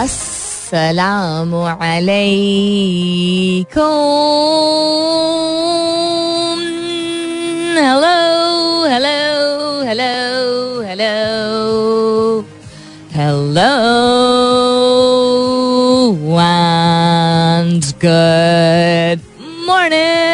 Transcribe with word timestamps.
Assalamu 0.00 1.60
alaikum. 1.68 2.24
Hello, 7.76 8.88
hello, 8.88 9.20
hello, 9.84 10.80
hello. 10.88 12.44
Hello. 13.12 13.76
And 17.70 17.84
good 18.00 19.20
morning. 19.68 20.29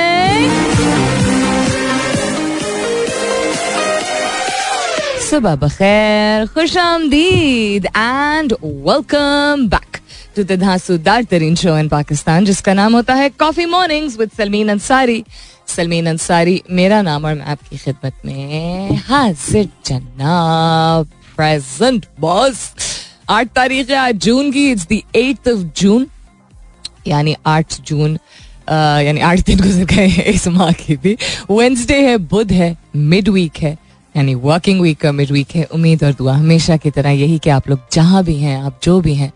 सुबह 5.37 5.57
बखैर 5.57 6.47
खुश 6.49 6.77
आमदीद 6.77 7.87
and 7.87 8.53
welcome 8.63 9.67
back 9.69 9.97
to 10.37 10.45
the 10.45 10.57
धांसूदार 10.61 11.25
तरीन 11.31 11.55
शो 11.55 11.77
इन 11.79 11.89
पाकिस्तान 11.89 12.45
जिसका 12.45 12.75
नाम 12.75 12.95
होता 12.97 13.15
है 13.15 13.29
coffee 13.29 13.67
mornings 13.67 14.19
with 14.19 14.31
Salmeen 14.37 14.69
Ansari 14.69 15.23
Salmeen 15.67 16.07
Ansari 16.07 16.63
मेरा 16.71 17.03
नाम 17.03 17.25
और 17.25 17.35
मैं 17.35 17.45
आपकी 17.45 17.77
खिदमत 17.77 18.23
में 18.27 18.97
हाजिर 19.09 19.69
जनाब 19.87 21.11
प्रेजेंट 21.37 22.07
बॉस 22.21 22.67
आठ 23.29 23.55
तारीख 23.55 23.91
है 23.91 23.97
आज 23.97 24.25
जून 24.25 24.51
की 24.53 24.71
it's 24.71 24.89
the 24.93 25.03
eight 25.17 25.49
of 25.49 25.67
June 25.81 26.07
यानी 27.07 27.37
आठ 27.47 27.81
जून 27.87 28.19
यानी 28.71 29.21
आठ 29.21 29.47
दिन 29.47 29.61
गुजर 29.61 29.85
गए 29.97 30.07
हैं 30.09 30.25
इस 30.25 30.49
माह 30.49 30.73
की 30.73 30.97
भी। 30.97 31.19
वेंसडे 31.51 32.01
है, 32.03 32.17
बुध 32.31 32.53
है 32.53 32.77
मिड 32.97 33.29
वीक 33.29 33.59
है। 33.59 33.86
यानी 34.17 34.35
वर्किंग 34.37 34.81
वीक 34.81 34.99
का 35.01 35.13
मिड 35.13 35.31
वीक 35.31 35.55
है। 35.55 35.65
उम्मीद 35.67 36.05
और 36.05 36.13
दुआ 36.15 36.35
हमेशा 36.35 36.77
की 36.77 36.91
तरह 36.91 37.11
यही 37.13 37.39
कि 37.39 37.51
आप 37.51 37.69
लोग 37.69 37.81
जहाँ 37.93 38.23
भी 38.25 38.37
हैं, 38.37 38.57
आप 38.59 38.81
जो 38.83 39.01
भी 39.01 39.15
हैं, 39.15 39.33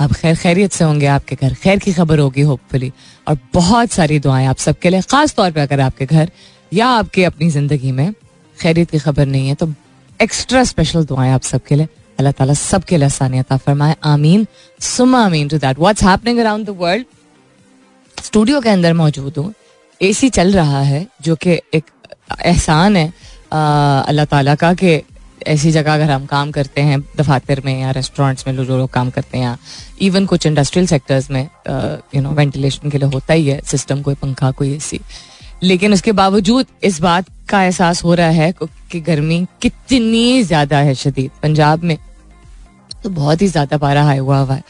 आप 0.00 0.12
खैर 0.12 0.36
खैरियत 0.36 0.72
से 0.72 0.84
होंगे, 0.84 1.06
आपके 1.08 1.36
घर 1.36 1.54
खैर 1.54 1.78
की 1.78 1.92
खबर 1.92 2.18
होगी 2.18 2.42
होपफुली 2.42 2.92
और 3.26 3.38
बहुत 3.54 3.90
सारी 3.92 4.18
दुआएँ 4.20 4.46
आप 4.46 4.56
सबके 4.58 4.90
लिए, 4.90 5.00
खास 5.02 5.34
तौर 5.34 5.50
पे 5.50 5.60
अगर 5.60 5.80
आपके 5.80 6.06
घर 6.06 6.30
या 6.72 6.88
आपके 6.88 7.24
अपनी 7.24 7.50
ज़िंदगी 7.50 7.92
में 7.92 8.12
खैरियत 8.58 8.90
की 8.90 8.98
खबर 9.00 9.26
नहीं 9.26 9.48
है 9.48 9.54
तो 9.54 9.72
एक्स्ट्रा 10.20 10.64
स्पेशल 10.64 11.04
दुआएँ 11.04 11.32
आप 11.32 11.42
सबके 11.44 11.74
लिए। 11.74 11.88
अल्लाह 12.18 12.32
ताला 12.32 12.54
सबके 12.54 12.96
लिए 12.96 13.06
आसानियत 13.06 13.52
फरमाए। 13.56 13.94
आमीन। 14.04 14.46
सुमा 14.80 15.24
आमीन 15.24 15.48
to 15.48 15.58
that 15.58 15.78
what's 15.78 16.02
happening 16.04 16.38
around 16.38 16.66
the 16.66 16.76
world 16.78 17.06
studio 18.16 18.60
के 18.60 18.68
अंदर 18.68 18.92
मौजूद 18.94 19.38
हूँ। 19.38 19.52
एसी 20.00 20.28
चल 20.30 20.52
रहा 20.52 20.80
है, 20.82 21.06
जो 21.22 21.36
कि 21.36 21.60
एक 21.74 21.84
एहसान 22.44 22.96
है 22.96 23.12
अल्लाह 23.52 24.24
ताला 24.24 24.54
का 24.54 24.72
कि 24.74 25.00
ऐसी 25.46 25.70
जगह 25.72 25.94
अगर 25.94 26.10
हम 26.10 26.24
काम 26.26 26.50
करते 26.50 26.80
हैं, 26.80 27.00
दफातर 27.16 27.60
में 27.64 27.80
या 27.80 27.90
रेस्टोरेंट्स 27.90 28.46
में 28.46 28.56
जो 28.56 28.78
लोग 28.78 28.90
काम 28.92 29.10
करते 29.10 29.38
हैं 29.38 29.56
इवन 30.02 30.26
कुछ 30.26 30.46
इंडस्ट्रियल 30.46 30.86
सेक्टर्स 30.86 31.30
में 31.30 31.42
यू 32.14 32.20
नो 32.22 32.30
वेंटिलेशन 32.32 32.90
के 32.90 32.98
लिए 32.98 33.08
होता 33.08 33.34
ही 33.34 33.48
है 33.48 33.60
सिस्टम 33.66 34.02
कोई 34.02 34.14
पंखा, 34.16 34.50
कोई 34.50 34.74
एसी 34.74 35.00
लेकिन 35.62 35.92
उसके 35.92 36.12
बावजूद 36.12 36.66
इस 36.84 37.00
बात 37.00 37.26
का 37.48 37.62
एहसास 37.62 38.04
हो 38.04 38.14
रहा 38.14 38.28
है 38.30 38.52
कि 38.90 39.00
गर्मी 39.00 39.44
कितनी 39.62 40.42
ज़्यादा 40.42 40.78
है 40.78 40.94
शदीद। 40.94 41.30
पंजाब 41.42 41.82
में 41.84 41.96
तो 43.02 43.10
बहुत 43.10 43.42
ही 43.42 43.46
ज़्यादा 43.48 43.76
पारा 43.78 44.02
हाई 44.04 44.18
हुआ 44.18 44.38
हुआ 44.38 44.54
है। 44.54 44.62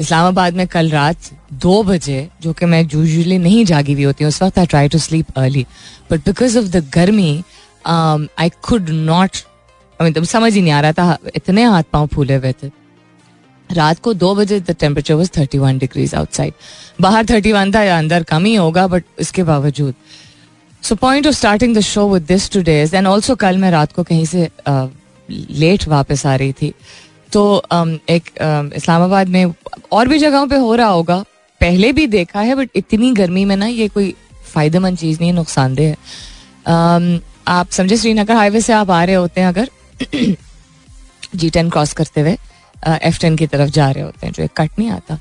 इस्लामाबाद 0.00 0.54
में 0.54 0.66
कल 0.66 0.90
रात 0.90 1.30
दो 1.54 1.82
बजे, 1.82 2.28
जो 2.42 2.52
कि 2.52 2.66
मैं 2.66 2.82
यूजली 2.82 3.38
नहीं 3.38 3.64
जागी 3.64 3.92
हुई 3.92 4.04
होती 4.04 4.24
हूँ, 4.24 4.28
उस 4.28 4.42
वक्त 4.42 4.58
I 4.58 4.66
try 4.66 4.88
to 4.88 4.98
sleep 4.98 5.38
early 5.38 5.66
but 6.10 6.24
because 6.24 6.58
of 6.58 6.64
the 6.66 6.84
गर्मी 6.94 7.42
आई 7.86 8.50
कुड 8.62 8.90
नॉट 8.90 9.36
मीन 10.00 10.24
समझ 10.24 10.52
ही 10.54 10.62
नहीं 10.62 10.72
आ 10.72 10.80
रहा 10.80 10.92
था 10.92 11.18
इतने 11.36 11.64
हाथ 11.64 11.82
पाँव 11.92 12.06
फूले 12.14 12.34
हुए 12.34 12.52
थे। 12.62 12.70
रात 13.70 13.98
को 13.98 14.12
दो 14.14 14.34
बजे 14.34 14.58
the 14.60 14.76
temperature 14.80 15.14
was 15.14 15.30
thirty 15.36 15.58
one 15.58 15.78
degrees 15.78 16.14
outside 16.14 16.52
बाहर 17.00 17.26
थर्टी 17.26 17.52
वन 17.52 17.72
था 17.74 17.82
या 17.82 17.98
अंदर 17.98 18.22
कम 18.22 18.44
ही 18.44 18.54
होगा 18.54 18.86
बट 18.86 19.04
इसके 19.20 19.42
बावजूद। 19.42 19.94
So 20.82 20.94
point 20.94 21.26
of 21.26 21.34
starting 21.34 21.76
the 21.76 21.80
show 21.82 22.08
with 22.08 22.22
this 22.22 22.50
two 22.52 22.62
days 22.62 22.96
and 22.96 23.06
also 23.06 23.34
कल 23.36 23.58
मैं 23.58 23.70
रात 23.70 23.92
को 23.92 24.02
कहीं 24.02 24.24
से 24.26 24.48
लेट 25.30 25.86
वापस 25.88 26.26
आ 26.26 26.34
रही 26.36 26.52
थी। 26.52 26.72
तो 27.32 27.62
um, 27.74 27.98
एक 28.10 28.22
um, 28.22 28.72
इस्लामाबाद 28.76 29.28
में 29.28 29.54
और 29.92 30.08
भी 30.08 30.18
जगहों 30.18 30.46
पे 30.46 30.56
हो 30.56 30.74
रहा 30.74 30.88
होगा। 30.88 31.18
पहले 31.60 31.92
भी 31.92 32.06
देखा 32.06 32.40
है 32.40 32.54
बट 32.54 32.70
इतनी 32.76 33.12
गर्मी 33.12 33.44
में 33.44 33.56
ना 33.56 33.66
ये 33.66 33.88
कोई 33.88 34.14
फ़ायदेमंद 34.44 34.98
चीज़ 34.98 35.18
नहीं 35.20 35.30
है 35.30 35.36
नुकसानदेह 35.36 35.88
है। 35.88 35.96
Um, 36.66 37.22
आप 37.48 37.70
समझे, 37.70 37.96
श्रीनगर 37.96 38.34
हाईवे 38.34 38.60
से 38.60 38.72
आप 38.72 38.90
आ 38.90 39.02
रहे 39.04 39.14
होते 39.14 39.40
हैं 39.40 39.48
अगर 39.48 39.70
जी 41.34 41.50
टेन 41.50 41.70
क्रॉस 41.70 41.92
करते 41.92 42.20
हुए 42.20 42.36
एफ़ 43.02 43.18
टेन 43.20 43.36
की 43.36 43.46
तरफ़ 43.46 43.70
जा 43.70 43.90
रहे 43.90 44.04
होते 44.04 44.26
हैं, 44.26 44.32
जो 44.32 44.42
एक 44.42 44.50
कट 44.56 44.78
नहीं 44.78 44.90
आता। 44.90 45.18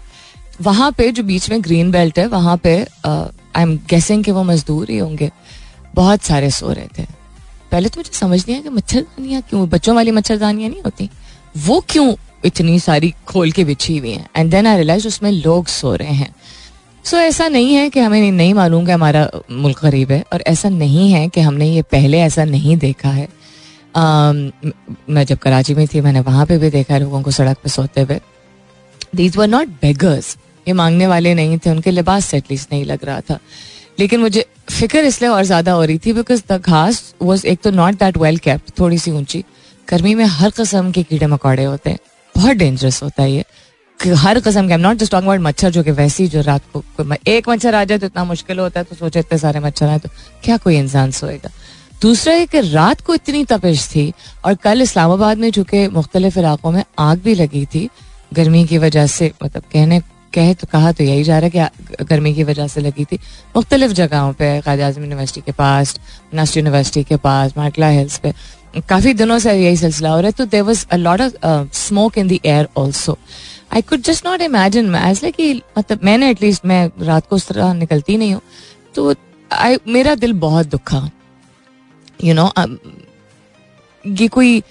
वहाँ 0.61 0.91
पे 0.91 1.11
जो 1.11 1.23
बीच 1.23 1.49
में 1.49 1.63
ग्रीन 1.63 1.91
बेल्ट 1.91 2.19
है, 2.19 2.25
वहाँ 2.27 2.57
पे 2.57 2.75
आई 3.05 3.61
एम 3.61 3.75
गेसिंग 3.89 4.23
कि 4.23 4.31
वो 4.31 4.43
मजदूर 4.43 4.89
ही 4.89 4.97
होंगे। 4.97 5.31
बहुत 5.95 6.23
सारे 6.23 6.49
सो 6.51 6.71
रहे 6.71 6.87
थे। 6.97 7.05
पहले 7.71 7.89
तो 7.89 7.99
मुझे 7.99 8.11
समझ 8.13 8.39
नहीं 8.39 8.55
आया 8.55 8.63
कि 8.63 8.69
मच्छरदानियाँ 8.69 9.41
क्यों, 9.41 9.67
बच्चों 9.69 9.95
वाली 9.95 10.11
मच्छरदानियाँ 10.11 10.69
नहीं 10.69 10.81
होती। 10.81 11.09
वो 11.57 11.83
क्यों 11.89 12.13
इतनी 12.45 12.79
सारी 12.79 13.13
खोल 13.27 13.51
के 13.51 13.63
बिछी 13.63 13.97
हुई 13.97 14.11
हैं? 14.11 14.27
एंड 14.35 14.51
देन 14.51 14.67
आई 14.67 14.75
रियलाइज़ 14.75 15.07
उसमें 15.07 15.31
लोग 15.31 15.67
सो 15.67 15.95
रहे 15.95 16.13
हैं। 16.13 16.33
सो 17.05 17.17
ऐसा 17.17 17.47
नहीं 17.47 17.73
है 17.75 17.89
कि 17.89 17.99
हमें 17.99 18.31
नहीं 18.31 18.53
मालूम 18.53 18.85
कि 18.85 18.91
हमारा 18.91 19.29
मुल्क 19.51 19.81
गरीब 19.83 20.11
है, 20.11 20.23
और 20.33 20.41
ऐसा 20.47 20.69
नहीं 20.69 21.11
है 21.11 21.27
कि 21.29 21.41
हमने 21.41 21.65
ये 21.67 21.81
पहले 21.91 22.19
ऐसा 22.21 22.45
नहीं 22.45 22.77
देखा 22.77 23.09
है। 23.09 23.27
मैं 23.95 25.23
जब 25.25 25.37
कराची 25.37 25.73
में 25.75 25.85
थी, 25.87 26.01
मैंने 26.01 26.19
वहाँ 26.21 26.45
पे 26.45 26.57
भी 26.57 26.69
देखा 26.69 26.93
है 26.93 26.99
लोगों 26.99 27.21
को 27.21 27.31
सड़क 27.31 27.57
पे 27.63 27.69
सोते 27.69 28.01
हुए। 28.01 28.19
दीज 29.15 29.37
वर 29.37 29.47
नॉट 29.47 29.67
बेगर्स 29.81 30.35
ये 30.65 30.73
मांगने 30.73 31.07
वाले 31.07 31.33
नहीं 31.33 31.57
थे, 31.57 31.69
उनके 31.69 31.91
लिबास 31.91 32.25
से 32.25 32.37
एटलीस्ट 32.37 32.71
नहीं 32.73 32.85
लग 32.85 33.05
रहा 33.05 33.21
था। 33.21 33.39
लेकिन 33.99 34.19
मुझे 34.19 34.45
फ़िक्र 34.69 34.99
इसलिए 35.05 35.29
और 35.29 35.43
ज़्यादा 35.45 35.71
हो 35.71 35.83
रही 35.83 35.97
थी 36.05 36.13
बिकॉज़ 36.13 36.41
द 36.49 36.61
घास 36.61 37.13
वॉज़ 37.21 37.45
एक 37.47 37.59
तो 37.63 37.71
नॉट 37.71 37.93
दैट 37.95 38.17
वेल 38.17 38.37
कैप्ट 38.37 38.79
थोड़ी 38.79 38.97
सी 38.97 39.11
ऊँची। 39.11 39.43
गर्मी 39.87 40.13
में 40.15 40.25
हर 40.25 40.49
कस्म 40.51 40.91
के 40.91 41.03
कीड़े 41.03 41.27
मकोड़े 41.27 41.63
होते 41.63 41.89
हैं। 41.89 41.99
बहुत 42.35 42.55
डेंजरस 42.57 43.01
होता 43.03 43.23
है 43.23 43.31
ये। 43.31 43.43
हर 44.07 44.39
किस्म 44.39 44.67
के 44.67 44.77
नॉट 44.77 44.97
जस्ट 44.97 45.13
अबाउट 45.15 45.39
मच्छर 45.39 45.69
जो 45.71 45.83
कि 45.83 45.91
वैसे 45.91 46.23
ही 46.23 46.29
जो 46.29 46.41
रात 46.41 46.61
को 46.73 47.13
एक 47.27 47.49
मच्छर 47.49 47.75
आ 47.75 47.83
जाए 47.83 47.97
तो 47.97 48.05
इतना 48.05 48.23
मुश्किल 48.23 48.59
होता 48.59 48.79
है 48.79 48.83
तो 48.83 48.95
सोचे 48.95 49.19
इतने 49.19 49.37
सारे 49.37 49.59
मच्छर 49.59 49.87
आए 49.87 49.99
तो 49.99 50.09
क्या 50.43 50.57
कोई 50.57 50.77
इंसान 50.77 51.11
सोएगा? 51.11 51.49
दूसरा 52.01 52.33
है 52.33 52.45
कि 52.45 52.61
रात 52.61 53.01
को 53.01 53.15
इतनी 53.15 53.43
तपिश 53.45 53.87
थी 53.87 54.13
और 54.45 54.55
कल 54.55 54.81
इस्लामाबाद 54.81 55.37
में 55.37 55.49
चूँकि 55.51 55.87
मुख्तलिफ़ 55.89 56.39
इलाकों 56.39 56.71
में 56.71 56.83
आग 56.99 57.19
भी 57.19 57.35
लगी 57.35 57.65
थी, 57.65 57.89
गर्मी 58.33 58.65
की 58.65 58.77
वजह 58.77 59.07
से 59.07 59.31
मतलब 59.43 59.63
कहने, 59.73 59.99
कह 60.33 60.53
तो 60.53 60.67
कहा 60.67 60.91
तो 60.91 61.03
यही 61.03 61.23
जा 61.23 61.37
रहा 61.39 61.49
है 61.53 61.69
कि 61.69 62.05
गर्मी 62.05 62.33
की 62.33 62.43
वजह 62.43 62.67
से 62.67 62.81
लगी 62.81 63.05
थी। 63.05 63.19
मुख्तलिफ़ 63.55 63.91
जगहों 63.93 64.33
पे 64.33 64.59
कायद 64.61 64.81
आज़म 64.81 65.01
यूनिवर्सिटी 65.01 65.41
के 65.41 65.51
पास 65.53 65.95
नस्ट 66.35 66.57
यूनिवर्सिटी 66.57 67.03
के 67.03 67.15
पास 67.17 67.53
माटला 67.57 67.87
हिल्स 67.89 68.17
पे, 68.17 68.33
काफ़ी 68.79 69.13
दिनों 69.13 69.39
से 69.39 69.53
यही 69.53 69.77
सिलसिला 69.77 70.09
हो 70.09 70.19
रहा 70.19 70.27
है। 70.27 70.31
तो 70.31 70.45
there 70.45 70.61
was 70.63 70.85
a 70.91 70.95
lot 70.97 71.21
of 71.21 71.77
smoke 71.77 72.17
in 72.17 72.27
the 72.27 72.39
air 72.45 72.67
also 72.77 73.17
I 73.73 73.81
could 73.81 74.01
just 74.01 74.25
not 74.25 74.41
imagine 74.41 74.89
मैं 74.89 75.31
कि 75.31 75.53
मतलब 75.77 75.99
मैंने 76.03 76.29
एटलीस्ट 76.31 76.65
मैं 76.65 77.05
रात 77.05 77.27
को 77.27 77.35
उस 77.35 77.47
तरह 77.47 77.73
निकलती 77.73 78.17
नहीं 78.17 78.33
हूँ। 78.33 78.41
तो 78.95 79.13
आई 79.51 79.77
मेरा 79.87 80.15
दिल 80.15 80.33
बहुत 80.39 80.67
दुखा। 80.67 81.09
यू 82.23 82.33
नो 82.33 82.51
ये 84.05 84.27
कोई 84.27 84.61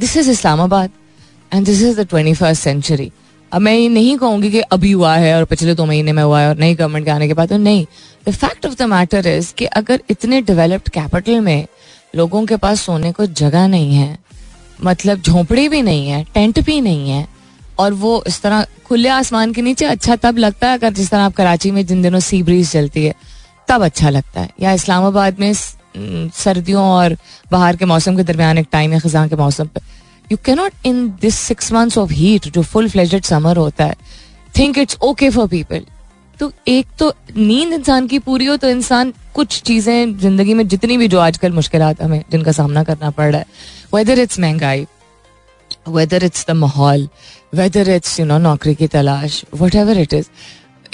this 0.00 0.16
is 0.16 0.30
Islamabad 0.30 0.90
and 1.52 1.66
this 1.66 1.82
is 1.82 2.00
the 2.00 2.06
twenty 2.06 2.34
first 2.34 2.62
century 2.62 3.10
अब 3.52 3.60
मैं 3.60 3.74
ये 3.74 3.88
नहीं 3.88 4.16
कहूँगी 4.18 4.50
कि 4.50 4.60
अभी 4.60 4.92
हुआ 4.92 5.14
है 5.16 5.34
और 5.36 5.44
पिछले 5.44 5.74
दो 5.74 5.84
महीने 5.86 6.12
में 6.12 6.22
हुआ 6.22 6.40
है 6.40 6.48
और 6.48 6.56
नई 6.58 6.74
गवर्नमेंट 6.74 7.04
के 7.04 7.10
आने 7.10 7.28
के 7.28 7.34
बाद 7.34 7.48
तो 7.48 7.56
नहीं। 7.58 7.86
The 8.26 8.30
fact 8.30 8.66
of 8.66 8.74
the 8.74 8.82
matter 8.92 9.26
is 9.26 9.52
कि 9.54 9.64
अगर 9.80 10.02
इतने 10.10 10.40
डेवलप्ड 10.42 10.88
कैपिटल 10.88 11.40
में 11.40 11.66
लोगों 12.16 12.44
के 12.46 12.56
पास 12.56 12.80
सोने 12.80 13.12
को 13.12 13.26
जगह 13.26 13.66
नहीं 13.66 13.94
है 13.94 14.18
मतलब 14.80 15.20
झोंपड़ी 15.20 15.68
भी 15.68 15.82
नहीं 15.82 16.08
है, 16.08 16.22
टेंट 16.34 16.58
भी 16.64 16.80
नहीं 16.80 17.10
है, 17.10 17.26
और 17.78 17.92
वो 17.94 18.22
इस 18.26 18.40
तरह 18.42 18.66
खुले 18.86 19.08
आसमान 19.10 19.52
के 19.52 19.62
नीचे 19.62 19.84
अच्छा 19.86 20.16
तब 20.16 20.38
लगता 20.38 20.68
है 20.68 20.78
अगर 20.78 20.92
जिस 20.92 21.10
तरह 21.10 21.22
आप 21.22 21.34
कराची 21.34 21.70
में 21.70 21.84
जिन 21.86 22.02
दिनों 22.02 22.20
सी 22.20 22.42
ब्रीज 22.42 22.70
चलती 22.72 23.04
है, 23.04 23.14
तब 23.68 23.84
अच्छा 23.84 24.10
लगता 24.10 24.40
है। 24.40 24.50
या 24.60 24.72
इस्लामाबाद 24.72 25.40
में 25.40 25.52
सर्दियों 25.52 26.82
और 26.84 27.16
बाहर 27.52 27.76
के 27.76 27.84
मौसम 27.84 28.16
के 28.16 28.22
दरमियान 28.22 28.58
एक 28.58 28.66
टाइम 28.72 28.92
है 28.92 29.00
खजा 29.00 29.26
के 29.26 29.36
मौसम 29.36 29.66
पे। 29.66 29.80
You 30.30 30.38
cannot 30.44 30.86
in 30.86 31.08
this 31.20 31.34
six 31.38 31.72
months 31.72 31.98
of 31.98 32.12
heat 32.12 32.48
जो 32.54 32.62
फुल 32.62 32.88
फ्लेजेड 32.88 33.24
समर 33.24 33.56
होता 33.56 33.84
है 33.84 33.96
think 34.58 34.78
it's 34.78 34.98
okay 35.02 35.30
for 35.30 35.48
people 35.48 35.84
तो 36.40 36.50
एक 36.68 36.86
तो 36.98 37.12
नींद 37.36 37.72
इंसान 37.72 38.06
की 38.06 38.18
पूरी 38.18 38.44
हो 38.46 38.56
तो 38.56 38.68
इंसान 38.70 39.12
कुछ 39.34 39.60
चीज़ें 39.62 40.18
ज़िंदगी 40.18 40.54
में 40.54 40.66
जितनी 40.68 40.96
भी 40.98 41.08
जो 41.08 41.18
आजकल 41.20 41.52
मुश्किल 41.52 41.82
हमें 42.02 42.22
जिनका 42.30 42.52
सामना 42.52 42.84
करना 42.84 43.10
पड़ 43.10 43.30
रहा 43.30 43.38
है 43.38 43.46
वेदर 43.94 44.18
इट्स 44.18 44.38
महँगाई 44.40 44.86
वेदर 45.88 46.24
इट्स 46.24 46.44
द 46.48 46.50
माहौल 46.50 47.08
वेदर 47.54 47.90
इट्स 47.90 48.18
यू 48.20 48.26
नो 48.26 48.38
नौकरी 48.38 48.74
की 48.74 48.86
तलाश 48.86 49.44
वट 49.54 49.74
एवर 49.74 49.98
इट 49.98 50.14
इज़ 50.14 50.26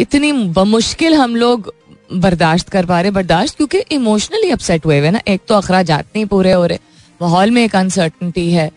इतनी 0.01 0.33
बमुश्किल 0.33 1.15
हम 1.15 1.37
लोग 1.37 1.73
बर्दाश्त 2.13 2.69
कर 2.69 2.87
पा 2.87 3.01
रहे 3.01 3.11
बर्दाश्त 3.11 3.57
क्योंकि 3.57 3.79
इमोशनली 3.93 4.51
अपसेट 4.51 4.85
हुए 4.87 4.99
हुए 4.99 5.11
ना। 5.11 5.21
एक 5.29 5.41
तो 5.49 5.55
अखराज 5.55 5.91
नहीं 5.91 6.25
पूरे 6.27 6.53
हो 6.53 6.67
रहे 6.67 6.79
माहौल 7.23 7.51
में 7.51 7.65
एक 7.65 7.77
अनसर्टनटी 7.77 8.51
है 8.53 8.71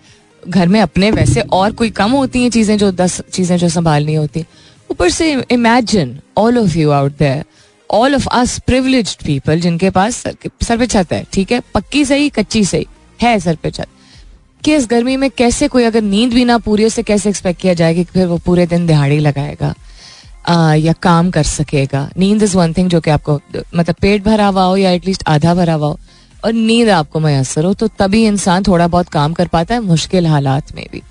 घर 0.48 0.68
में 0.68 0.80
अपने 0.82 1.12
वैसे 1.12 1.42
और 1.42 1.72
कोई 1.72 1.90
कम 1.90 2.12
होती 2.12 2.42
हैं 2.44 2.50
चीज़ें 2.50 2.78
जो 2.78 2.92
दस 2.92 3.20
चीज़ें 3.34 3.58
जो 3.58 3.70
संभालनी 3.70 4.16
होती 4.16 4.46
ऊपर 4.92 5.10
से 5.10 5.32
imagine 5.52 6.20
all 6.38 6.58
of 6.58 6.78
you 6.78 6.92
out 6.92 7.18
there 7.20 7.44
all 7.90 8.16
of 8.16 8.28
us 8.32 8.58
privilege 8.60 9.14
people 9.26 9.60
जिनके 9.60 9.90
पास 9.90 10.16
सर, 10.16 10.36
सर 10.64 10.78
पे 10.78 10.88
छत 10.88 11.14
है 11.14 11.26
ठीक 11.34 11.52
है? 11.52 11.60
पक्की 11.74 12.06
सही 12.06 12.30
कच्ची 12.30 12.64
सही 12.66 12.88
है 13.22 13.40
सर 13.40 13.56
पे 13.56 13.72
छत। 13.72 13.88
कि 14.68 14.76
इस 14.76 14.88
गर्मी 14.88 15.18
में 15.18 15.30
कैसे 15.32 15.68
कोई 15.68 15.84
अगर 15.84 16.02
नींद 16.02 16.34
भी 16.34 16.46
ना 16.46 16.58
पूरी 16.58 16.86
उससे 16.86 17.04
कैसे 17.04 17.30
एक्सपेक्ट 17.30 17.62
किया 17.62 17.74
जाए 17.74 17.94
कि 17.96 18.04
फिर 18.04 18.26
वो 18.28 18.38
पूरे 18.38 18.66
दिन 18.68 18.88
दिहाड़ी 18.88 19.20
लगाएगा 19.20 19.74
आ, 20.48 20.74
या 20.74 20.94
काम 20.94 21.32
कर 21.32 21.44
सकेगा? 21.44 22.10
नींद 22.18 22.44
इज़ 22.44 22.58
वन 22.58 22.74
थिंग 22.74 22.90
जो 22.90 23.02
कि 23.02 23.10
आपको 23.10 23.40
मतलब 23.76 23.96
पेट 24.02 24.24
भरा 24.24 24.48
हुआ 24.48 24.64
हो 24.64 24.78
या 24.78 24.92
एटलीस्ट 24.92 25.24
आधा 25.28 25.54
भरा 25.56 25.74
हुआ 25.74 25.88
हो 25.88 26.00
और 26.46 26.54
नींद 26.54 26.90
आपको 26.90 27.20
मैसर 27.20 27.66
हो 27.66 27.74
तो 27.74 27.88
तभी 27.88 28.26
इंसान 28.26 28.64
थोड़ा 28.64 28.88
बहुत 28.88 29.10
काम 29.10 29.34
कर 29.34 29.48
पाता 29.48 29.76
है 29.76 29.82
मुश्किल 29.82 30.28
हालात 30.28 30.76
में 30.76 30.86
भी। 30.92 31.02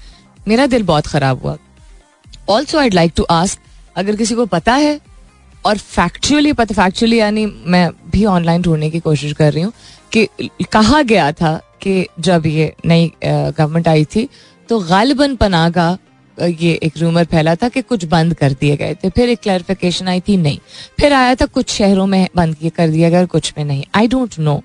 मेरा 0.48 0.66
दिल 0.66 0.82
बहुत 0.82 1.06
खराब 1.06 1.42
हुआ। 1.42 1.56
Also 2.48 2.78
I'd 2.78 2.94
like 2.94 3.12
to 3.16 3.22
ask 3.22 3.58
अगर 3.96 4.16
किसी 4.16 4.34
को 4.34 4.46
पता 4.46 4.74
है 4.74 5.00
और 5.64 5.78
फैक्चुअली 5.78 6.52
पता 6.52 6.74
फैक्चुअली 6.74 7.18
यानी 7.18 7.46
मैं 7.66 7.90
भी 8.10 8.24
ऑनलाइन 8.24 8.62
ढूँढने 8.62 8.90
की 8.90 9.00
कोशिश 9.00 9.32
कर 9.32 9.52
रही 9.52 9.62
हूँ 9.62 9.72
कि 10.12 10.28
कहा 10.72 11.02
गया 11.02 11.32
था 11.32 11.60
कि 11.82 12.06
जब 12.20 12.46
ये 12.46 12.72
नई 12.86 13.10
गवर्नमेंट 13.24 13.88
आई 13.88 14.04
थी 14.04 14.28
तो 14.68 14.78
गालिबन 14.80 15.36
पनाह 15.36 15.68
का 15.70 15.96
ये 16.38 16.72
एक 16.82 16.98
रूमर 16.98 17.24
फैला 17.24 17.54
था 17.54 17.68
कि 17.68 17.82
कुछ 17.82 18.04
बंद 18.06 18.34
कर 18.34 18.52
दिए 18.52 18.76
गए 18.76 18.94
थे। 18.94 19.08
फिर 19.10 19.28
एक 19.28 19.40
क्लैरिफिकेशन 19.42 20.08
आई 20.08 20.20
थी 20.20 20.36
नहीं। 20.36 20.58
फिर 21.00 21.12
आया 21.12 21.34
था 21.34 21.46
कुछ 21.48 21.70
शहरों 21.72 22.06
में 22.06 22.28
बंद 22.36 22.54
किए 22.54 22.70
कर 22.70 22.88
दिया 22.88 23.10
गया 23.10 23.20
और 23.20 23.26
कुछ 23.26 23.52
में 23.58 23.64
नहीं। 23.64 23.84
I 23.94 24.08
don't 24.08 24.38
know 24.38 24.62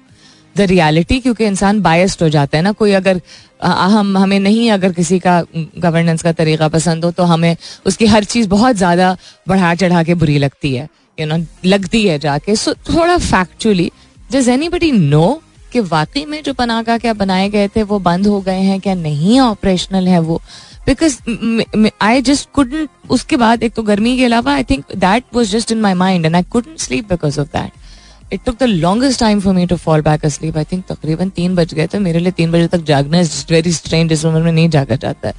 the 0.56 0.62
reality 0.62 1.20
क्योंकि 1.20 1.46
इंसान 1.46 1.80
बायस्ड 1.82 2.24
हो 2.24 2.30
जाता 2.30 2.58
है 2.58 2.64
ना। 2.64 2.72
कोई 2.74 2.92
अगर 2.94 3.22
हम 3.64 4.18
हमें 4.18 4.40
नहीं 4.40 4.70
अगर 4.72 4.94
किसी 4.94 5.20
का 5.20 5.42
गवर्नेंस 5.56 6.24
का 6.24 6.32
तरीका 6.34 6.68
पसंद 6.70 7.06
हो 7.06 7.12
तो 7.12 7.24
हमें 7.26 7.56
उसकी 7.86 8.06
हर 8.06 8.24
चीज़ 8.26 8.48
बहुत 8.50 8.76
ज़्यादा 8.76 9.16
बढ़ा 9.48 9.74
चढ़ा 9.76 10.04
के 10.04 10.14
बुरी 10.16 10.38
लगती 10.38 10.74
है। 10.76 10.84
यू 10.84 11.26
you 11.26 11.28
नो 11.30 11.36
know, 11.36 11.66
लगती 11.66 12.04
है 12.08 12.18
जाके। 12.20 12.56
सो 12.56 12.74
थोड़ा 12.86 13.18
factually 13.20 13.92
does 14.30 14.50
any 14.50 14.70
buddy 14.70 14.92
know 14.92 15.42
कि 15.72 15.80
वाकई 15.80 16.26
में 16.26 16.42
जो 16.44 16.54
पनागा 16.54 16.98
क्या 16.98 17.14
बनाए 17.14 17.50
गए 17.50 17.68
थे, 17.68 17.84
वो 17.84 18.00
बंद 18.00 18.28
हो 18.28 18.42
गए 18.42 18.60
हैं 18.60 18.80
क्या? 18.80 18.94
नहीं 18.94 19.40
ऑपरेशनल 19.40 20.08
है 20.08 20.20
वो। 20.20 20.42
बिकॉज़ 20.86 21.92
आई 22.02 22.22
जस्ट 22.22 22.50
कुडन 22.54 22.88
उसके 23.10 23.38
बाद 23.38 23.64
एक 23.64 23.74
तो 23.74 23.84
गर्मी 23.84 24.18
के 24.18 24.26
अलावा 24.26 24.54
I 24.54 24.64
think 24.64 24.86
that 24.96 25.24
was 25.34 25.52
just 25.52 25.72
in 25.72 25.82
my 25.82 25.94
mind 25.94 26.26
and 26.26 26.36
I 26.36 26.44
couldn't 26.44 26.76
sleep 26.78 27.10
because 27.10 27.40
of 27.40 27.48
that 27.48 28.34
it 28.34 28.44
took 28.46 28.58
the 28.60 28.64
longest 28.64 29.20
time 29.20 29.40
for 29.40 29.54
me 29.54 29.66
to 29.66 29.76
fall 29.76 30.02
back 30.02 30.26
sleep 30.26 30.58
I 30.58 30.64
think 30.64 30.84
तकरीबन 30.90 31.30
तीन 31.30 31.56
बज 31.56 31.74
गए 31.74 31.88
थे। 31.88 32.00
मेरे 32.00 32.20
लिए 32.20 32.32
तीन 32.32 32.52
बजे 32.52 32.68
तक 32.68 32.84
जागना 32.84 33.20
इज़ 33.20 33.46
वेरी 33.50 33.72
स्ट्रेन 33.72 34.12
इस 34.12 34.26
उम्र 34.26 34.42
में 34.42 34.52
नहीं 34.52 34.70
जागा 34.70 34.96
जाता 34.96 35.28
है। 35.28 35.34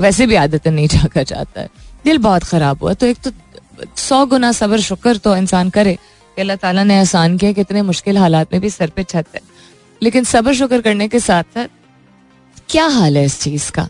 वैसे 0.00 0.26
भी 0.26 0.34
आदत 0.34 0.68
नहीं 0.68 0.88
जागा 0.96 1.22
जाता 1.22 1.60
है। 1.60 1.68
दिल 2.04 2.18
बहुत 2.18 2.44
ख़राब 2.44 2.78
हुआ। 2.82 2.94
तो 2.94 3.06
एक 3.06 3.18
तो 3.28 3.30
सौ 3.96 4.26
गुना 4.26 4.52
सबर, 4.52 4.80
शुक्र 4.80 5.16
तो 5.16 5.36
इंसान 5.36 5.70
करे। 5.70 5.98
कि 6.36 6.40
अल्लाह 6.40 6.56
ताला 6.56 6.84
ने 6.84 6.98
आसान 7.00 7.36
किया 7.38 7.52
कि 7.52 7.60
इतने 7.60 7.82
मुश्किल 7.82 8.18
हालात 8.18 8.52
में 8.52 8.62
भी 8.62 8.70
सर 8.70 8.90
पे 8.90 9.02
छत 9.02 9.24
है। 9.34 9.40
लेकिन 10.02 10.24
सबर 10.24 10.54
शुक्र 10.54 10.80
करने 10.80 11.08
के 11.08 11.20
साथ 11.20 11.44
साथ, 11.54 11.68
क्या 12.68 12.86
हाल 12.88 13.16
है 13.16 13.24
इस 13.24 13.40
चीज़ 13.40 13.70
का? 13.72 13.88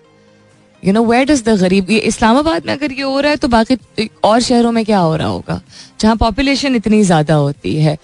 You 0.82 0.93
know 0.93 1.05
what 1.05 1.31
is 1.31 1.43
the 1.44 1.56
गरीब, 1.60 1.90
ये 1.90 1.99
इस्लामाबाद 2.00 2.66
में 2.66 2.72
अगर 2.72 2.93
ये 2.93 3.02
हो 3.02 3.20
रहा 3.20 3.31
है 3.31 3.37
तो 3.37 3.49
बाकी 3.49 4.08
और 4.25 4.40
शहरों 4.40 4.72
में 4.72 4.84
क्या 4.84 4.99
हो 4.99 5.16
रहा 5.16 5.28
होगा? 5.28 5.60
जहाँ 6.00 6.16
पॉपुलेशन 6.16 6.75
इतनी 6.76 7.02
ज़्यादा 7.02 7.34
होती 7.34 7.75
है। 7.76 7.96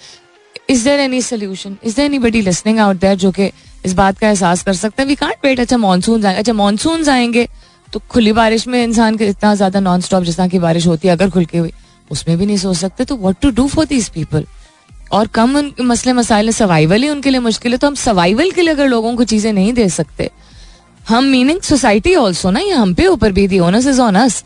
Is 0.70 0.84
there 0.84 1.00
any 1.00 1.20
solution 1.22 1.76
is 1.84 1.96
there 1.96 2.04
anybody 2.18 2.40
listening 2.42 2.78
out 2.78 2.96
there 2.96 3.14
जो 3.16 3.30
कि 3.30 3.50
इस 3.84 3.92
बात 3.94 4.18
का 4.18 4.28
एहसास 4.28 4.62
कर 4.62 4.74
सकते 4.74 5.02
हैं? 5.02 5.08
वी 5.08 5.14
कांट 5.14 5.44
वेट 5.44 5.60
अच्छा 5.60 5.76
मानसून 5.78 6.20
जाएँगे 6.20 6.38
अच्छा 6.38 6.52
मानसून 6.52 7.08
आएँगे 7.08 7.46
तो 7.92 8.00
खुली 8.10 8.32
बारिश 8.32 8.66
में 8.68 8.82
इंसान 8.82 9.16
के 9.16 9.26
इतना 9.28 9.54
ज़्यादा 9.54 9.80
नॉन 9.80 10.00
स्टॉप 10.00 10.22
जिस 10.24 10.36
तरह 10.36 10.48
की 10.48 10.58
बारिश 10.58 10.86
होती 10.86 11.08
है, 11.08 11.14
अगर 11.14 11.30
खुल 11.30 11.44
के 11.44 11.58
हुई, 11.58 11.72
उसमें 12.10 12.36
भी 12.38 12.46
नहीं 12.46 12.56
सोच 12.56 12.76
सकते 12.76 13.04
तो 13.04 13.16
what 13.16 13.36
to 13.42 13.50
do 13.50 13.66
for 13.68 13.84
these 13.86 14.08
people 14.08 14.44
और 15.12 15.26
कम 15.28 15.56
उन 15.56 15.72
मसले 15.82 16.12
मसाइल 16.12 16.50
सर्वाइवल 16.52 17.02
ही 17.02 17.08
उनके 17.08 17.30
लिए 17.30 17.40
मुश्किल 17.40 17.72
है 17.72 17.78
तो 17.78 17.86
हम 17.86 17.94
सर्वाइवल 17.96 18.50
के 18.50 18.62
लिए 18.62 18.74
अगर 18.74 18.88
लोगों 18.88 19.14
को 19.16 19.24
चीज़ें 19.24 19.52
नहीं 19.52 19.72
दे 19.72 19.88
सकते, 19.90 20.30
हम 21.08 21.24
मीनिंग 21.26 21.60
सोसाइटी 21.62 22.14
ऑल्सो 22.16 22.50
ना, 22.50 22.60
ये 22.60 22.72
हम 22.72 22.94
पे 22.94 23.06
ऊपर 23.08 23.32
भी 23.32 23.46
the 23.48 23.58
onus 23.60 23.86
is 23.86 24.00
on 24.00 24.14
us 24.16 24.42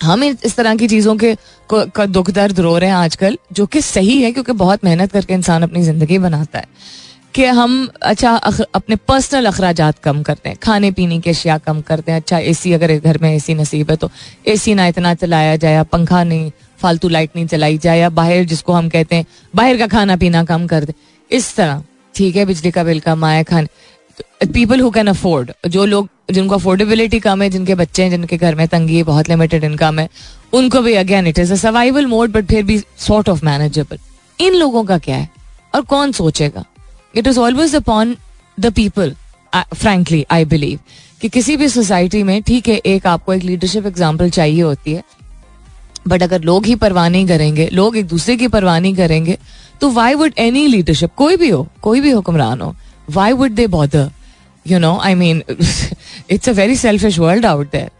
हम 0.00 0.22
इस 0.24 0.56
तरह 0.56 0.74
की 0.76 0.88
चीज़ों 0.88 1.16
के 1.16 1.34
दुख 1.70 2.30
दर्द 2.30 2.60
रो 2.60 2.76
रहे 2.78 2.90
हैं 2.90 2.96
आजकल, 2.96 3.36
जो 3.52 3.66
कि 3.66 3.80
सही 3.82 4.20
है, 4.22 4.30
क्योंकि 4.32 4.52
बहुत 4.54 4.84
मेहनत 4.84 5.12
करके 5.12 5.34
इंसान 5.34 5.62
अपनी 5.62 5.82
ज़िंदगी 5.82 6.18
बनाता 6.18 6.58
है, 6.58 6.66
कि 7.34 7.44
हम 7.46 7.88
अच्छा 8.02 8.34
अपने 8.74 8.96
पर्सनल 8.98 9.46
अखराज 9.46 9.80
कम 10.04 10.22
करते 10.22 10.48
हैं, 10.48 10.58
खाने 10.62 10.90
पीने 10.92 11.18
की 11.20 11.30
अशिया 11.30 11.58
कम 11.60 11.80
करते 11.82 12.12
हैं 12.12 12.20
अच्छा 12.20 12.38
एसी 12.40 12.72
अगर 12.72 12.96
घर 12.98 13.18
में 13.18 13.30
एसी 13.34 13.54
नसीब 13.54 13.90
है 13.90 13.96
तो 13.96 14.10
एसी 14.48 14.74
ना 14.74 14.86
इतना 14.86 15.14
चलाया 15.16 15.56
जाए 15.56 15.82
पंखा 15.92 16.22
नहीं 16.24 16.50
फालतू 16.80 17.08
लाइट 17.08 17.30
नहीं 17.36 17.46
चलाई 17.46 17.78
जाए 17.78 17.98
या 17.98 18.08
बाहर 18.10 18.44
जिसको 18.46 18.72
हम 18.72 18.88
कहते 18.88 19.16
हैं, 19.16 19.26
बाहर 19.54 19.76
का 19.76 19.86
खाना 19.88 20.16
पीना 20.16 20.44
कम 20.44 20.66
कर 20.66 20.84
दे। 20.84 20.94
इस 21.30 21.54
तरह, 21.56 21.82
ठीक 22.14 22.36
है, 22.36 22.44
बिजली 22.44 22.70
का 22.70 22.84
बिल 22.84 23.00
कम 23.00 23.24
आए 23.24 23.42
खान 23.44 23.68
पीपल 24.44 24.80
हु 24.80 24.90
कैन 24.90 25.06
अफोर्ड 25.06 25.52
जो 25.68 25.84
लोग, 25.86 26.08
जिनको 26.30 26.54
अफोर्डेबिलिटी 26.54 27.18
कम 27.20 27.42
है, 27.42 27.48
जिनके 27.50 27.74
बच्चे 27.74 28.02
हैं, 28.02 28.10
जिनके 28.10 28.36
घर 28.36 28.54
में 28.54 28.66
तंगी 28.68 28.96
है, 28.96 29.02
बहुत 29.04 29.28
लिमिटेड 29.28 29.64
इनकम 29.64 29.98
है, 29.98 30.08
उनको 30.52 30.80
भी 30.82 30.94
again 30.96 31.26
it 31.26 31.38
is 31.38 31.52
a 31.52 31.56
survival 31.58 32.06
mode 32.06 32.32
but 32.32 32.46
फिर 32.46 32.62
भी 32.62 32.78
सॉर्ट 32.98 33.28
ऑफ़ 33.28 33.44
मैनेजेबल 33.44 33.98
इन 34.38 34.54
लोगों 34.54 34.84
का 34.84 34.98
क्या 34.98 35.16
है? 35.16 35.28
और 35.74 35.82
कौन 35.84 36.12
सोचेगा? 36.12 36.64
It 37.14 37.26
is 37.26 37.38
always 37.40 37.74
upon 37.76 38.16
the 38.58 38.72
people 38.74 39.14
frankly 39.52 40.24
I 40.30 40.44
believe 40.46 40.78
कि 41.20 41.28
किसी 41.28 41.56
भी 41.56 41.68
सोसाइटी 41.68 42.22
में, 42.22 42.42
ठीक 42.42 42.68
है, 42.68 42.76
एक 42.76 43.06
आपको 43.06 43.34
एक 43.34 43.42
लीडरशिप 43.42 43.86
एग्ज़ाम्पल 43.86 44.30
चाहिए 44.30 44.62
होती 44.62 44.92
है 44.92 45.02
बट 46.08 46.22
अगर 46.22 46.40
लोग 46.40 46.66
ही 46.66 46.74
परवाह 46.74 47.08
नहीं 47.08 47.26
करेंगे 47.26 47.68
लोग 47.72 47.96
एक 47.96 48.06
दूसरे 48.06 48.36
की 48.36 48.48
परवाह 48.48 48.78
नहीं 48.80 48.94
करेंगे 48.94 49.38
तो 49.80 49.90
वाई 49.90 50.14
वुड 50.14 50.32
एनी 50.38 50.66
लीडरशिप 50.66 51.10
कोई 51.16 51.36
भी 51.36 51.48
हो 51.48 51.66
कोई 51.82 52.00
भी 52.00 52.10
हुक्मरान 52.10 52.60
हो 52.60 52.74
why 53.10 53.32
would 53.32 53.50
they 53.50 53.66
bother 53.66 54.10
you 54.66 54.78
know 54.78 54.98
I 54.98 55.14
mean 55.14 55.42
it's 56.30 56.48
a 56.48 56.52
very 56.52 56.76
selfish 56.76 57.18
world 57.18 57.46
out 57.46 57.72
there 57.72 57.90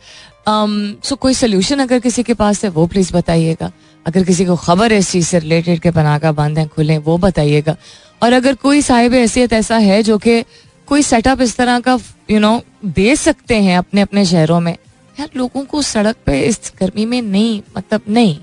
so 1.04 1.16
कोई 1.16 1.34
सोल्यूशन 1.34 1.78
अगर 1.78 1.98
किसी 2.00 2.22
के 2.22 2.34
पास 2.34 2.64
है 2.64 2.70
वो 2.70 2.86
प्लीज़ 2.86 3.12
बताइएगा। 3.12 3.70
अगर 4.06 4.24
किसी 4.24 4.44
को 4.44 4.56
खबर 4.56 4.92
है 4.92 4.98
इस 4.98 5.10
चीज़ 5.10 5.26
से 5.26 5.38
रिलेटेड 5.38 5.80
के 5.80 5.90
बनाका 5.90 6.32
बंद 6.32 6.58
है 6.58 6.66
खुले 6.66 6.98
वो 6.98 7.18
बताइएगा। 7.18 7.76
और 8.22 8.32
अगर 8.32 8.54
कोई 8.54 8.82
साहिब 8.82 9.14
हैसियत 9.14 9.52
ऐसा 9.52 9.76
है 9.76 10.02
जो 10.02 10.18
कि 10.18 10.42
कोई 10.86 11.02
सेटअप 11.02 11.40
इस 11.40 11.56
तरह 11.56 11.80
का 11.80 11.92
यू 11.92 11.98
you 12.30 12.40
नो 12.40 12.56
know, 12.56 12.94
दे 12.94 13.16
सकते 13.16 13.54
हैं 13.54 13.78
अपने 13.78 14.00
अपने 14.00 14.24
शहरों 14.24 14.60
में 14.60 14.76
यार 15.18 15.28
लोगों 15.36 15.64
को 15.64 15.82
सड़क 15.82 16.16
पे 16.26 16.40
इस 16.40 16.72
गर्मी 16.80 17.04
में 17.06 17.20
नहीं 17.22 17.60
मतलब 17.76 18.00
नहीं 18.08 18.36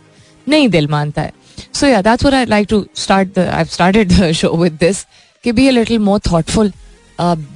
नहीं 0.48 0.70
दिल 0.70 0.88
मानता 0.88 1.22
है। 1.22 1.34
सो 1.74 1.88
या 1.88 2.02
that's 2.02 2.24
what 2.24 2.34
I 2.34 2.46
like 2.46 2.68
to 2.70 2.86
start 2.96 3.40
I 3.40 3.66
started 3.66 4.12
the 4.12 4.32
show 4.32 4.56
with 4.58 4.78
this 4.80 5.06
कि 5.44 5.52
be 5.52 5.68
a 5.68 5.72
little 5.72 6.00
more 6.00 6.20
thoughtful 6.32 6.72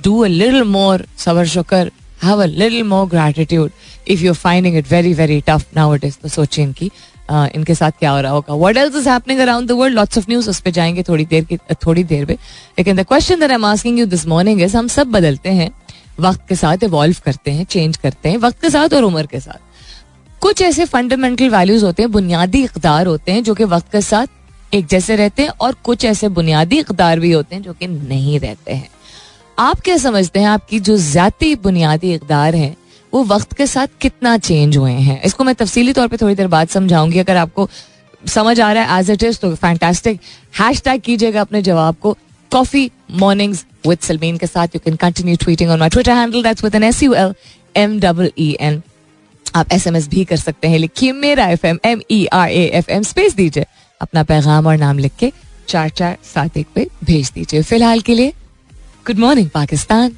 do 0.04 0.20
a 0.20 0.28
little 0.28 0.64
more 0.64 1.06
सबर 1.18 1.46
शुक्र 1.46 1.92
have 2.24 2.44
a 2.44 2.46
little 2.46 2.84
more 2.84 3.08
gratitude 3.08 3.72
if 4.08 4.22
you 4.22 4.34
finding 4.34 4.78
it 4.78 4.92
very 4.92 5.14
very 5.14 5.42
tough 5.48 5.66
now 5.76 5.96
it 5.96 6.04
is 6.04 6.18
तो 6.24 6.30
सोचिए 6.30 6.66
इनकी 6.66 6.92
Uh, 7.32 7.48
इनके 7.56 7.76
साथ 7.76 7.92
क्या 8.00 8.12
हो 8.12 8.22
रहा 8.22 8.32
होगा। 8.32 8.54
What 8.60 8.78
else 8.78 8.96
is 8.96 9.08
happening 9.10 9.40
around 9.40 9.68
the 9.68 9.72
world 9.72 9.96
lots 9.96 10.18
of 10.18 10.26
news 10.30 10.50
उस 10.50 10.60
पर 10.60 10.72
जाएँगे 10.72 11.04
थोड़ी 11.04 11.26
देर 11.26 11.44
की 11.44 11.58
थोड़ी 11.86 12.04
देर 12.04 12.26
में। 12.26 12.34
लेकिन 12.80 12.96
the 12.96 13.04
question 13.08 13.40
that 13.40 13.50
I 13.50 13.56
am 13.56 13.66
asking 13.66 14.00
you 14.00 14.06
this 14.06 14.26
morning 14.28 14.62
is 14.62 14.76
हम 14.78 14.88
सब 14.88 15.08
बदलते 15.08 15.50
हैं। 15.50 15.70
वक्त 16.22 16.48
के 16.50 16.56
साथ 16.56 16.84
इवॉल्व 16.84 17.16
करते 17.26 17.52
हैं 17.52 17.66
चेंज 17.66 17.98
करते 17.98 18.30
हैं, 18.30 18.38
वक्त 18.38 18.62
के 18.62 18.70
साथ 18.70 18.94
और 18.94 19.04
उम्र 19.04 19.26
के 19.26 19.40
साथ। 19.40 20.40
कुछ 20.42 20.62
ऐसे 20.62 20.86
फंडामेंटल 20.86 21.50
वैल्यूज़ 21.50 21.86
होते 21.86 22.04
हैं, 22.04 22.12
बुनियादी 22.12 22.64
इकदार 22.64 23.08
होते 23.08 23.32
हैं, 23.32 23.44
जो 23.44 23.54
कि 23.54 23.64
वक्त 23.64 23.92
के 23.92 24.02
साथ 24.02 24.74
एक 24.74 24.88
जैसे 24.88 25.16
रहते 25.16 25.44
हैं, 25.44 25.50
और 25.50 25.76
कुछ 25.84 26.06
ऐसे 26.06 26.30
बुनियादी 26.30 26.80
इकदार 26.80 27.20
भी 27.20 27.32
होते 27.32 27.56
हैं, 27.56 27.62
जो 27.64 27.74
कि 27.74 27.88
नहीं 27.88 28.40
रहते 28.40 28.74
हैं। 28.74 28.90
आप 29.60 29.80
क्या 29.80 29.98
समझते 29.98 30.40
हैं, 30.40 30.48
आपकी 30.48 30.80
जो 30.80 30.98
ज़्यादा 30.98 31.56
बुनियादी 31.64 32.14
इकदार 32.14 32.56
हैं, 32.56 32.76
वो 33.14 33.24
वक्त 33.24 33.54
के 33.54 33.68
साथ 33.68 33.88
कितना 34.02 34.38
चेंज 34.38 34.78
हुए 34.78 34.92
हैं? 34.92 35.22
इसको 35.22 35.44
मैं 35.44 35.56
तफसीली 35.56 35.94
तौर 35.94 36.08
पे 36.08 36.18
थोड़ी 36.18 36.36
देर 36.36 36.48
बाद 36.48 36.68
समझाऊँगी। 36.68 37.20
अगर 37.20 37.38
आपको 37.38 37.70
समझ 38.24 38.60
आ 38.60 38.72
रहा 38.72 38.84
है 38.84 39.00
एज 39.00 39.10
इट 39.12 39.24
इज़ 39.24 39.40
तो 39.40 39.56
फैंटास्टिक 39.56 40.20
हैश 40.60 40.82
टैग 40.82 41.02
कीजिएगा 41.02 41.42
अपने 41.42 41.62
जवाब 41.62 41.96
को। 42.02 42.18
कॉफ़ी 42.52 42.90
मॉर्निंग्स 43.12 43.66
विद 43.88 44.00
सलमीन 44.02 44.38
के 44.38 44.48
साथ. 44.48 44.68
You 44.76 44.80
can 44.86 44.96
continue 44.96 45.36
tweeting 45.44 45.70
on 45.72 45.80
my 45.80 45.90
Twitter 45.90 46.12
handle 46.12 46.44
that's 46.44 46.64
with 46.64 46.76
N 46.76 46.84
S 46.84 47.04
U 47.04 47.14
L 47.14 47.34
M 47.78 48.00
double 48.00 48.32
E 48.40 48.56
N 48.62 48.82
आप 49.56 49.72
एस 49.74 49.88
एम 49.88 49.96
एस 49.96 50.08
भी 50.10 50.24
कर 50.26 50.38
सकते 50.38 50.68
हैं. 50.68 50.80
लिखिए 50.80 51.12
मेरा 51.12 51.48
F 51.50 51.66
M 51.68 51.80
M 51.86 52.02
E 52.12 52.26
R 52.34 52.50
A 52.50 52.66
F 52.74 52.92
M 52.92 53.04
space 53.04 53.36
दीजिए. 53.36 53.66
अपना 54.02 54.24
पैगाम 54.24 54.68
और 54.68 54.78
नाम 54.78 55.00
लिख 55.00 55.12
के 55.20 55.32
चार 55.68 55.90
चार 55.90 56.18
सात 56.34 56.58
एक 56.58 56.68
पे 56.76 56.88
भेज 57.04 57.32
दीजिए. 57.36 57.62
फ़िलहाल 57.62 58.02
के 58.02 58.16
लिए 58.16 58.34
गुड 59.08 59.20
मॉर्निंग 59.20 59.50
पाकिस्तान. 59.50 60.16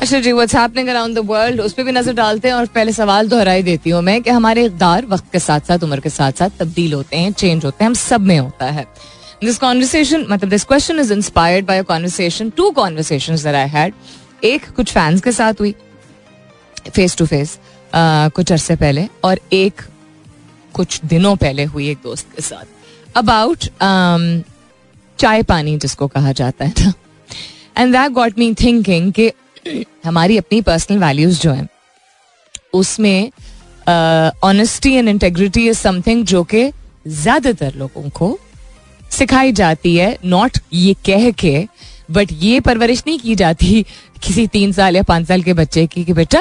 अच्छा 0.00 0.18
जी 0.20 0.32
what's 0.32 0.54
happening 0.54 0.88
around 0.88 1.14
the 1.16 1.24
world 1.26 1.60
उस 1.60 1.72
पर 1.72 1.82
भी 1.84 1.92
नज़र 1.92 2.12
डालते 2.14 2.48
हैं 2.48 2.54
और 2.54 2.66
पहले 2.74 2.92
सवाल 2.92 3.28
दोहराई 3.28 3.62
देती 3.62 3.90
हूँ 3.90 4.02
मैं 4.02 4.20
कि 4.22 4.30
हमारे 4.30 4.64
इकदार 4.64 5.06
वक्त 5.06 5.24
के 5.32 5.38
साथ 5.38 5.60
साथ, 5.60 5.84
उम्र 5.84 6.00
के 6.00 6.10
साथ 6.10 6.32
साथ 6.32 6.50
तब्दील 6.60 6.92
होते 6.92 7.16
हैं 7.16 7.32
चेंज 7.32 7.64
होते 7.64 7.84
हैं, 7.84 7.88
हम 7.88 7.94
सब 7.94 8.20
में 8.20 8.38
होता 8.38 8.66
है. 8.66 8.86
दिस 9.44 9.58
कॉन्वर्सेशन 9.58 10.26
मतलब 10.30 10.50
this 10.50 10.64
question 10.64 10.98
is 11.00 11.12
inspired 11.12 11.66
by 11.66 11.82
conversation 11.82 12.50
to 12.56 12.70
conversation 12.70 13.36
that 13.36 13.54
I 13.54 13.68
had 13.68 13.94
एक 14.44 14.68
कुछ 14.76 14.92
फैंस 14.92 15.20
के 15.20 15.32
साथ 15.32 15.60
हुई 15.60 15.74
फेस 16.94 17.16
टू 17.16 17.26
फेस 17.26 17.58
कुछ 17.94 18.52
अरसे 18.52 18.76
पहले 18.76 19.06
और 19.24 19.40
एक 19.52 19.82
कुछ 20.74 21.00
दिनों 21.04 21.34
पहले 21.36 21.64
हुई 21.64 21.88
एक 21.90 21.98
दोस्त 22.02 22.26
के 22.36 22.42
साथ। 22.42 23.16
अबाउट 23.16 23.64
um, 23.64 24.42
चाय 25.18 25.42
पानी 25.42 25.76
जिसको 25.78 26.06
कहा 26.08 26.32
जाता 26.32 26.64
है। 26.64 26.72
ना 26.80 26.92
and 27.76 27.92
that 27.92 28.10
got 28.12 28.38
me 28.38 28.52
thinking 28.54 29.12
कि 29.12 29.30
हमारी 30.04 30.36
अपनी 30.38 30.60
पर्सनल 30.62 30.98
वैल्यूज़ 30.98 31.40
जो 31.40 31.52
हैं 31.52 31.68
उसमें 32.74 33.30
honesty 34.44 34.94
and 34.94 35.08
integrity 35.08 35.68
is 35.68 35.78
something 35.78 36.24
जो 36.26 36.42
कि 36.44 36.70
ज़्यादातर 37.08 37.74
लोगों 37.74 38.08
को 38.10 38.38
सिखाई 39.10 39.52
जाती 39.52 39.96
है 39.96 40.16
नॉट 40.24 40.58
ये 40.72 40.94
कह 41.06 41.30
के 41.30 41.66
बट 42.10 42.28
ये 42.32 42.60
परवरिश 42.60 43.02
नहीं 43.06 43.18
की 43.18 43.34
जाती 43.34 43.82
किसी 44.22 44.46
तीन 44.46 44.72
साल 44.72 44.96
या 44.96 45.02
पाँच 45.02 45.26
साल 45.28 45.42
के 45.42 45.52
बच्चे 45.54 45.86
की 45.86 46.04
कि 46.04 46.12
बेटा, 46.12 46.40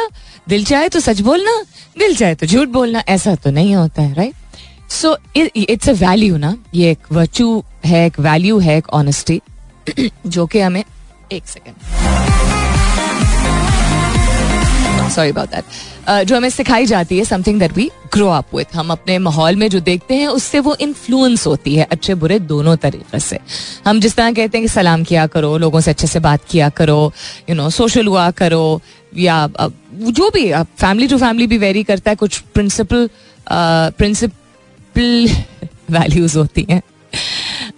दिल 0.50 0.64
चाहे 0.66 0.90
तो 0.90 1.00
सच 1.00 1.20
बोलना, 1.22 1.52
दिल 2.00 2.16
चाहे 2.16 2.36
तो 2.36 2.46
झूठ 2.46 2.68
बोलना, 2.68 3.04
ऐसा 3.08 3.36
तो 3.36 3.52
नहीं 3.52 3.76
होता 3.76 4.02
है 4.02 4.14
right 4.14 4.92
so 4.92 5.18
it's 5.36 5.90
a 5.90 5.94
value 5.94 6.38
ना, 6.38 6.56
ये 6.76 6.92
एक 6.92 7.12
वर्चू 7.12 7.64
है, 7.86 8.06
एक 8.06 8.20
वैल्यू 8.20 8.60
है, 8.60 8.78
एक 8.78 8.90
ऑनेस्टी 8.90 9.42
जो 10.28 10.46
कि 10.46 10.60
हमें, 10.60 10.84
एक 11.32 11.48
सेकेंड 11.48 12.69
सॉरी 15.10 15.30
अबाउट 15.30 15.50
दैट 15.50 16.28
जो 16.28 16.36
हमें 16.36 16.50
सिखाई 16.50 16.86
जाती 16.86 17.18
है 17.18 17.26
something 17.26 17.60
that 17.60 17.74
we 17.74 17.90
grow 18.14 18.28
up 18.30 18.56
with 18.56 18.76
हम 18.76 18.92
अपने 18.92 19.18
माहौल 19.20 19.56
में 19.56 19.68
जो 19.70 19.80
देखते 19.82 20.16
हैं, 20.16 20.28
उससे 20.30 20.60
वो 20.60 20.76
इन्फ्लुएंस 20.82 21.46
होती 21.48 21.76
है, 21.76 21.88
अच्छे 21.92 22.14
बुरे 22.16 22.40
दोनों 22.42 22.76
तरीके 22.78 23.20
से। 23.20 23.40
हम 23.86 24.00
जिस 24.00 24.16
तरह 24.16 24.32
कहते 24.32 24.58
हैं 24.58 24.68
कि 24.68 24.74
सलाम 24.74 25.04
किया 25.04 25.26
करो, 25.28 25.58
लोगों 25.58 25.80
से 25.80 25.92
अच्छे 25.92 26.08
से 26.08 26.20
बात 26.20 26.42
किया 26.50 26.70
करो 26.72 27.12
यू 27.50 27.56
नो 27.56 27.70
सोशल 27.72 28.08
हुआ 28.08 28.30
करो, 28.34 28.82
या 29.18 29.48
जो 29.92 30.30
भी 30.30 30.52
फैमिली 30.54 31.08
टू 31.08 31.18
फैमिली 31.18 31.48
भी 31.48 31.58
वेरी 31.58 31.84
करता 31.84 32.12
है, 32.12 32.16
कुछ 32.16 32.40
प्रिंसिपल 32.54 33.10
प्रिंसिपल 33.48 35.30
वैल्यूज़ 35.92 36.38
होती 36.38 36.66
हैं। 36.70 36.82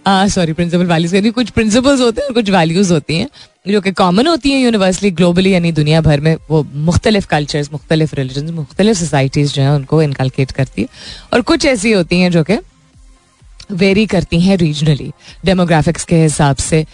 सॉरी 0.05 0.53
प्रिंसिपल 0.53 0.85
वैल्यूज़ 0.85 1.31
कुछ 1.31 1.49
प्रिंसिपल्स 1.49 2.01
होते 2.01 2.21
हैं 2.21 2.27
और 2.27 2.33
कुछ 2.33 2.49
वैल्यूज़ 2.49 2.93
होती 2.93 3.17
हैं, 3.17 3.27
जो 3.67 3.81
कि 3.81 3.91
कॉमन 3.91 4.27
होती 4.27 4.51
हैं 4.51 4.59
यूनिवर्सली 4.59 5.11
ग्लोबली 5.11 5.53
यानी 5.53 5.71
दुनिया 5.71 6.01
भर 6.01 6.19
में 6.19 6.35
वो 6.49 6.65
मुख्तलिफ़ 6.75 7.27
कल्चर्स 7.27 7.71
मुख्तलिफ़ 7.73 8.15
रिलीजन 8.15 8.49
मुख्तलिफ़ 8.53 8.97
सोसाइटीज़ 8.97 9.53
जो 9.53 9.61
हैं, 9.61 9.69
उनको 9.69 10.01
इनकलकेट 10.01 10.51
करती 10.51 10.81
है। 10.81 10.87
और 11.33 11.41
कुछ 11.41 11.65
ऐसी 11.65 11.91
होती 11.91 12.19
हैं 12.19 12.31
जो 12.31 12.43
कि 12.43 12.57
वेरी 13.71 14.05
करती 14.05 14.39
हैं 14.41 14.57
रीजनली 14.57 15.11
डेमोग्राफिक्स 15.45 16.03
के 16.03 16.15
हिसाब 16.15 16.55
से 16.55 16.85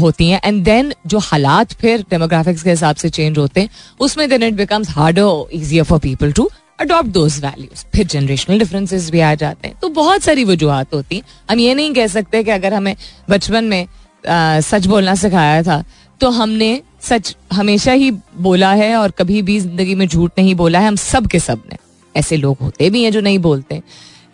होती 0.00 0.28
हैं। 0.28 0.40
एंड 0.44 0.62
देन 0.64 0.92
जो 1.06 1.18
हालात 1.18 1.72
फिर 1.72 2.04
डेमोग्राफिक्स 2.10 2.62
के 2.62 2.70
हिसाब 2.70 2.96
से 2.96 3.10
चेंज 3.10 3.38
होते 3.38 3.60
हैं, 3.60 3.68
उसमें 4.00 4.28
then 4.30 4.42
it 4.42 4.54
becomes 4.54 4.90
harder 4.90 5.44
easier 5.52 5.84
for 5.84 5.98
people 5.98 6.32
to 6.32 6.50
adopt 6.82 7.08
those 7.10 7.38
values 7.40 7.84
फिर 7.94 8.06
जनरेशनल 8.06 8.58
डिफरेंसेस 8.58 9.10
भी 9.10 9.20
आ 9.20 9.34
जाते 9.34 9.68
हैं 9.68 9.76
तो 9.82 9.88
बहुत 9.94 10.22
सारी 10.22 10.44
वजूहत 10.44 10.94
होती 10.94 11.22
हम 11.50 11.58
ये 11.60 11.74
नहीं 11.74 11.92
कह 11.94 12.06
सकते 12.08 12.42
कि 12.44 12.50
अगर 12.50 12.74
हमें 12.74 12.94
बचपन 13.30 13.64
में 13.64 13.82
आ, 14.28 14.60
सच 14.60 14.86
बोलना 14.86 15.14
सिखाया 15.16 15.62
था 15.62 15.82
तो 16.20 16.30
हमने 16.30 16.70
सच 17.02 17.34
हमेशा 17.52 17.92
ही 17.92 18.10
बोला 18.40 18.72
है 18.74 18.94
और 18.96 19.10
कभी 19.10 19.42
भी 19.42 19.58
ज़िंदगी 19.60 19.94
में 19.94 20.06
झूठ 20.06 20.38
नहीं 20.38 20.54
बोला 20.54 20.80
है 20.80 20.86
हम 20.86 20.96
सब 20.96 21.26
के 21.26 21.38
सबने 21.40 21.78
ऐसे 22.14 22.36
लोग 22.36 22.56
होते 22.62 22.90
भी 22.90 23.02
हैं 23.04 23.12
जो 23.12 23.20
नहीं 23.20 23.38
बोलते 23.38 23.82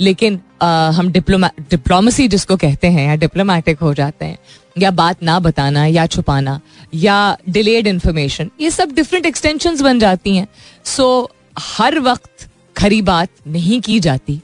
लेकिन 0.01 0.41
आ, 0.63 0.91
हम 0.91 1.11
डिप्लोमा 1.13 1.51
डिप्लोमेसी 1.71 2.27
जिसको 2.29 2.57
कहते 2.57 2.89
हैं 2.89 3.07
या 3.09 3.15
डिप्लोमेटिक 3.17 3.81
हो 3.81 3.93
जाते 3.95 4.25
हैं 4.25 4.39
या 4.79 4.91
बात 4.93 5.23
ना 5.23 5.39
बताना 5.41 5.87
या 5.87 6.07
छुपाना 6.07 6.61
या 6.95 7.17
डिलेड 7.49 7.87
इन्फॉर्मेशन 7.87 8.51
ये 8.61 8.71
सब 8.71 8.93
डिफरेंट 8.95 9.27
एक्सटेंशन 9.27 9.83
बन 9.83 9.99
जाती 9.99 10.37
हैं 10.37 10.47
सो 10.85 11.09
so, 11.23 11.38
हर 11.59 11.99
वक्त 12.01 12.49
खरी 12.77 13.01
बात 13.03 13.29
नहीं 13.47 13.81
की 13.81 13.99
जाती, 14.01 14.41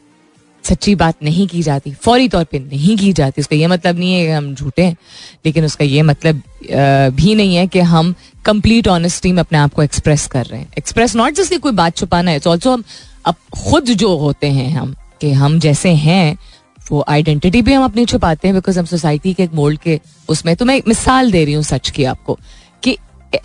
सच्ची 0.65 0.95
बात 0.95 1.23
नहीं 1.23 1.47
की 1.49 1.63
जाती, 1.63 1.93
फौरी 1.95 2.29
तौर 2.29 2.45
पे 2.45 2.59
नहीं 2.59 2.97
की 2.97 3.13
जाती। 3.13 3.41
उसका 3.41 3.57
ये 3.57 3.67
मतलब 3.67 3.99
नहीं 3.99 4.13
है 4.15 4.25
कि 4.27 4.33
हम 4.33 4.55
झूठे 4.55 4.83
हैं, 4.83 4.97
लेकिन 5.47 5.65
उसका 5.65 5.85
ये 5.85 6.03
मतलब 6.03 6.43
भी 7.15 7.35
नहीं 7.35 7.57
है 7.57 7.67
कि 7.67 7.81
हम 7.81 8.15
कंप्लीट 8.45 8.89
ऑनेस्टी 8.89 9.33
में 9.33 9.41
अपने 9.41 9.59
आप 9.59 9.75
को 9.75 9.83
एक्सप्रेस 9.83 10.27
कर 10.27 10.47
रहे 10.47 10.61
हैं। 10.61 10.73
एक्सप्रेस 10.79 11.17
नॉट 11.17 11.35
जस्ट 11.35 11.59
कोई 11.59 11.73
बात 11.73 11.97
छुपाना 11.97 12.31
है 12.31 12.41
ऑल्सो 12.47 12.73
हम 12.73 12.85
अब 13.25 13.35
खुद 13.55 13.85
जो 13.85 14.17
होते 14.17 14.47
हैं 14.47 14.71
हम, 14.71 14.95
कि 15.21 15.33
हम 15.33 15.59
जैसे 15.59 15.91
हैं, 15.91 16.37
वो 16.91 17.05
आइडेंटिटी 17.09 17.63
भी 17.63 17.73
हम 17.73 17.85
अपनी 17.85 18.05
छुपाते 18.07 18.49
हैं 18.49 18.55
बिकॉज़ 18.55 18.79
हम 18.79 18.87
सोसाइटी 18.87 19.35
के 19.35 19.43
एक 19.43 19.53
मोल्ड 19.55 19.79
के 19.79 20.01
उसमें। 20.29 20.55
तो 20.57 20.65
मैं 20.65 20.77
एक 20.77 20.89
मिसाल 20.89 21.31
दे 21.33 21.45
रही 21.45 21.55
हूँ 21.55 21.63
सच 21.63 21.91
की 21.91 22.05
आपको, 22.05 22.39
कि 22.83 22.97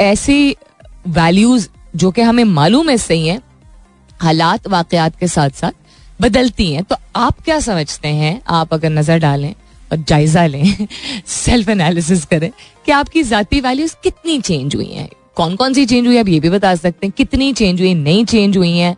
ऐसी 0.02 0.56
वैल्यूज़ 1.08 1.68
जो 1.96 2.12
कि 2.12 2.22
हमें 2.22 2.44
मालूम 2.44 2.90
है 2.90 2.98
सही 2.98 3.28
है 3.28 3.40
हालात 4.22 4.68
वाकयात 4.68 5.20
के 5.20 5.28
साथ 5.28 5.50
साथ 5.50 6.22
बदलती 6.22 6.72
हैं। 6.74 6.84
तो 6.84 6.96
आप 7.16 7.40
क्या 7.40 7.60
समझते 7.60 8.08
हैं? 8.08 8.42
आप 8.48 8.74
अगर 8.74 8.90
नज़र 8.90 9.20
डालें 9.20 9.54
और 9.92 10.04
जायजा 10.08 10.46
लें 10.46 10.88
सेल्फ 11.28 11.70
एनालिसिस 11.70 12.26
करें, 12.26 12.52
कि 12.86 12.92
आपकी 12.92 13.24
जाती 13.24 13.62
वैल्यूज़ 13.62 13.96
कितनी 14.04 14.40
चेंज 14.40 14.76
हुई 14.76 14.92
हैं? 14.92 15.10
कौन 15.36 15.56
कौन 15.56 15.74
सी 15.74 15.86
चेंज 15.86 16.08
हुई 16.08 16.18
आप 16.18 16.28
ये 16.28 16.40
भी 16.40 16.50
बता 16.50 16.76
सकते 16.76 17.08
हैं, 17.08 17.14
कितनी 17.18 17.52
चेंज 17.54 17.82
हुई, 17.82 17.94
नई 17.94 18.24
चेंज 18.26 18.58
हुई 18.58 18.78
हैं? 18.78 18.96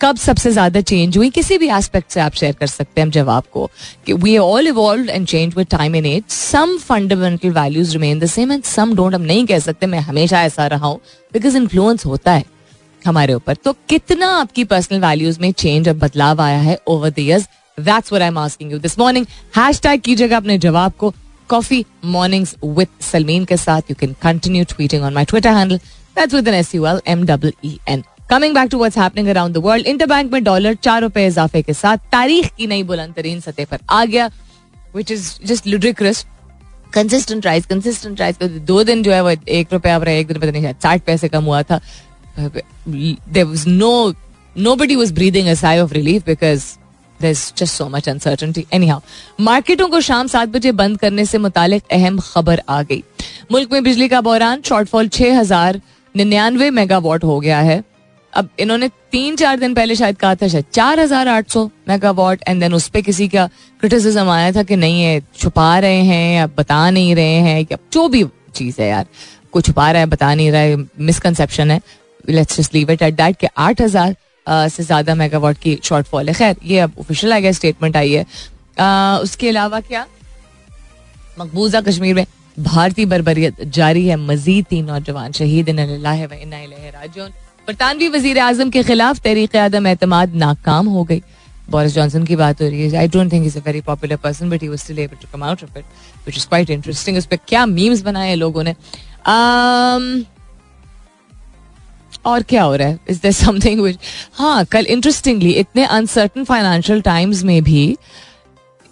कब 0.00 0.16
सबसे 0.16 0.50
ज़्यादा 0.50 0.80
चेंज 0.80 1.16
हुई? 1.16 1.30
किसी 1.30 1.56
भी 1.58 1.68
एस्पेक्ट 1.68 2.10
से 2.10 2.20
आप 2.20 2.34
शेयर 2.34 2.52
कर 2.52 2.66
सकते 2.66 3.00
हैं 3.00 3.10
जवाब 3.10 3.44
को, 3.52 3.70
कि 4.06 4.12
we 4.12 4.36
all 4.38 4.66
evolve 4.66 5.10
and 5.10 5.26
change 5.26 5.54
with 5.56 5.66
time 5.70 5.96
in 5.96 6.06
age 6.06 6.22
some 6.30 6.76
fundamental 6.78 7.50
values 7.50 7.92
remain 7.92 8.18
the 8.18 8.26
same 8.26 8.52
and 8.52 8.62
some 8.64 8.94
don't 8.96 9.14
हम 9.14 9.22
नहीं 9.22 9.46
कह 9.46 9.58
सकते, 9.58 9.86
मैं 9.86 10.00
हमेशा 10.00 10.42
ऐसा 10.42 10.66
रहा 10.66 10.86
हूँ 10.86 11.00
बिकॉज़ 11.32 11.56
इन्फ्लुएंस 11.56 12.06
होता 12.06 12.32
है। 12.32 12.44
हमारे 13.06 13.34
ऊपर। 13.34 13.54
तो 13.54 13.72
कितना 13.88 14.28
आपकी 14.36 14.64
पर्सनल 14.64 15.00
वैल्यूज़ 15.00 15.40
में 15.40 15.50
चेंज 15.52 15.88
और 15.88 15.94
बदलाव 15.96 16.40
आया 16.40 16.58
है 16.60 16.78
over 16.88 17.10
the 17.10 17.18
years 17.18 17.48
that's 17.78 18.12
what 18.12 18.22
I 18.22 18.28
am 18.28 18.38
asking 18.38 18.72
you 18.72 18.78
this 18.78 18.98
morning 18.98 19.26
hashtag 19.56 20.00
कीजिएगा 20.00 20.36
अपने 20.36 20.58
जवाब 20.58 20.92
को 20.98 21.12
कॉफ़ी 21.48 21.84
मॉर्निंग्स 22.06 22.54
विद 22.64 22.88
सलमीन 23.02 23.44
के 23.44 23.56
साथ. 23.56 23.90
You 23.90 23.96
can 24.00 24.14
continue 24.22 24.64
tweeting 24.70 25.04
on 25.04 25.14
my 25.14 25.24
Twitter 25.24 25.54
handle 25.56 25.76
that's 25.76 26.34
with 26.34 26.48
an 26.48 26.54
S 26.54 26.74
U 26.74 26.86
L 26.86 27.00
M 27.08 27.24
W 27.26 27.52
E 27.64 27.78
N 27.88 28.02
coming 28.30 28.54
back 28.54 28.68
to 28.70 28.78
what's 28.78 28.98
happening 28.98 29.28
around 29.28 29.54
the 29.54 29.58
world 29.64 29.86
interbank 29.86 30.32
में 30.32 30.42
dollar 30.44 30.74
चार 30.82 31.00
रुपए 31.02 31.26
इजाफे 31.26 31.62
के 31.62 31.72
साथ 31.74 32.10
तारीख 32.12 32.50
की 32.56 32.66
नई 32.66 32.82
बुलंद 32.82 33.14
तरीन 33.14 33.40
सतह 33.40 33.64
पर 33.64 33.78
आ 33.90 34.04
गया 34.04 34.30
which 34.94 35.10
is 35.12 35.32
just 35.46 35.66
ludicrous 35.66 36.24
consistent 36.94 37.46
rise 37.46 37.66
consistent 37.66 38.20
rise 38.20 38.42
दो 38.42 38.82
दिन 38.84 39.02
जो 39.02 39.12
है 39.12 39.22
वो 39.22 39.30
एक 39.30 39.72
रुपया 39.72 39.96
एक 40.10 40.26
दिन 40.26 40.38
पता 40.38 40.50
नहीं, 40.50 40.72
साठ 40.82 41.02
पैसे 41.06 41.28
कम 41.28 41.44
हुआ 41.44 41.62
था। 41.62 41.80
There 42.38 43.46
was 43.46 43.66
no, 43.66 44.14
nobody 44.56 44.96
was 44.96 45.12
breathing 45.12 45.48
a 45.48 45.56
sigh 45.56 45.74
of 45.76 45.92
relief 45.92 46.24
because 46.24 46.78
there's 47.20 47.50
just 47.52 47.74
so 47.74 47.88
much 47.88 48.06
uncertainty. 48.06 48.66
Anyhow 48.72 49.00
मार्केटों 49.40 49.88
को 49.88 50.00
शाम 50.00 50.26
सात 50.26 50.48
बजे 50.48 50.72
बंद 50.72 50.98
करने 51.00 51.24
से 51.24 51.38
मुतालिक 51.38 51.82
अहम 51.92 52.18
खबर 52.22 52.62
आ 52.68 52.82
गई 52.82 53.02
मुल्क 53.52 53.72
में 53.72 53.82
बिजली 53.84 54.08
का 54.08 54.20
बहरान 54.20 54.62
शॉर्टफॉल 54.62 55.08
छह 55.08 55.38
हज़ार 55.38 55.80
निन्यानवे 56.14 56.70
मेगावाट 56.70 57.24
हो 57.24 57.38
गया 57.40 57.60
है 57.60 57.82
अब 58.32 58.48
इन्होंने 58.60 58.88
तीन 59.12 59.36
चार 59.36 59.58
दिन 59.58 59.74
पहले 59.74 59.94
शायद 59.96 60.16
कहा 60.16 60.34
था 60.34 60.48
शायद 60.48 60.64
चार 60.72 61.00
हज़ार 61.00 61.28
आठ 61.28 61.50
सौ 61.50 61.64
मेगावाट 61.88 62.42
एंड 62.48 62.60
देन 62.60 62.74
उस 62.74 62.88
पर 62.88 63.00
किसी 63.00 63.28
का 63.28 63.46
क्रिटिसिज्म 63.80 64.28
आया 64.30 64.52
था 64.52 64.62
कि 64.62 64.76
नहीं 64.76 65.02
है 65.02 65.20
छुपा 65.38 65.78
रहे 65.78 66.02
हैं 66.04 66.36
या 66.36 66.46
बता 66.58 66.88
नहीं 66.90 67.14
रहे 67.14 67.40
हैं 67.46 67.60
या 67.60 67.78
जो 67.92 68.08
भी 68.08 68.24
चीज़ 68.54 68.80
है 68.80 68.88
यार 68.88 69.06
कोई 69.52 69.62
छुपा 69.62 69.90
रहा 69.90 70.00
है 70.00 70.06
बता 70.06 70.34
नहीं 70.34 70.50
रहा 70.52 70.60
है 70.60 70.76
मिसकनसेप्शन 71.00 71.70
है 71.70 71.80
let's 72.28 72.56
just 72.58 72.74
leave 72.74 72.90
it 72.90 73.02
at 73.02 73.14
that 73.14 73.36
के 73.36 73.48
आठ 73.58 73.80
हज़ार 73.80 74.16
से 74.46 74.82
ज़्यादा 74.82 75.14
मेगावाट 75.14 75.58
की 75.58 75.78
शॉर्टफॉल 75.84 76.28
है। 76.28 76.34
खैर 76.34 76.56
ये 76.64 76.78
अब 76.80 76.92
ऑफिशियल 77.00 77.32
आ 77.32 77.38
गया 77.38 77.52
स्टेटमेंट 77.52 77.96
आई 77.96 78.12
है। 78.12 78.24
उसके 79.22 79.48
अलावा 79.48 79.80
क्या? 79.80 80.06
मकबूजा 81.38 81.80
कश्मीर 81.80 82.14
में 82.14 82.26
भारतीय 82.58 83.06
बरबरीत 83.06 83.62
जारी 83.64 84.06
है। 84.06 84.16
मजीद 84.18 84.64
तीन 84.70 84.84
नौजवान 84.84 85.32
शहीद 85.32 85.70
बरतानवी 87.68 88.08
वज़ीर 88.08 88.38
आज़म 88.38 88.70
के 88.70 88.82
खिलाफ 88.82 89.18
तहरीक 89.20 89.56
आदम 89.56 89.86
एतमाद 89.86 90.34
नाकाम 90.36 90.86
हो 90.88 91.02
गई। 91.04 91.22
बोरिस 91.70 91.94
जॉनसन 91.94 92.24
की 92.24 92.36
बात 92.36 92.62
हो 92.62 92.68
रही 92.68 92.80
है। 92.82 92.96
I 92.98 93.08
don't 93.08 93.32
think 93.32 93.46
is 93.46 93.58
a 93.58 93.60
very 93.66 93.80
popular 93.82 94.16
person 94.16 94.50
but 94.50 94.62
he 94.62 94.68
was 94.68 94.78
still 94.78 94.98
able 94.98 95.16
to 95.16 95.28
come 95.32 95.42
out 95.44 95.64
of 95.64 95.78
it 95.78 95.84
which 95.84 96.36
is 96.36 96.46
quite 96.48 96.70
interesting 96.70 97.18
उस 97.18 97.26
पर 97.26 97.38
क्या 97.48 97.66
मीम्स 97.66 98.00
बनाए 98.02 98.28
हैं 98.28 98.36
लोगों 98.36 98.62
ने? 98.64 98.74
um, 99.26 100.04
और 102.24 102.42
क्या 102.42 102.62
हो 102.62 102.74
रहा 102.76 102.88
है? 102.88 102.98
इज़ 103.10 103.20
देर 103.22 103.32
समथिंग 103.32 103.80
विच 103.80 103.98
हाँ 104.34 104.64
कल 104.64 104.86
इंटरेस्टिंगली 104.86 105.52
इतने 105.54 105.84
अनसर्टन 105.86 106.44
फाइनेंशियल 106.44 107.00
टाइम्स 107.02 107.42
में 107.44 107.62
भी 107.64 107.96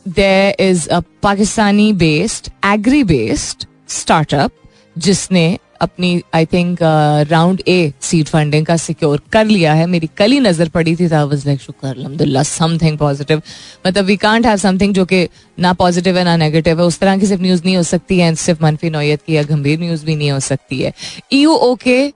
there 0.07 0.57
is 0.61 0.89
a 0.89 1.01
Pakistani 1.23 1.93
based 1.95 2.51
agri 2.67 3.05
based 3.05 3.67
startup 3.91 4.53
जिसने 4.97 5.59
अपनी 5.83 6.21
I 6.35 6.47
think 6.47 6.79
round 7.31 7.61
a 7.69 7.93
seed 8.03 8.29
funding 8.29 8.67
का 8.67 8.77
सिक्योर 8.77 9.21
कर 9.33 9.45
लिया 9.45 9.73
है। 9.75 9.87
मेरी 9.87 10.09
कल 10.17 10.33
ही 10.33 10.39
नज़र 10.41 10.69
पड़ी 10.69 10.95
थी 10.97 11.07
लाइक 11.07 11.61
शुक्र 11.61 11.87
अलहमदिल्ला 11.89 12.43
समथिंग 12.43 12.97
पॉजिटिव 12.99 13.43
मतलब 13.87 14.05
वी 14.05 14.17
कांट 14.17 14.47
हैव 14.47 14.57
समथिंग 14.57 14.95
जो 14.95 15.05
कि 15.05 15.29
ना 15.59 15.73
पॉजिटिव 15.73 16.19
है, 16.19 16.25
ना 16.25 16.37
नेगेटिव 16.37 16.81
है। 16.81 16.87
उस 16.87 16.99
तरह 16.99 17.19
की 17.19 17.27
सिर्फ़ 17.27 17.43
न्यूज़ 17.43 17.63
नहीं 17.65 17.77
हो 17.77 17.83
सकती 17.83 18.19
है 18.19 18.35
सिर्फ़ 18.37 18.63
मनफी 18.63 18.91
नोयत 18.91 19.23
की 19.27 19.37
या 19.37 19.43
गंभीर 19.43 19.79
न्यूज़ 19.81 20.05
भी 20.07 20.17
नहीं 20.17 20.31
हो 20.31 20.41
सकती 20.41 20.81
है। 20.81 20.93
ई 21.33 21.45
ओ 21.45 21.55
okay 21.71 22.07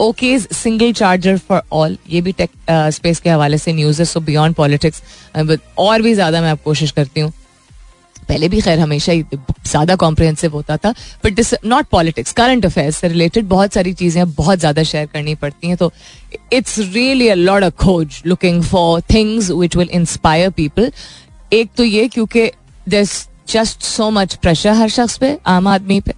okay 0.00 0.38
single 0.38 0.92
charger 0.92 1.38
for 1.38 1.62
all, 1.72 1.96
ये 2.08 2.20
भी 2.20 2.32
टेक 2.32 2.50
स्पेस 2.70 3.20
के 3.20 3.30
हवाले 3.30 3.58
से 3.58 3.72
न्यूज़ 3.72 4.00
है 4.00 4.04
सो 4.06 4.20
बियॉन्ड 4.20 4.56
पॉलिटिक्स 4.56 5.02
और 5.78 6.02
भी 6.02 6.14
ज़्यादा 6.14 6.40
मैं 6.42 6.50
आप 6.50 6.62
कोशिश 6.64 6.90
करती 6.90 7.20
हूँ। 7.20 7.32
पहले 8.28 8.48
भी 8.48 8.60
खैर 8.60 8.78
हमेशा 8.78 9.12
ही 9.12 9.22
ज़्यादा 9.22 9.94
कॉम्प्रिहेंसिव 9.96 10.52
होता 10.52 10.76
था 10.76 10.90
but 11.24 11.40
not 11.64 11.86
politics 11.90 12.32
current 12.32 12.66
affairs 12.66 12.96
से 12.96 13.08
रिलेटेड 13.08 13.44
बहुत 13.48 13.74
सारी 13.74 13.92
चीज़ें 13.92 14.32
बहुत 14.34 14.58
ज़्यादा 14.58 14.82
शेयर 14.82 15.06
करनी 15.12 15.34
पड़ती 15.34 15.68
हैं 15.68 15.76
तो 15.76 15.92
it's 16.52 16.78
really 16.78 17.28
a 17.28 17.34
lot 17.34 17.62
of 17.62 17.74
खोज 17.84 18.22
looking 18.26 18.62
for 18.64 19.00
things 19.14 19.50
which 19.50 19.76
will 19.76 19.88
inspire 19.92 20.50
people 20.50 20.90
एक 21.52 21.70
तो 21.76 21.84
ये, 21.84 22.06
क्योंकि 22.08 22.50
this 22.88 23.12
just 23.48 23.82
so 23.82 24.10
much 24.10 24.34
pressure 24.34 24.72
हर 24.72 24.88
शख्स 24.88 25.16
पे, 25.18 25.36
आम 25.46 25.66
आदमी 25.68 26.00
पे। 26.00 26.14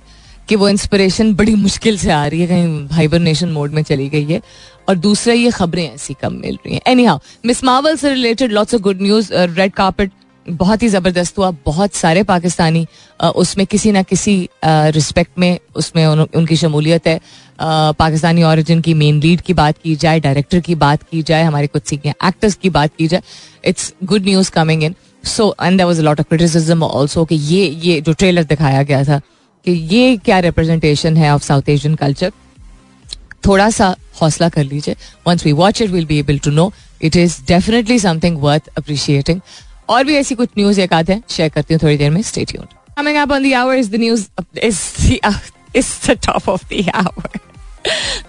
कि 0.49 0.57
वो 0.57 0.69
इंस्पिरेशन 0.69 1.35
बड़ी 1.35 1.55
मुश्किल 1.55 1.99
से 1.99 2.11
आ 2.11 2.27
रही 2.27 2.41
है 2.41 2.47
कहीं 2.47 2.87
हाइबरनेशन 2.93 3.49
मोड 3.49 3.73
में 3.73 3.83
चली 3.83 4.09
गई 4.09 4.25
है। 4.25 4.41
और 4.89 4.97
दूसरा 4.97 5.35
ये 5.35 5.51
खबरें 5.51 5.85
ऐसी 5.85 6.15
कम 6.23 6.33
मिल 6.35 6.55
रही 6.57 6.75
हैं। 6.75 6.81
एनी 6.87 7.05
हाउ 7.05 7.19
मिस 7.47 7.63
मावल 7.65 7.97
से 7.97 8.11
related 8.11 8.53
lots 8.53 8.75
of 8.75 8.83
good 8.83 9.03
news 9.03 9.33
red 9.33 9.73
carpet 9.73 10.11
बहुत 10.47 10.83
ही 10.83 10.89
ज़बरदस्त 10.89 11.39
हुआ 11.39 11.51
बहुत 11.67 11.95
सारे 11.95 12.23
पाकिस्तानी 12.23 12.87
उसमें 13.37 13.67
किसी 13.67 13.93
ना 13.93 14.03
किसी 14.03 14.35
रिस्पेक्ट 14.65 15.39
में 15.39 15.59
उसमें 15.77 16.07
उन, 16.07 16.21
उनकी 16.21 16.57
शमूलियत 16.57 17.07
है। 17.07 17.21
पाकिस्तानी 17.99 18.43
ऑरिजिन 18.43 18.81
की 18.81 18.95
मेन 18.95 19.21
लीड 19.21 19.41
की 19.41 19.55
बात 19.55 19.77
की 19.85 19.95
जाए 19.97 20.21
डायरेक्टर 20.21 20.61
की 20.61 20.75
बात 20.75 21.03
की 21.03 21.23
जाए 21.23 21.43
हमारे 21.43 21.67
कुछ 21.67 21.83
सीखे 21.87 22.09
एक्टर्स 22.09 22.55
की 22.55 22.71
बात 22.71 22.97
की 22.99 23.07
जाए 23.09 23.23
it's 23.65 23.93
good 24.05 24.25
news 24.25 24.51
coming 24.51 24.83
in 24.83 24.95
so 25.25 25.55
and 25.63 25.83
was 25.83 26.01
lot 26.03 26.21
of 26.21 26.27
criticism 26.29 26.83
also 26.85 27.25
कि 27.25 27.35
ये 27.35 27.67
ये 27.85 28.01
जो 28.01 28.13
ट्रेलर 28.13 28.45
दिखाया 28.45 28.83
गया 28.83 29.05
था 29.05 29.21
कि 29.65 29.73
ये 29.73 30.17
क्या 30.17 30.39
रिप्रेजेंटेशन 30.39 31.17
है 31.17 31.35
ऑफ़ 31.35 31.43
साउथ 31.43 31.69
एशियन 31.69 31.95
कल्चर 31.95 32.33
थोड़ा 33.47 33.71
सा 33.71 33.97
हौसला 34.23 34.49
कर 34.49 34.65
लीजिए। 34.65 34.97
Once 35.27 35.45
we 35.47 35.53
watch 35.53 35.83
it 35.83 35.91
will 35.91 36.07
be 36.07 36.19
able 36.19 36.39
to 36.39 36.51
know 36.51 36.73
it 37.03 37.17
is 37.17 37.41
definitely 37.49 37.99
something 37.99 38.39
worth 38.39 38.63
appreciating 38.79 39.41
और 39.89 40.05
भी 40.05 40.17
ऐसी 40.17 40.35
कुछ 40.35 40.49
न्यूज़ 40.59 40.81
एक 40.81 40.93
आते 40.93 41.13
हैं 41.13 41.23
शेयर 41.31 41.49
करती 41.49 41.75
हूँ 41.75 41.81
थोड़ी 41.83 41.97
देर 41.97 42.11
में। 42.11 42.23
Stay 42.23 42.45
tuned 42.45 42.69
Coming 42.99 43.17
up 43.25 43.31
on 43.33 43.43
the 43.43 43.53
hour 43.53 43.75
is 43.83 43.89
the 43.93 44.01
news 44.03 44.23
is 44.65 44.79
the 45.01 45.17
uh, 45.29 45.39
is 45.81 45.89
the 46.07 46.17
top 46.27 46.49
of 46.49 46.65
the 46.73 46.83
hour. 46.95 47.29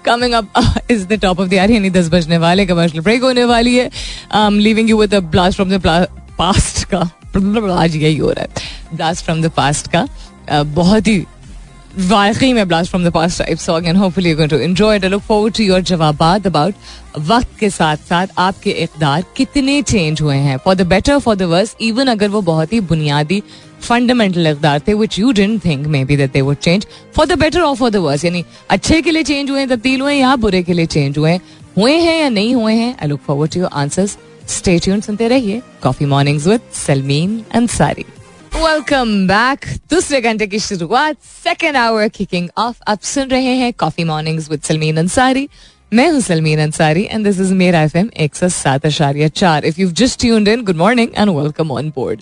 Coming 0.08 0.36
up 0.40 0.46
uh, 0.56 0.78
is 0.92 1.02
the 1.02 1.18
top 1.18 1.38
of 1.38 1.48
the 1.48 1.58
hour 1.58 1.72
यानी 1.72 1.90
दस 1.90 2.08
बजने 2.10 2.38
वाले 2.38 2.66
कमर्शियल 2.66 3.04
ब्रेक 3.04 3.22
होने 3.22 3.44
वाली 3.44 3.75
है। 3.75 3.90
Leaving 4.36 4.88
you 4.92 5.02
with 5.02 5.13
a 5.13 5.22
blast 5.36 5.60
from 5.60 5.78
the 5.78 6.08
past 6.42 6.84
का 6.84 7.74
आज 7.82 7.96
यही 7.96 8.18
हो 8.18 8.32
रहा 8.32 8.42
है। 8.42 8.50
Blast 8.98 9.30
from 9.30 9.46
the 9.46 9.56
past 9.60 9.88
का। 9.88 10.08
बहुत 10.52 11.08
ही 11.08 11.26
वाकई 12.00 12.52
में 12.54 12.68
blast 12.68 12.90
from 12.90 13.04
the 13.06 13.12
past 13.14 13.38
type 13.40 13.58
song 13.58 13.88
and 13.88 13.98
hopefully 13.98 14.30
you 14.30 14.36
going 14.36 14.50
to 14.50 14.58
enjoy 14.58 14.96
it 14.96 15.06
look 15.06 15.22
forward 15.22 15.56
to 15.58 15.64
your 15.64 15.82
जवाबात 15.82 16.48
about 16.48 16.76
वक्त 17.20 17.58
के 17.60 17.70
साथ 17.70 17.98
साथ 18.10 18.28
आपके 18.38 18.70
इकदार 18.70 19.24
कितने 19.38 19.82
चेंज 19.82 20.22
हुए 20.22 20.36
हैं। 20.36 20.58
For 20.58 20.76
the 20.76 20.88
better 20.88 21.18
for 21.18 21.36
the 21.36 21.42
worse 21.42 21.76
even 21.82 22.08
अगर 22.08 22.30
वो 22.30 22.42
बहुत 22.42 22.74
ही 22.74 22.80
बुनियादी 22.80 23.42
फंडामेंटल 23.82 24.48
इकदार 24.48 24.80
थे 24.88 24.94
which 24.94 25.20
you 25.20 25.32
don't 25.32 25.66
think 25.66 25.88
may 25.88 26.04
be 26.06 26.18
that 26.18 26.34
they 26.34 26.42
would 26.42 26.58
change 26.58 26.88
for 27.16 27.26
the 27.26 27.40
better 27.40 27.62
और 27.62 27.76
फॉर 27.76 27.90
द 27.90 27.96
वर्स 27.96 28.26
यानी 28.26 28.44
अच्छे 28.70 29.02
के 29.02 29.12
लिए 29.12 29.24
चेंज 29.24 29.50
हुए 29.50 29.66
तब्दील 29.66 30.02
हुए 30.02 30.16
या 30.16 30.36
बुरे 30.36 30.64
के 30.64 30.74
लिए 30.74 30.86
चेंज 30.86 31.18
हुए 31.18 31.36
हुए 31.78 31.94
हैं 31.98 32.22
या 32.22 32.30
नहीं 32.30 32.56
हुए 32.56 32.74
हैं 32.74 32.96
I 33.02 33.08
look 33.08 33.20
forward 33.28 33.52
to 33.52 33.60
your 33.60 33.70
answers 33.74 34.18
stay 34.48 34.80
सुनते 34.80 35.28
रहिए 35.28 35.62
coffee 35.84 36.06
mornings 36.06 36.48
with 36.48 36.62
Salmeen 36.88 37.44
Ansari 37.56 38.06
welcome 38.55 39.10
back 39.27 39.65
दूसरे 39.91 40.19
घंटे 40.22 40.45
की 40.48 40.57
शुरुआत 40.60 41.15
सेकेंड 41.24 41.77
आवर 41.77 42.07
किकिंग 42.07 42.50
ऑफ़ 42.57 42.81
अब 42.88 43.00
सुन 43.03 43.27
रहे 43.29 43.53
हैं 43.55 43.72
coffee 43.79 44.03
mornings 44.03 44.50
with 44.50 44.62
Salmeen 44.63 44.98
Ansari 44.98 45.48
मैं 45.93 46.10
हूँ 46.12 46.19
Salmeen 46.22 46.60
Ansari 46.62 47.03
and 47.12 47.24
this 47.25 47.39
is 47.39 47.53
मेरा 47.53 47.81
एफ़ 47.83 47.98
एम 47.98 48.10
एक 48.25 48.36
सौ 48.36 48.50
सात 48.50 48.86
अशारिया 48.86 49.27
चार 49.41 49.65
if 49.65 49.81
you 49.81 49.89
just 50.01 50.19
tuned 50.19 50.48
in 50.48 50.63
good 50.65 50.77
morning 50.77 51.10
and 51.17 51.29
welcome 51.29 51.72
on 51.72 51.89
board 51.95 52.22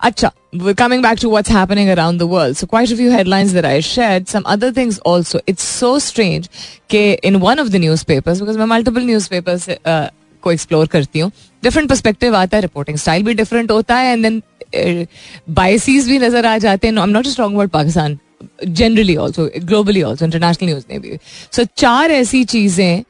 अच्छा 0.00 0.32
coming 0.78 1.02
back 1.02 1.18
to 1.18 1.28
what's 1.30 1.50
happening 1.50 1.90
around 1.90 2.20
the 2.20 2.26
world. 2.26 2.56
So 2.56 2.66
quite 2.66 2.92
a 2.92 2.96
few 2.96 3.10
headlines 3.12 3.52
that 3.52 3.66
I 3.66 3.74
shared. 3.88 4.24
Some 4.28 4.48
other 4.54 4.70
things 4.78 4.98
also. 5.10 5.40
It's 5.46 5.66
so 5.74 5.90
strange 6.00 6.48
कि 6.90 7.02
in 7.30 7.38
one 7.42 7.62
of 7.64 7.70
the 7.74 7.80
newspapers, 7.80 8.40
because 8.40 8.58
मैं 8.58 8.66
multiple 8.72 9.06
newspapers 9.10 9.68
uh, 9.68 10.08
को 10.42 10.52
explore 10.52 10.86
करती 10.86 11.20
हूँ 11.20 11.30
different 11.62 11.88
perspective 11.88 12.36
आता 12.36 12.56
है 12.56 12.60
reporting 12.60 12.98
style 12.98 13.22
भी 13.22 13.34
different 13.34 13.70
होता 13.70 13.96
है 13.96 14.12
एंड 14.12 14.22
देन 14.22 14.42
बायसीज 14.72 16.08
भी 16.08 16.18
नज़र 16.18 16.46
आ 16.46 16.56
जाते 16.58 16.88
हैं। 16.88 16.96
I 16.96 17.02
am 17.02 17.10
not 17.10 17.24
just 17.24 17.38
talking 17.38 17.54
about 17.54 17.70
Pakistan 17.70 18.18
generally 18.64 19.16
also 19.16 19.48
globally 19.58 20.02
also 20.02 20.24
international 20.24 20.68
news 20.68 20.84
में 20.90 21.00
भी। 21.00 21.18
सो 21.52 21.64
चार 21.76 22.10
ऐसी 22.10 22.44
चीज़ें 22.46 23.02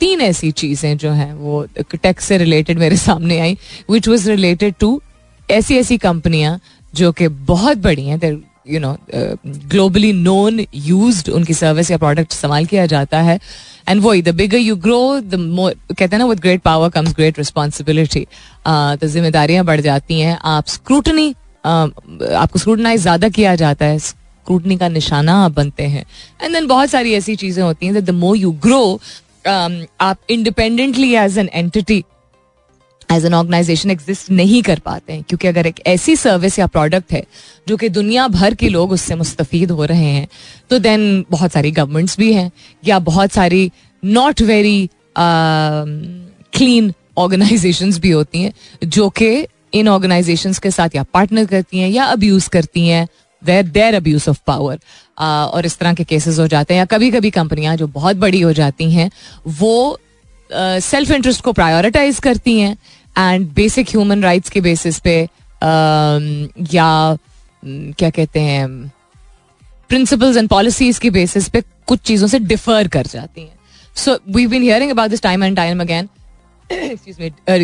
तीन 0.00 0.20
ऐसी 0.20 0.50
चीज़ें 0.52 0.96
जो 0.98 1.10
हैं, 1.10 1.32
वो 1.32 1.66
टैक्स 1.92 2.24
से 2.24 2.38
रिलेटेड 2.38 2.78
मेरे 2.78 2.96
सामने 2.96 3.38
आई 3.40 3.56
विच 3.90 4.08
वॉज़ 4.08 4.30
रिलेटेड 4.30 4.74
टू 4.80 5.00
ऐसी 5.48 5.76
ऐसी 5.78 5.98
कंपनियाँ 5.98 6.58
जो 6.92 7.12
कि 7.12 7.28
बहुत 7.28 7.78
बड़ी 7.78 8.06
हैं। 8.06 8.18
You 8.66 8.80
know 8.80 8.96
globally 9.44 10.12
known 10.12 10.64
use 10.74 11.30
उनकी 11.30 11.54
सर्विस 11.54 11.90
या 11.90 11.96
प्रोडक्ट 11.98 12.32
इस्तेमाल 12.32 12.66
किया 12.66 12.86
जाता 12.86 13.20
है। 13.20 13.38
एंड 13.88 14.02
वही 14.02 14.22
the 14.22 14.34
bigger 14.36 14.58
you 14.58 14.76
grow 14.78 15.20
the 15.20 15.34
more 15.34 15.74
कहते 15.90 16.06
हैं 16.06 16.18
ना 16.18 16.26
with 16.26 16.40
great 16.40 16.60
power 16.62 16.88
comes 16.90 17.14
great 17.16 17.38
responsibility 17.38 18.26
तो 18.66 19.08
जिम्मेदारियाँ 19.08 19.64
बढ़ 19.64 19.80
जाती 19.80 20.20
हैं। 20.20 20.38
आप 20.44 20.66
स्क्रूटनी 20.68 21.28
आपको 21.64 22.58
स्क्रूटनाइज 22.58 23.00
ज़्यादा 23.00 23.28
किया 23.30 23.54
जाता 23.56 23.86
है। 23.86 23.98
स्क्रूटनी 24.00 24.76
का 24.76 24.88
निशाना 24.88 25.34
आप 25.44 25.52
बनते 25.52 25.82
हैं। 25.84 26.04
एंड 26.42 26.52
देन 26.52 26.66
बहुत 26.66 26.90
सारी 26.90 27.12
ऐसी 27.14 27.36
चीज़ें 27.36 27.62
होती 27.64 27.86
हैं 27.86 28.04
द 28.04 28.10
मोर 28.12 28.36
यू 28.36 28.50
ग्रो 28.62 29.00
आप 29.46 30.18
independently 30.30 31.14
as 31.16 31.38
an 31.38 31.48
entity 31.54 32.02
as 33.16 33.24
an 33.24 33.34
organization 33.34 33.90
exist 33.90 34.30
नहीं 34.30 34.62
कर 34.62 34.78
पाते 34.78 35.12
हैं। 35.12 35.22
क्योंकि 35.22 35.48
अगर 35.48 35.66
एक 35.66 35.80
ऐसी 35.86 36.16
सर्विस 36.16 36.58
या 36.58 36.66
प्रोडक्ट 36.66 37.12
है 37.12 37.24
जो 37.68 37.76
कि 37.76 37.88
दुनिया 37.88 38.28
भर 38.28 38.54
के 38.54 38.68
लोग 38.68 38.92
उससे 38.92 39.14
मुस्तफ़ 39.14 39.72
हो 39.72 39.84
रहे 39.84 40.04
हैं 40.04 40.28
तो 40.70 40.78
देन 40.78 41.24
बहुत 41.30 41.52
सारी 41.52 41.70
गवर्नमेंट्स 41.70 42.18
भी 42.18 42.32
हैं 42.32 42.52
या 42.86 42.98
बहुत 42.98 43.32
सारी 43.32 43.70
नॉट 44.04 44.42
वेरी 44.42 44.90
क्लीन 45.18 46.92
ऑर्गेनाइजेशन 47.18 47.92
भी 47.92 48.10
होती 48.10 48.42
हैं 48.42 48.52
जो 48.84 49.08
कि 49.08 49.46
इन 49.74 49.88
ऑर्गेनाइजेशन 49.88 50.52
के 50.52 50.70
साथ 50.70 50.88
या 50.94 51.02
पार्टनर 51.02 51.44
करती 51.44 51.78
हैं 51.78 51.90
या 51.90 52.04
अब्यूज 52.04 52.48
करती 52.48 52.88
हैं 52.88 53.08
there 53.44 53.62
there 53.62 53.94
abuse 53.94 54.24
of 54.28 54.40
power 54.46 54.78
और 55.24 55.66
इस 55.66 55.78
तरह 55.78 55.94
के 55.94 56.04
केसेस 56.04 56.38
हो 56.38 56.46
जाते 56.46 56.74
हैं 56.74 56.78
या 56.78 56.84
कभी 56.84 57.10
कभी 57.10 57.30
कंपनियाँ 57.30 57.76
जो 57.76 57.86
बहुत 57.86 58.16
बड़ी 58.16 58.40
हो 58.40 58.52
जाती 58.52 58.92
हैं 58.92 59.10
वो 59.46 59.98
सेल्फ 60.54 61.08
uh, 61.08 61.14
इंटरेस्ट 61.14 61.40
को 61.40 61.52
प्रायोरिटाइज 61.52 62.18
करती 62.18 62.60
हैं 62.60 62.76
एंड 63.18 63.46
बेसिक 63.54 63.88
ह्यूमन 63.88 64.22
राइट्स 64.22 64.50
के 64.50 64.60
बेसिस 64.60 64.98
पे 64.98 65.20
या 66.72 67.18
क्या 67.64 68.10
कहते 68.10 68.40
हैं 68.40 68.92
प्रिंसिपल्स 69.88 70.36
एंड 70.36 70.48
पॉलिसीज़ 70.48 71.00
के 71.00 71.10
बेसिस 71.10 71.48
पे 71.48 71.62
कुछ 71.86 72.00
चीज़ों 72.00 72.28
से 72.28 72.38
डिफर 72.38 72.88
कर 72.88 73.06
जाती 73.06 73.40
हैं। 73.40 73.58
So 73.96 74.18
we 74.28 74.46
been 74.46 74.62
hearing 74.62 74.90
about 74.90 75.10
this 75.10 75.22
time 75.22 75.44
and 75.44 75.56
time 75.56 75.80
again 75.80 76.08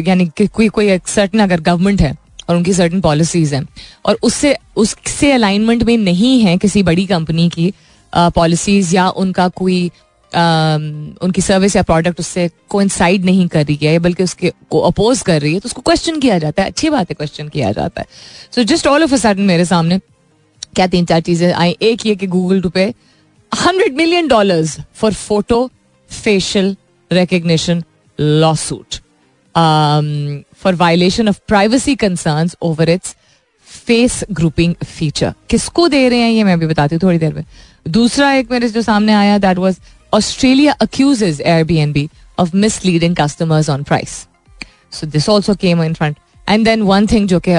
यानी 0.08 0.30
कोई 0.40 0.68
कोई 0.68 0.90
एक 0.90 1.08
सर्टन 1.08 1.38
अगर 1.38 1.60
गवर्नमेंट 1.60 2.00
है 2.00 2.16
और 2.48 2.56
उनकी 2.56 2.72
सर्टन 2.72 3.00
पॉलिसीज़ 3.00 3.54
हैं 3.54 3.66
और 4.06 4.18
उससे 4.22 4.56
उससे 4.76 5.32
अलाइनमेंट 5.32 5.82
में 5.82 5.96
नहीं 5.98 6.40
है 6.40 6.56
किसी 6.58 6.82
बड़ी 6.82 7.06
कंपनी 7.06 7.48
की 7.48 7.72
पॉलिसीज़ 8.12 8.88
uh, 8.88 8.94
या 8.94 9.08
उनका 9.08 9.48
कोई 9.48 9.90
उनकी 10.32 11.40
सर्विस 11.42 11.76
या 11.76 11.82
प्रोडक्ट 11.82 12.20
उससे 12.20 12.48
कोइंसाइड 12.70 13.24
नहीं 13.24 13.46
कर 13.48 13.64
रही 13.66 13.76
है, 13.82 13.98
बल्कि 13.98 14.22
उसके 14.22 14.52
को 14.70 14.80
अपोज 14.82 15.22
कर 15.22 15.40
रही 15.40 15.52
है 15.54 15.60
तो 15.60 15.66
उसको 15.66 15.82
क्वेश्चन 15.82 16.18
किया 16.20 16.38
जाता 16.38 16.62
है। 16.62 16.70
अच्छी 16.70 16.90
बात 16.90 17.10
है 17.10 17.14
क्वेश्चन 17.14 17.48
किया 17.48 17.72
जाता 17.72 18.00
है। 18.00 18.06
So 18.54 18.62
just 18.64 18.86
all 18.86 19.02
of 19.02 19.14
a 19.14 19.16
sudden 19.16 19.42
मेरे 19.44 19.64
सामने 19.64 19.98
क्या 20.76 20.86
तीन 20.86 21.04
चार 21.04 21.20
चीज़ें 21.20 21.52
आई। 21.52 21.76
एक 21.82 22.06
ये 22.06 22.14
कि 22.16 22.26
Google 22.28 22.60
to 22.62 22.68
pay 22.70 22.84
hundred 23.52 23.96
million 23.96 24.28
dollars 24.28 24.76
for 24.94 25.12
photo 25.14 25.70
facial 26.10 26.76
recognition 27.10 27.82
lawsuit 28.56 28.94
for 30.56 30.74
violation 30.74 31.28
of 31.28 31.38
privacy 31.48 31.94
concern 31.96 32.50
over 32.62 32.88
its 32.90 33.16
face 33.68 34.22
grouping 34.32 34.74
feature 34.86 35.32
किसको 35.50 35.88
दे 35.88 36.08
रहे 36.08 36.18
हैं 36.18 36.30
ये 36.30 36.44
मैं 36.44 36.52
अभी 36.52 36.66
बताती 36.66 36.94
हूँ 36.94 37.00
थोड़ी 37.02 37.18
देर 37.18 37.34
में। 37.34 37.44
दूसरा 37.88 38.32
एक 38.32 38.50
मेरे 38.50 38.68
जो 38.68 38.82
सामने 38.82 39.12
आया 39.14 39.38
that 39.38 39.58
was 39.58 39.76
Australia 40.12 40.74
accuses 40.80 41.38
Airbnb 41.40 42.10
of 42.38 42.54
misleading 42.54 43.14
customers 43.14 43.68
on 43.68 43.84
price. 43.84 44.26
So 44.90 45.06
this 45.06 45.28
also 45.28 45.54
came 45.56 45.80
in 45.80 45.94
front. 45.94 46.18
And 46.46 46.64
then 46.64 46.82
one 46.82 47.06
thing 47.06 47.26
जो 47.28 47.38
कि 47.46 47.56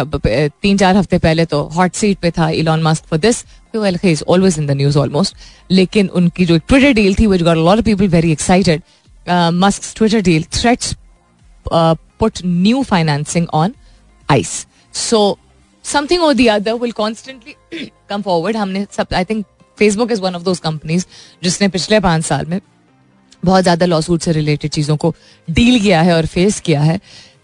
तीन 0.62 0.78
चार 0.78 0.96
हफ़्ते 0.96 1.18
पहले 1.20 1.46
तो 1.46 1.62
हॉट 1.76 1.94
सीट 1.96 2.18
पे 2.20 2.30
था 2.38 2.50
Elon 2.62 2.84
Musk 2.84 3.06
for 3.10 3.20
this 3.20 3.44
well 3.76 3.98
is 4.04 4.24
always 4.28 4.58
in 4.60 4.66
the 4.68 4.72
news 4.78 4.98
almost 4.98 5.36
लेकिन 5.72 6.08
उनकी 6.20 6.46
जो 6.46 6.58
ट्विटर 6.58 6.94
डील 6.94 7.16
थी 7.20 7.28
which 7.28 7.42
got 7.44 7.58
lot 7.58 7.82
people 7.86 8.08
very 8.08 8.32
excited 8.32 8.82
Musk 9.56 9.94
Twitter 9.98 10.22
deal 10.22 10.44
threats 10.54 10.96
put 11.66 12.40
new 12.46 12.82
financing 12.84 13.48
on 13.54 13.74
ice 14.30 14.56
so 14.94 15.22
something 15.86 16.24
और 16.24 16.34
the 16.34 16.48
other 16.48 16.74
will 16.82 16.92
constantly 17.02 17.86
come 18.10 18.22
forward 18.22 18.58
हमने 18.58 18.86
सब 18.98 19.14
I 19.16 19.26
think 19.26 19.46
Facebook 19.80 20.12
is 20.12 20.22
one 20.22 20.36
of 20.36 20.44
those 20.44 20.60
companies 20.60 21.06
जिसने 21.44 21.68
पिछले 21.70 22.00
पाँच 22.00 22.26
साल 22.26 22.46
में 22.46 22.60
बहुत 23.44 23.64
ज़्यादा 23.64 23.86
लॉ 23.86 24.00
सूट 24.02 24.22
से 24.22 24.32
रिलेटेड 24.32 24.72
चीज़ों 24.72 24.98
को 24.98 25.14
डील 25.48 25.80
किया 25.80 26.02
है 26.02 26.16
और 26.16 26.26
फेस 26.28 26.60
किया 26.60 26.82
है। 26.82 27.00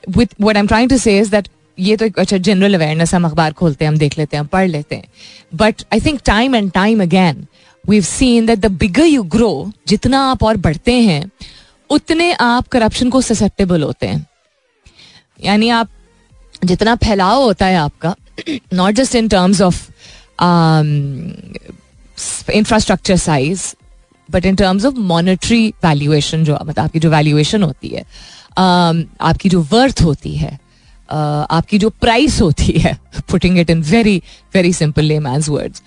With 0.10 0.36
what 0.41 0.56
I 0.56 0.60
am 0.60 0.67
trying 0.67 0.89
to 0.89 0.98
say 0.98 1.17
is 1.19 1.32
that 1.32 1.48
ये 1.78 1.95
तो 1.98 2.06
एक 2.06 2.19
अच्छा 2.19 2.38
जनरल 2.38 2.74
अवेयरनेस 2.76 3.13
हम 3.13 3.26
अखबार 3.26 3.54
खोलते 3.54 3.86
हैं, 3.86 3.91
हम 3.91 3.98
देख 3.98 4.17
लेते 4.17 4.38
हैं 4.38 4.45
पढ़ 4.48 4.67
लेते 4.67 4.95
हैं। 4.95 5.08
But 5.54 5.82
I 5.93 6.00
think 6.02 6.19
time 6.26 6.56
and 6.56 6.71
time 6.71 7.02
again 7.04 7.45
we 7.84 8.02
seen 8.04 8.45
that 8.45 8.60
the 8.60 8.71
bigger 8.74 9.06
you 9.06 9.24
grow 9.26 9.71
जितना 9.88 10.21
आप 10.30 10.43
और 10.43 10.58
बढ़ते 10.58 10.93
हैं, 10.93 11.30
उतने 11.89 12.32
आप 12.34 12.67
करप्शन 12.67 13.10
को 13.10 13.21
ससेप्टेबल 13.21 13.84
होते 13.84 14.08
हैं। 14.08 14.26
यानी 15.39 15.69
आप, 15.69 15.89
जितना 16.65 16.95
फैलाव 16.98 17.41
होता 17.41 17.65
है 17.65 17.76
आपका 17.78 18.15
not 18.74 18.93
just 18.93 19.15
in 19.15 19.28
terms 19.28 19.62
of 19.62 19.84
infrastructure 22.54 23.17
size 23.17 23.73
but 24.30 24.45
in 24.45 24.56
terms 24.56 24.86
of 24.86 24.95
monetary 25.08 25.67
valuation 25.86 26.43
जो 26.43 26.58
मतलब 26.62 26.80
आपकी 26.80 26.99
जो 26.99 27.10
वैल्यूएशन 27.10 27.63
होती 27.63 27.88
है 27.88 28.04
um, 28.04 29.06
आपकी 29.21 29.49
जो 29.49 29.62
वर्थ 29.71 30.01
होती 30.01 30.36
है 30.36 30.51
uh, 30.51 31.45
आपकी 31.49 31.78
जो 31.78 31.89
प्राइस 32.01 32.41
होती 32.41 32.80
है 32.80 32.97
putting 33.32 33.60
it 33.60 33.69
in 33.69 33.82
very 33.84 34.21
very 34.56 34.73
simple 34.73 35.04
layman's 35.36 35.49
words 35.49 35.84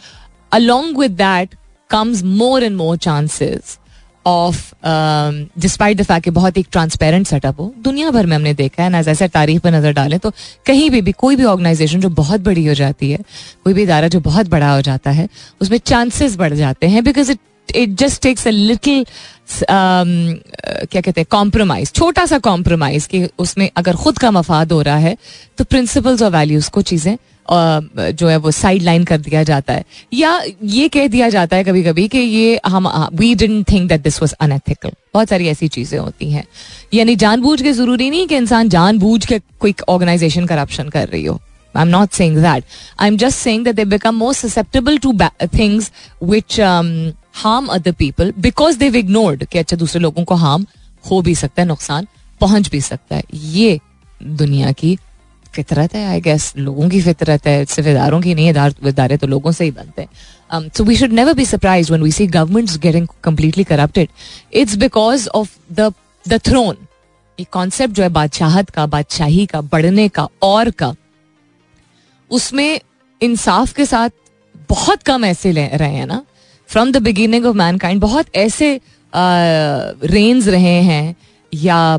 along 0.52 0.98
with 0.98 1.16
that 1.16 1.54
comes 1.90 2.22
more 2.24 2.64
and 2.64 2.76
more 2.76 2.96
chances 2.96 3.78
of 4.26 4.72
despite 5.60 5.96
the 5.96 6.02
fact 6.02 6.24
कि 6.24 6.30
बहुत 6.30 6.58
एक 6.58 6.66
ट्रांसपेरेंट 6.72 7.26
सेटअप 7.26 7.60
हो, 7.60 7.72
दुनिया 7.78 8.10
भर 8.10 8.26
में 8.26 8.36
हमने 8.36 8.54
देखा 8.54 8.82
है 8.82 9.02
ऐसे 9.08 9.28
तारीख 9.28 9.60
पर 9.62 9.72
नज़र 9.72 9.92
डालें 9.92 10.18
तो 10.18 10.32
कहीं 10.66 10.90
भी 10.90 11.00
भी 11.02 11.12
कोई 11.18 11.36
भी 11.36 11.44
ऑर्गेनाइजेशन 11.44 12.00
जो 12.00 12.08
बहुत 12.14 12.40
बड़ी 12.40 12.66
हो 12.66 12.74
जाती 12.74 13.10
है, 13.10 13.18
कोई 13.64 13.74
भी 13.74 13.82
इदारा 13.82 14.08
जो 14.08 14.20
बहुत 14.20 14.48
बड़ा 14.48 14.72
हो 14.72 14.80
जाता 14.82 15.10
है, 15.10 15.28
उसमें 15.60 15.78
चांसेस 15.78 16.36
बढ़ 16.36 16.54
जाते 16.54 16.88
हैं 16.88 17.04
because 17.04 17.32
it 17.32 17.38
it 17.68 17.94
just 17.98 18.22
takes 18.22 18.46
a 18.46 18.50
little 18.50 19.04
क्या 19.60 21.00
कहते 21.00 21.20
हैं 21.20 21.26
कॉम्प्रोमाइज 21.30 21.92
छोटा 21.92 22.24
सा 22.26 22.38
कॉम्प्रोमाइज 22.38 23.06
कि 23.06 23.28
उसमें 23.38 23.68
अगर 23.76 23.96
खुद 23.96 24.18
का 24.18 24.30
मफाद 24.30 24.72
हो 24.72 24.80
रहा 24.82 24.96
है 24.96 25.16
तो 25.58 25.64
प्रिंसिपल्स 25.64 26.22
और 26.22 26.30
वैल्यूज़ 26.30 26.70
को 26.70 26.82
चीज़ें 26.82 27.16
जो 27.50 28.28
है 28.28 28.36
वो 28.36 28.50
साइड 28.50 28.82
लाइन 28.82 29.04
कर 29.04 29.18
दिया 29.18 29.42
जाता 29.42 29.72
है। 29.72 29.84
या 30.14 30.40
ये 30.64 30.88
कह 30.88 31.06
दिया 31.08 31.28
जाता 31.28 31.56
है 31.56 31.64
कभी 31.64 31.82
कभी 31.82 32.06
कि 32.08 32.18
ये 32.18 32.60
हम 32.66 32.88
we 33.14 33.34
don't 33.34 33.70
think 33.70 33.88
that 33.88 34.02
this 34.02 34.20
was 34.22 34.34
unethical 34.40 34.92
बहुत 35.14 35.28
सारी 35.28 35.48
ऐसी 35.48 35.68
चीज़ें 35.68 35.98
होती 35.98 36.30
हैं। 36.30 36.44
यानी 36.94 37.16
जानबूझ 37.16 37.60
के 37.62 37.72
ज़रूरी 37.72 38.10
नहीं 38.10 38.26
कि 38.26 38.36
इंसान 38.36 38.68
जानबूझ 38.68 39.24
के 39.26 39.38
कोई 39.60 39.74
ऑर्गेनाइजेशन 39.88 40.46
करप्शन 40.46 40.88
कर 40.88 41.08
रही 41.08 41.24
हो। 41.24 41.40
I 41.74 41.82
am 41.82 41.88
not 41.88 42.12
saying 42.12 42.36
that 42.36 42.64
I 43.00 43.08
am 43.08 43.16
just 43.16 43.38
saying 43.38 43.64
that 43.64 43.76
they 43.76 43.84
become 43.86 44.14
more 44.14 44.34
susceptible 44.34 44.98
to 44.98 45.12
things 45.58 45.90
which 46.22 46.60
harm 47.34 47.66
other 47.66 47.92
people 47.92 48.32
because 48.38 48.78
they've 48.78 48.96
ignored 48.96 49.44
कि 49.44 49.58
अच्छा 49.58 49.76
दूसरे 49.76 50.00
लोगों 50.02 50.24
को 50.24 50.34
हार्म 50.34 50.66
हो 51.04 51.20
भी 51.22 51.34
सकता 51.34 51.62
है, 51.62 51.68
नुकसान 51.68 52.06
पहुँच 52.40 52.68
भी 52.70 52.80
सकता 52.80 53.16
है। 53.16 53.22
ये 53.34 53.78
दुनिया 54.22 54.72
की 54.72 54.96
फितरत 55.54 55.94
है 55.94 56.04
आई 56.06 56.20
गेस 56.20 56.52
लोगों 56.56 56.88
की 56.88 57.00
फितरत 57.02 57.46
है 57.46 57.64
सिर्फ़ 57.64 57.88
इदारों 57.88 58.20
की 58.20 58.34
नहीं 58.34 58.48
इदारे 58.88 59.16
तो 59.16 59.26
लोगों 59.26 59.52
से 59.52 59.64
ही 59.64 59.70
बनते 59.70 60.02
हैं। 60.02 60.68
So 60.68 60.84
we 60.84 60.96
should 60.96 61.12
never 61.12 61.34
be 61.34 61.44
surprise 61.46 61.92
when 61.92 62.02
we 62.02 62.12
see 62.12 62.26
government 62.28 62.78
getting 62.80 63.06
completely 63.24 63.64
corrupted 63.64 64.08
it's 64.52 64.76
because 64.76 65.28
of 65.28 65.56
the 65.72 65.92
the 66.26 66.40
throne 66.40 66.76
ये 67.38 67.46
कॉन्सेप्ट 67.52 67.94
जो 67.94 68.02
है, 68.02 68.08
बादशाहत 68.08 68.70
का, 68.70 68.86
बादशाही 68.86 69.44
का, 69.46 69.60
बढ़ने 69.62 70.08
का, 70.08 70.26
और 70.42 70.70
का, 70.70 70.94
उसमें 72.30 72.80
इंसाफ 73.20 73.72
के 73.72 73.86
साथ 73.86 74.10
बहुत 74.68 75.02
कम 75.02 75.24
ऐसे 75.24 75.52
रहे 75.52 75.92
हैं 75.92 76.06
ना। 76.06 76.24
From 76.68 76.90
the 76.92 77.02
beginning 77.02 77.46
of 77.46 77.56
mankind 77.78 78.00
बहुत 78.00 78.36
ऐसे 78.36 78.80
रेंज 79.12 80.48
रहे 80.48 80.80
हैं, 80.82 81.14
या 81.52 81.98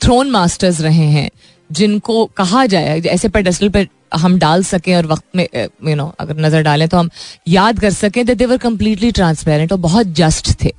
थ्रोन 0.00 0.30
मास्टर्स 0.30 0.80
रहे 0.80 1.06
हैं। 1.08 1.28
जिनको 1.72 2.24
कहा 2.36 2.64
जाए, 2.66 3.00
ऐसे 3.00 3.28
पेडस्टल 3.28 3.68
पर 3.68 3.86
हम 4.14 4.38
डाल 4.38 4.64
सकें 4.64 4.94
और 4.96 5.06
वक्त 5.06 5.24
में 5.36 5.46
यू 5.54 5.94
नो 5.96 6.06
अगर 6.20 6.40
नज़र 6.40 6.62
डालें 6.62 6.88
तो 6.88 6.96
हम 6.96 7.10
याद 7.48 7.80
कर 7.80 7.90
सकें 7.92 8.24
दैट 8.26 8.38
देवर 8.38 8.56
कम्प्लीटली 8.58 9.10
ट्रांसपेरेंट 9.12 9.72
और 9.72 9.78
बहुत 9.80 10.06
जस्ट 10.14 10.52
थे, 10.64 10.72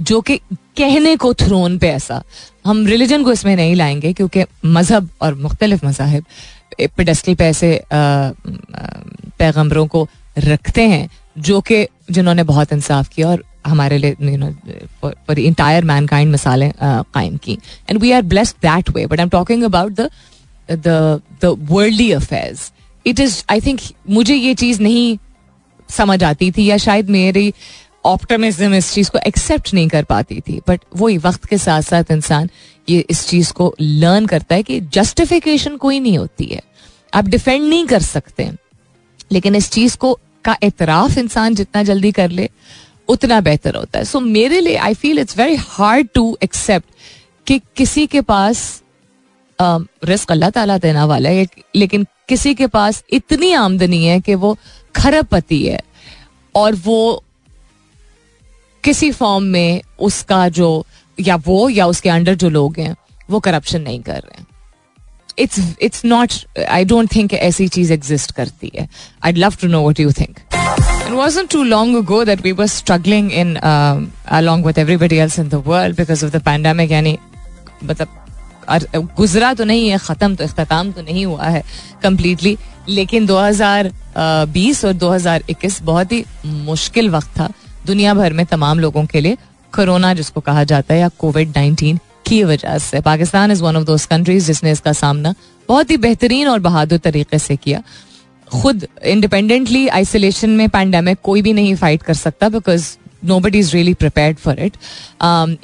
जो 0.00 0.20
कि 0.20 0.36
कहने 0.76 1.16
को 1.16 1.32
थ्रोन 1.34 1.78
पे 1.78 1.88
ऐसा। 1.88 2.22
हम 2.66 2.86
रिलीजन 2.86 3.24
को 3.24 3.32
इसमें 3.32 3.54
नहीं 3.56 3.74
लाएँगे 3.74 4.12
क्योंकि 4.12 4.44
मज़हब 4.64 5.08
और 5.22 5.34
मुख्तलिफ़ 5.36 5.86
मजाहब 5.86 6.24
पेडस्टल 6.96 7.34
पे 7.34 7.44
ऐसे 7.44 7.80
पैगम्बरों 7.92 9.86
को 9.86 10.06
रखते 10.38 10.82
हैं, 10.82 11.08
जो 11.38 11.60
कि, 11.60 11.86
जिन्होंने 12.10 12.42
बहुत 12.42 12.72
इंसाफ 12.72 13.08
किया 13.08 13.28
और 13.28 13.44
हमारे 13.66 13.98
लिए 13.98 14.16
you 14.20 14.36
know 14.36 14.50
for 15.02 15.38
entire 15.38 15.84
mankind 16.06 16.30
मिसालें 16.30 16.70
कायम 16.82 17.36
की 17.36 17.58
and 17.90 18.00
we 18.00 18.12
are 18.12 18.22
blessed 18.24 18.56
that 18.62 18.90
way 18.90 19.06
but 19.06 19.20
I 19.20 19.22
am 19.22 19.30
talking 19.30 19.62
about 19.64 19.92
the 19.92 20.08
the 20.70 21.56
worldly 21.70 22.10
affairs 22.12 22.70
it 23.06 23.20
is 23.20 23.42
I 23.50 23.60
think 23.60 23.80
मुझे 24.10 24.34
ये 24.34 24.54
चीज़ 24.54 24.82
नहीं 24.82 25.16
समझ 25.88 26.22
आती 26.24 26.50
थी, 26.50 26.64
या 26.64 26.76
शायद 26.76 27.10
मेरी 27.10 27.52
ऑप्टमिज्म 28.04 28.74
इस 28.74 28.92
चीज़ 28.92 29.10
को 29.10 29.18
एक्सेप्ट 29.26 29.72
नहीं 29.74 29.88
कर 29.88 30.04
पाती 30.04 30.40
थी. 30.40 30.60
बट 30.68 30.80
वही 30.96 31.18
वक्त 31.18 31.44
के 31.46 31.58
साथ 31.58 31.82
साथ 31.82 32.10
इंसान 32.10 32.48
ये 32.88 33.04
इस 33.10 33.26
चीज़ 33.28 33.52
को 33.52 33.74
लर्न 33.80 34.26
करता 34.26 34.54
है 34.54 34.62
कि 34.62 34.80
जस्टिफिकेशन 34.94 35.76
कोई 35.76 36.00
नहीं 36.00 36.18
होती 36.18 36.44
है. 36.44 36.60
आप 37.14 37.28
डिफेंड 37.28 37.68
नहीं 37.68 37.86
कर 37.86 38.02
सकते. 38.02 38.50
लेकिन 39.32 39.54
इस 39.56 39.70
चीज़ 39.70 39.96
को 39.96 40.18
का 40.44 40.56
एतराफ 40.62 41.18
इंसान 41.18 41.54
जितना 41.54 41.82
जल्दी 41.82 42.12
कर 42.12 42.30
ले 42.30 42.48
उतना 43.08 43.40
बेहतर 43.40 43.76
होता 43.76 43.98
है। 43.98 44.04
सो 44.04 44.20
मेरे 44.20 44.60
लिए 44.60 44.76
I 44.76 44.94
feel 44.94 45.18
it's 45.18 45.38
very 45.38 45.56
hard 45.58 46.08
to 46.14 46.36
accept 46.42 46.86
कि 47.46 47.60
किसी 47.76 48.06
के 48.06 48.20
पास 48.22 48.82
रिस्क 49.58 50.30
अल्लाह 50.32 50.50
ताला 50.50 50.78
देना 50.78 51.04
वाला 51.04 51.28
है, 51.28 51.46
लेकिन 51.74 52.06
किसी 52.28 52.54
के 52.54 52.66
पास 52.66 53.02
इतनी 53.12 53.52
आमदनी 53.54 54.04
है 54.04 54.20
कि 54.20 54.34
वो 54.34 54.56
खरबपति 54.96 55.62
है। 55.66 55.80
और 56.54 56.74
वो 56.84 57.22
किसी 58.84 59.10
फॉर्म 59.12 59.44
में 59.44 59.82
उसका 60.00 60.48
जो, 60.48 60.86
या 61.18 61.36
वो, 61.36 61.68
या 61.68 61.86
उसके 61.86 62.08
अंडर 62.10 62.34
जो 62.34 62.48
लोग 62.50 62.78
हैं, 62.78 62.94
वो 63.30 63.40
करप्शन 63.40 63.82
नहीं 63.82 64.00
कर 64.02 64.12
रहे 64.14 64.38
हैं। 64.38 64.46
It's 65.38 65.60
it's 65.82 66.04
not 66.04 66.32
I 66.68 66.84
don't 66.84 67.14
think 67.14 67.34
ऐसी 67.34 67.68
चीज़ 67.68 67.92
एग्जिस्ट 67.92 68.32
करती 68.32 68.70
है। 68.74 68.88
I 69.24 69.32
love 69.32 69.56
to 69.60 69.68
know 69.68 69.88
what 69.88 70.00
you 70.00 70.12
think 70.12 70.38
It 71.06 71.12
wasn't 71.12 71.50
too 71.50 71.62
long 71.62 71.94
ago 71.94 72.24
that 72.24 72.42
we 72.42 72.52
were 72.52 72.66
struggling 72.66 73.30
in 73.30 73.58
um, 73.62 74.12
along 74.28 74.62
with 74.62 74.76
everybody 74.76 75.20
else 75.20 75.38
in 75.38 75.48
the 75.50 75.60
world 75.60 75.94
because 75.94 76.22
of 76.22 76.32
the 76.32 76.40
pandemic. 76.40 76.90
यानी 76.90 77.16
मतलब 77.84 78.08
गुजरा 79.16 79.52
तो 79.54 79.64
नहीं 79.64 79.88
है 79.88 79.98
ख़त्म 79.98 80.34
तो 80.36 80.44
अख्ताम 80.44 80.90
तो 80.92 81.02
नहीं 81.02 81.24
हुआ 81.26 81.44
है 81.44 81.62
कम्प्लीटली 82.02 82.56
लेकिन 82.88 83.26
2020 83.26 84.84
और 84.84 84.92
2021 84.94 85.80
बहुत 85.82 86.12
ही 86.12 86.24
मुश्किल 86.46 87.10
वक्त 87.10 87.38
था 87.38 87.48
दुनिया 87.86 88.14
भर 88.14 88.32
में 88.32 88.44
तमाम 88.46 88.80
लोगों 88.80 89.04
के 89.06 89.20
लिए 89.20 89.36
कोरोना 89.72 90.12
जिसको 90.14 90.40
कहा 90.40 90.64
जाता 90.64 90.94
है 90.94 91.00
या 91.00 91.08
कोविड 91.18 91.52
नाइन्टीन 91.56 91.98
की 92.26 92.42
वजह 92.44 92.78
से 92.78 93.00
Pakistan 93.00 93.50
is 93.50 93.62
one 93.62 93.76
of 93.76 93.84
those 93.84 94.04
countries 94.06 94.46
जिसने 94.46 94.70
इसका 94.72 94.92
सामना 95.02 95.34
बहुत 95.68 95.90
ही 95.90 95.96
बेहतरीन 96.08 96.48
और 96.48 96.58
बहादुर 96.66 96.98
तरीके 97.06 97.38
से 97.38 97.56
किया 97.56 97.82
खुद 98.52 98.86
इंडिपेंडेंटली 99.04 99.86
आइसोलेशन 99.90 100.50
में 100.50 100.68
पैंडेमिक 100.68 101.18
कोई 101.22 101.42
भी 101.42 101.52
नहीं 101.52 101.74
फाइट 101.76 102.02
कर 102.02 102.14
सकता 102.16 102.48
because 102.48 102.96
nobody 103.40 103.58
is 103.58 103.72
really 103.74 103.94
prepared 103.94 104.38
for 104.38 104.60
it 104.60 104.76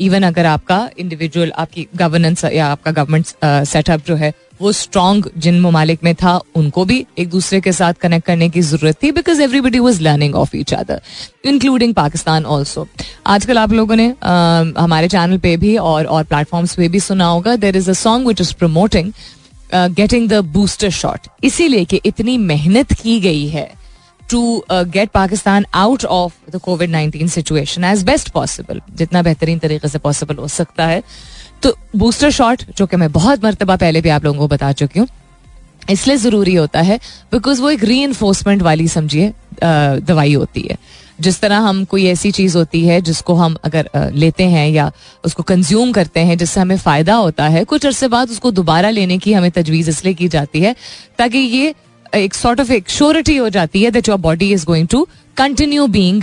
even 0.01 0.23
अगर 0.23 0.47
आपका 0.47 0.89
इंडिविजुअल 0.99 1.53
आपकी 1.57 1.87
गवर्नेंस 1.97 2.45
या 2.45 2.67
आपका 2.67 2.91
गवर्नमेंट 2.93 3.27
सेटअप 3.67 4.01
uh, 4.01 4.07
जो 4.07 4.15
है 4.17 4.33
वो 4.61 4.73
स्ट्रॉन्ग 4.73 5.29
जिन 5.39 5.61
ममालिक 5.61 6.05
में 6.05 6.15
था 6.15 6.41
उनको 6.57 6.85
भी 6.85 7.05
एक 7.19 7.29
दूसरे 7.29 7.61
के 7.61 7.73
साथ 7.73 7.95
कनेक्ट 8.01 8.27
करने 8.27 8.49
की 8.49 8.61
ज़रूरत 8.63 9.03
थी 9.03 9.11
because 9.13 9.43
everybody 9.43 9.79
was 9.79 10.01
learning 10.03 10.35
of 10.35 10.57
each 10.57 10.75
other 10.75 11.01
including 11.45 11.95
Pakistan 11.95 12.45
also 12.47 12.87
आजकल 13.27 13.59
आप 13.59 13.73
लोगों 13.73 13.97
ने 13.97 14.09
uh, 14.11 14.79
हमारे 14.79 15.09
चैनल 15.09 15.39
पे 15.39 15.57
भी 15.57 15.77
और 15.79 16.07
और 16.07 16.25
प्लेटफॉर्म्स 16.25 16.75
पे 16.75 16.89
भी 16.89 17.01
सुना 17.01 17.27
होगा 17.27 17.57
there 17.59 17.77
is 17.77 17.91
a 17.91 17.95
song 17.97 18.27
which 18.27 18.41
is 18.41 18.55
promoting 18.59 19.13
getting 19.75 20.29
the 20.29 20.41
booster 20.53 20.91
shot 20.93 21.29
इसीलिए 21.45 21.85
कि 21.85 22.01
इतनी 22.07 22.37
मेहनत 22.39 22.93
की 22.93 23.21
गई 23.21 23.47
है 23.49 23.71
to 24.31 24.65
get 24.71 25.11
Pakistan 25.11 25.67
out 25.75 26.05
of 26.07 26.51
the 26.51 26.61
covid 26.61 26.91
nineteen 26.91 27.29
situation 27.29 27.85
as 27.85 28.03
best 28.05 28.29
possible 28.31 28.81
जितना 28.95 29.23
बेहतरीन 29.23 29.59
तरीके 29.59 29.89
से 29.89 29.99
पॉसिबल 29.99 30.37
हो 30.37 30.49
सकता 30.51 30.87
है। 30.87 31.03
तो 31.63 31.77
बूस्टर 31.97 32.31
शॉट 32.31 32.63
जो 32.79 32.87
कि 32.87 32.97
मैं 32.97 33.11
बहुत 33.13 33.45
मरतबा 33.45 33.77
पहले 33.77 34.01
भी 34.01 34.09
आप 34.09 34.25
लोगों 34.25 34.39
को 34.39 34.49
बता 34.49 34.73
चुकी 34.73 35.01
हूँ, 35.01 35.09
इसलिए 35.91 36.17
ज़रूरी 36.17 36.55
होता 36.55 36.81
है 36.81 36.99
बिकॉज़ 37.33 37.61
वो 37.63 37.71
एक 37.71 37.85
री 37.85 38.07
वाली, 38.59 38.89
समझिए 38.89 39.33
दवाई 39.63 40.35
होती 40.35 40.61
है। 40.61 40.77
जिस 41.23 41.41
तरह 41.41 41.59
हम 41.61 41.85
कोई 41.85 42.05
ऐसी 42.07 42.31
चीज़ 42.33 42.57
होती 42.59 42.85
है 42.87 43.01
जिसको 43.03 43.35
हम 43.35 43.57
अगर 43.65 43.89
लेते 44.15 44.45
हैं 44.47 44.69
या 44.71 44.91
उसको 45.25 45.43
कंज्यूम 45.43 45.93
करते 45.93 46.21
हैं, 46.21 46.37
जिससे 46.39 46.61
हमें 46.61 46.77
फ़ायदा 46.79 47.15
होता 47.17 47.49
है, 47.49 47.65
कुछ 47.65 47.87
अरसे 47.87 48.09
बाद 48.09 48.31
उसको 48.31 48.51
दोबारा 48.53 48.91
लेने 48.91 49.19
की 49.19 49.33
हमें 49.33 49.51
तजवीज़ 49.51 49.91
इसलिए 49.91 50.15
की 50.15 50.29
जाती 50.29 50.61
है 50.61 50.75
ताकि 51.19 51.39
ये 51.39 51.75
एक 52.15 52.35
सॉर्ट 52.35 52.61
ऑफ़ 52.61 52.73
एक 52.73 52.89
श्योरिटी 52.91 53.37
हो 53.37 53.49
जाती 53.49 53.83
है 53.83 53.91
that 53.91 54.09
your 54.09 54.19
body 54.21 54.53
is 54.53 54.67
going 54.67 54.89
to 54.89 55.07
continue 55.37 55.87
being 55.89 56.23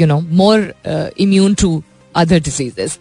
you 0.00 0.06
know 0.06 0.20
more 0.20 0.72
immune 1.20 1.54
to 1.54 1.82
other 2.18 2.40
diseases 2.40 2.98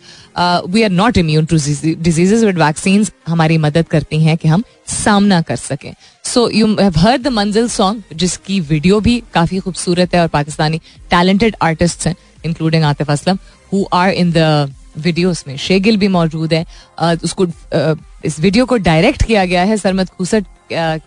we 0.69 0.83
are 0.83 0.89
not 0.91 1.17
immune 1.17 1.45
to 1.45 1.57
diseases 1.57 2.45
but 2.45 2.57
vaccine 2.57 3.05
हमारी 3.27 3.57
मदद 3.57 3.87
करती 3.91 4.23
हैं 4.23 4.37
कि 4.37 4.47
हम 4.47 4.63
सामना 4.87 5.41
कर 5.41 5.55
सकें। 5.57 5.93
So 6.25 6.49
you 6.51 6.67
have 6.75 6.99
heard 6.99 7.21
the 7.21 7.27
Manzil 7.33 7.67
song 7.69 8.15
जिसकी 8.15 8.59
वीडियो 8.69 8.99
भी 8.99 9.21
काफ़ी 9.33 9.59
खूबसूरत 9.59 10.15
है 10.15 10.21
और 10.21 10.27
पाकिस्तानी 10.29 10.81
टैलेंटेड 11.11 11.55
आर्टिस्ट 11.61 12.07
हैं 12.07 12.15
including 12.45 12.83
Atif 12.83 13.11
Aslam 13.11 13.37
who 13.71 13.85
are 13.93 14.09
in 14.11 14.31
the 14.31 14.73
videos 14.97 15.43
में। 15.47 15.55
शेगिल 15.57 15.97
भी 15.97 16.07
मौजूद 16.07 16.53
है। 16.53 16.65
Uh, 17.01 17.23
उसको 17.23 17.45
uh, 17.45 17.97
इस 18.25 18.39
वीडियो 18.39 18.65
को 18.65 18.77
डायरेक्ट 18.85 19.23
किया 19.23 19.43
गया 19.45 19.63
है 19.63 19.77
सरमद 19.77 20.09
खुसट 20.09 20.43
uh, 20.43 20.99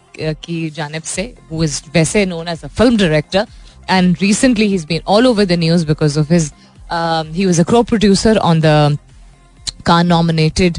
की 0.45 0.59
जानब 0.71 1.03
से 1.03 1.23
हु 1.51 1.63
इज़ 1.65 1.81
वैसे 1.95 2.25
known 2.27 2.49
as 2.49 2.63
a 2.65 2.69
film 2.69 2.97
director 2.97 3.47
and 3.91 4.17
recently 4.21 4.67
he 4.67 4.75
is 4.75 4.87
been 4.87 5.01
all 5.09 5.27
over 5.27 5.45
the 5.45 5.53
news 5.59 5.87
because 5.87 6.19
of 6.21 6.33
his 6.33 6.51
he 6.93 7.47
was 7.47 7.61
a 7.61 7.65
co 7.65 7.83
producer 7.83 8.39
on 8.39 8.61
the 8.61 8.99
Cannes 9.87 10.07
nominated 10.07 10.79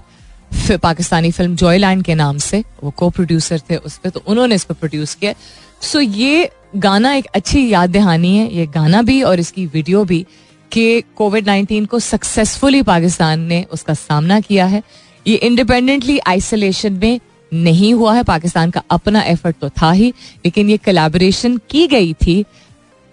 Pakistani 0.81 1.31
film 1.31 1.55
Joyland 1.55 2.03
के 2.03 2.15
नाम 2.15 2.37
से। 2.39 2.63
वो 2.83 2.89
को 2.97 3.09
producer 3.09 3.61
थे 3.69 3.75
उस 3.77 3.97
पर 3.97 4.09
तो 4.09 4.23
उन्होंने 4.27 4.55
इसको 4.55 4.73
प्रोड्यूस 4.73 5.15
किया। 5.15 5.33
सो 5.81 5.99
so 5.99 6.05
ये 6.07 6.49
गाना 6.75 7.13
एक 7.13 7.25
अच्छी 7.35 7.67
याद 7.69 7.89
दहानी 7.89 8.35
है, 8.37 8.53
ये 8.53 8.65
गाना 8.67 9.01
भी 9.01 9.21
और 9.23 9.39
इसकी 9.39 9.65
वीडियो 9.65 10.03
भी 10.05 10.25
कि 10.71 11.01
कोविड 11.17 11.45
नाइन्टीन 11.47 11.85
को 11.85 11.99
सक्सेसफुली 11.99 12.81
पाकिस्तान 12.83 13.39
ने 13.39 13.63
उसका 13.71 13.93
सामना 13.93 14.39
किया 14.39 14.65
है। 14.65 14.81
ये 15.25 15.35
इंडिपेंडेंटली 15.37 16.17
आइसोलेशन 16.19 16.93
में 16.93 17.19
नहीं 17.51 17.93
हुआ 17.93 18.13
है, 18.15 18.23
पाकिस्तान 18.23 18.71
का 18.71 18.83
अपना 18.91 19.21
एफर्ट 19.23 19.55
तो 19.61 19.69
था 19.71 19.91
ही, 19.91 20.13
लेकिन 20.45 20.69
ये 20.69 20.77
कलेबोरेशन 20.77 21.57
की 21.69 21.87
गई 21.87 22.13
थी 22.21 22.43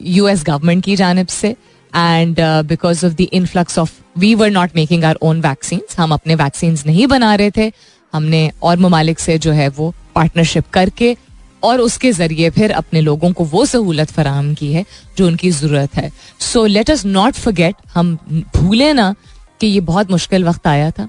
यूएस 0.01 0.45
गवर्नमेंट 0.45 0.85
की 0.85 0.97
जानब 0.97 1.27
से। 1.29 1.55
And 1.95 2.41
because 2.69 3.05
of 3.07 3.13
the 3.13 3.27
influx 3.33 3.79
of 3.79 3.93
we 4.19 4.35
were 4.35 4.51
not 4.51 4.77
making 4.77 5.05
our 5.05 5.19
own 5.23 5.41
vaccine 5.41 5.81
हम 5.99 6.13
अपने 6.13 6.35
वैक्सीन 6.35 6.79
नहीं 6.87 7.07
बना 7.07 7.35
रहे 7.35 7.51
थे। 7.57 7.71
हमने 8.13 8.51
और 8.63 8.79
ममालिक 8.79 9.19
से 9.21 9.39
जो 9.39 9.53
है 9.53 9.69
वो 9.69 9.93
पार्टनरशिप 10.15 10.69
करके 10.73 11.17
और 11.63 11.81
उसके 11.81 12.13
ज़रिए 12.13 12.51
फिर 12.51 12.73
अपने 12.73 13.01
लोगों 13.01 13.33
को 13.33 13.45
वो 13.45 13.65
सहूलत 13.67 14.11
फराहम 14.11 14.53
की 14.55 14.73
है 14.73 14.85
जो 15.19 15.27
उनकी 15.27 15.51
ज़रूरत 15.51 15.95
है। 15.97 16.11
So 16.41 16.65
let 16.67 16.91
us 16.91 17.05
not 17.07 17.35
forget 17.35 17.75
हम 17.95 18.15
भूलें 18.57 18.93
ना 18.95 19.15
कि 19.61 19.67
ये 19.67 19.81
बहुत 19.81 20.11
मुश्किल 20.11 20.45
वक्त 20.45 20.67
आया 20.67 20.91
था 20.91 21.09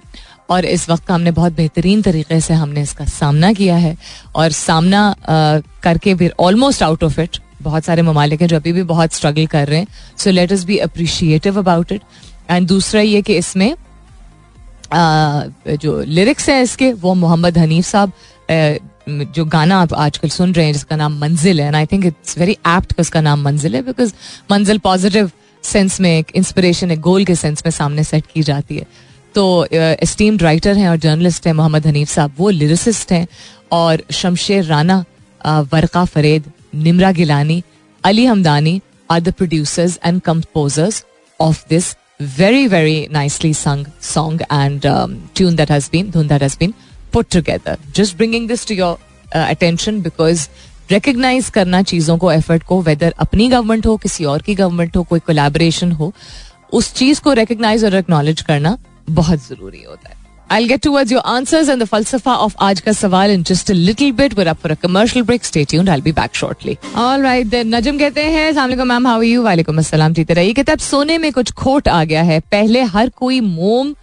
और 0.49 0.65
इस 0.65 0.89
वक्त 0.89 1.05
का 1.05 1.13
हमने 1.13 1.31
बहुत 1.31 1.53
बेहतरीन 1.53 2.01
तरीके 2.01 2.39
से 2.41 2.53
हमने 2.53 2.81
इसका 2.81 3.05
सामना 3.05 3.51
किया 3.53 3.75
है 3.77 3.95
और 4.35 4.51
सामना 4.51 5.01
आ, 5.07 5.59
करके 5.83 6.15
फिर 6.15 6.33
ऑलमोस्ट 6.39 6.83
आउट 6.83 7.03
ऑफ़ 7.03 7.19
इट 7.21 7.37
बहुत 7.61 7.85
सारे 7.85 8.01
ममालिक 8.01 8.41
हैं 8.41 8.47
जो 8.47 8.55
अभी 8.55 8.73
भी 8.73 8.83
बहुत 8.85 9.13
स्ट्रगल 9.13 9.45
कर 9.47 9.67
रहे 9.67 9.79
हैं। 9.79 9.87
So 10.17 10.31
let's 10.51 10.65
be 10.65 10.77
appreciative 10.79 11.59
about 11.59 11.91
it 11.91 12.01
and 12.49 12.67
दूसरा 12.67 13.01
ये 13.01 13.21
कि 13.21 13.37
इसमें 13.37 13.75
जो 14.93 16.01
लिरिक्स 16.01 16.49
हैं 16.49 16.61
इसके, 16.63 16.91
वो 16.93 17.13
मोहम्मद 17.15 17.57
हनीफ 17.57 17.85
साहब 17.85 18.11
जो 19.09 19.45
गाना 19.47 19.79
आप 19.81 19.93
आजकल 19.95 20.29
सुन 20.29 20.53
रहे 20.53 20.65
हैं, 20.65 20.73
जिसका 20.73 20.95
नाम 20.95 21.17
मंजिल 21.19 21.61
है 21.61 21.67
and 21.67 21.75
I 21.75 21.85
think 21.85 22.05
it's 22.05 22.37
very 22.37 22.57
apt 22.67 22.99
उसका 22.99 23.21
नाम 23.21 23.43
मंजिल 23.43 23.75
है 23.75 23.81
बिकॉज़ 23.83 24.13
मंजिल 24.51 24.77
पॉजिटिव 24.79 25.31
सेंस 25.63 25.99
में 26.01 26.09
एक 26.09 26.31
इंस्पिरेशन 26.35 26.91
एक 26.91 26.99
गोल 27.01 27.25
के 27.25 27.35
सेंस 27.35 27.63
में 27.65 27.71
सामने 27.71 28.03
सेट 28.03 28.25
की 28.33 28.41
जाती 28.43 28.77
है। 28.77 28.85
तो 29.35 29.67
एस्टीम्ड 29.73 30.43
राइटर 30.43 30.77
हैं 30.77 30.89
और 30.89 30.97
जर्नलिस्ट 30.97 31.47
हैं 31.47 31.53
मोहम्मद 31.53 31.87
हनीफ 31.87 32.09
साहब, 32.09 32.33
वो 32.37 32.49
लिरिसिस्ट 32.49 33.11
हैं, 33.11 33.27
और 33.71 34.03
Shamsher 34.11 34.63
Rana 34.65 35.03
वर्का 35.73 36.03
फरेद 36.05 36.51
Nimra 36.74 37.12
Gilani 37.12 37.62
Ali 38.04 38.24
Hamdani 38.26 38.80
are 39.10 39.20
the 39.20 39.32
producers 39.32 39.98
and 40.04 40.20
composers 40.22 41.04
of 41.40 41.68
this 41.68 41.94
very 42.20 42.66
very 42.66 43.08
nicely 43.08 43.48
sung 43.52 43.80
song 44.00 44.36
and 44.48 44.84
um, 44.86 45.14
tune 45.34 45.56
that 45.56 45.68
has 45.68 45.88
been 45.88 46.10
धुन 46.10 46.28
that 46.28 46.40
has 46.40 46.54
been 46.56 46.74
put 47.12 47.28
together 47.28 47.74
just 47.92 48.16
bringing 48.16 48.46
this 48.46 48.64
to 48.64 48.74
your 48.74 48.92
uh, 49.32 49.46
attention 49.46 50.00
because 50.00 50.46
recognise 50.90 51.48
करना 51.50 51.80
चीज़ों 51.82 52.16
को 52.18 52.30
effort 52.32 52.62
को 52.62 52.80
weather 52.82 53.14
अपनी 53.20 53.48
government 53.48 53.86
हो 53.86 53.96
किसी 53.96 54.24
और 54.24 54.42
की 54.42 54.54
गवर्नमेंट 54.54 54.96
हो 54.96 55.02
कोई 55.02 55.20
कोलेबोरेशन 55.20 55.92
हो 55.92 56.12
उस 56.72 56.92
चीज़ 56.94 57.20
को 57.20 57.32
रिकग्नाइज 57.32 57.84
और 57.84 57.94
एक्नॉलेज 57.94 58.40
करना 58.48 58.76
बहुत 59.10 59.46
ज़रूरी 59.48 59.82
होता 59.82 60.08
है 60.08 60.16
I'll 60.49 60.67
get 60.67 60.81
towards 60.81 61.11
your 61.11 61.21
answers 61.29 61.67
and 61.69 61.79
the 61.79 61.85
falsafa 61.85 62.35
of 62.43 62.55
आज 62.59 62.79
का 62.81 62.91
सवाल 62.91 63.31
in 63.31 63.43
just 63.43 63.69
a 63.69 63.73
little 63.73 64.11
bit. 64.11 64.35
We're 64.35 64.47
up 64.47 64.59
for 64.59 64.71
a 64.71 64.75
commercial 64.77 65.23
break. 65.23 65.43
Stay 65.43 65.63
tuned. 65.63 65.89
I'll 65.89 66.01
be 66.01 66.13
back 66.19 66.33
shortly. 66.33 66.77
All 66.95 67.21
right, 67.21 67.49
then. 67.51 67.73
नजम 67.73 67.97
कहते 67.99 68.23
हैं 68.35 68.51
सलाम 68.53 68.87
मैम 68.87 69.07
हाउ 69.07 69.21
यू 69.21 69.43
वालेकुम 69.43 69.77
अस्सलाम 69.79 70.13
जीते 70.13 70.33
रहिए 70.33 70.53
कहते 70.53 70.71
अब 70.71 70.79
सोने 70.79 71.17
में 71.17 71.31
कुछ 71.33 71.51
खोट 71.61 71.87
आ 71.87 72.03
गया 72.03 72.23
है 72.23 72.39
पहले 72.51 72.81
हर 72.95 73.09
कोई 73.21 73.39
मोम 73.41 73.93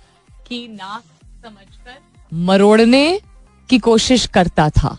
की 0.49 0.67
नाक 0.69 1.03
समझकर 1.45 1.99
मरोड़ने 2.33 3.05
की 3.71 3.79
कोशिश 3.91 4.27
करता 4.35 4.69
था 4.79 4.97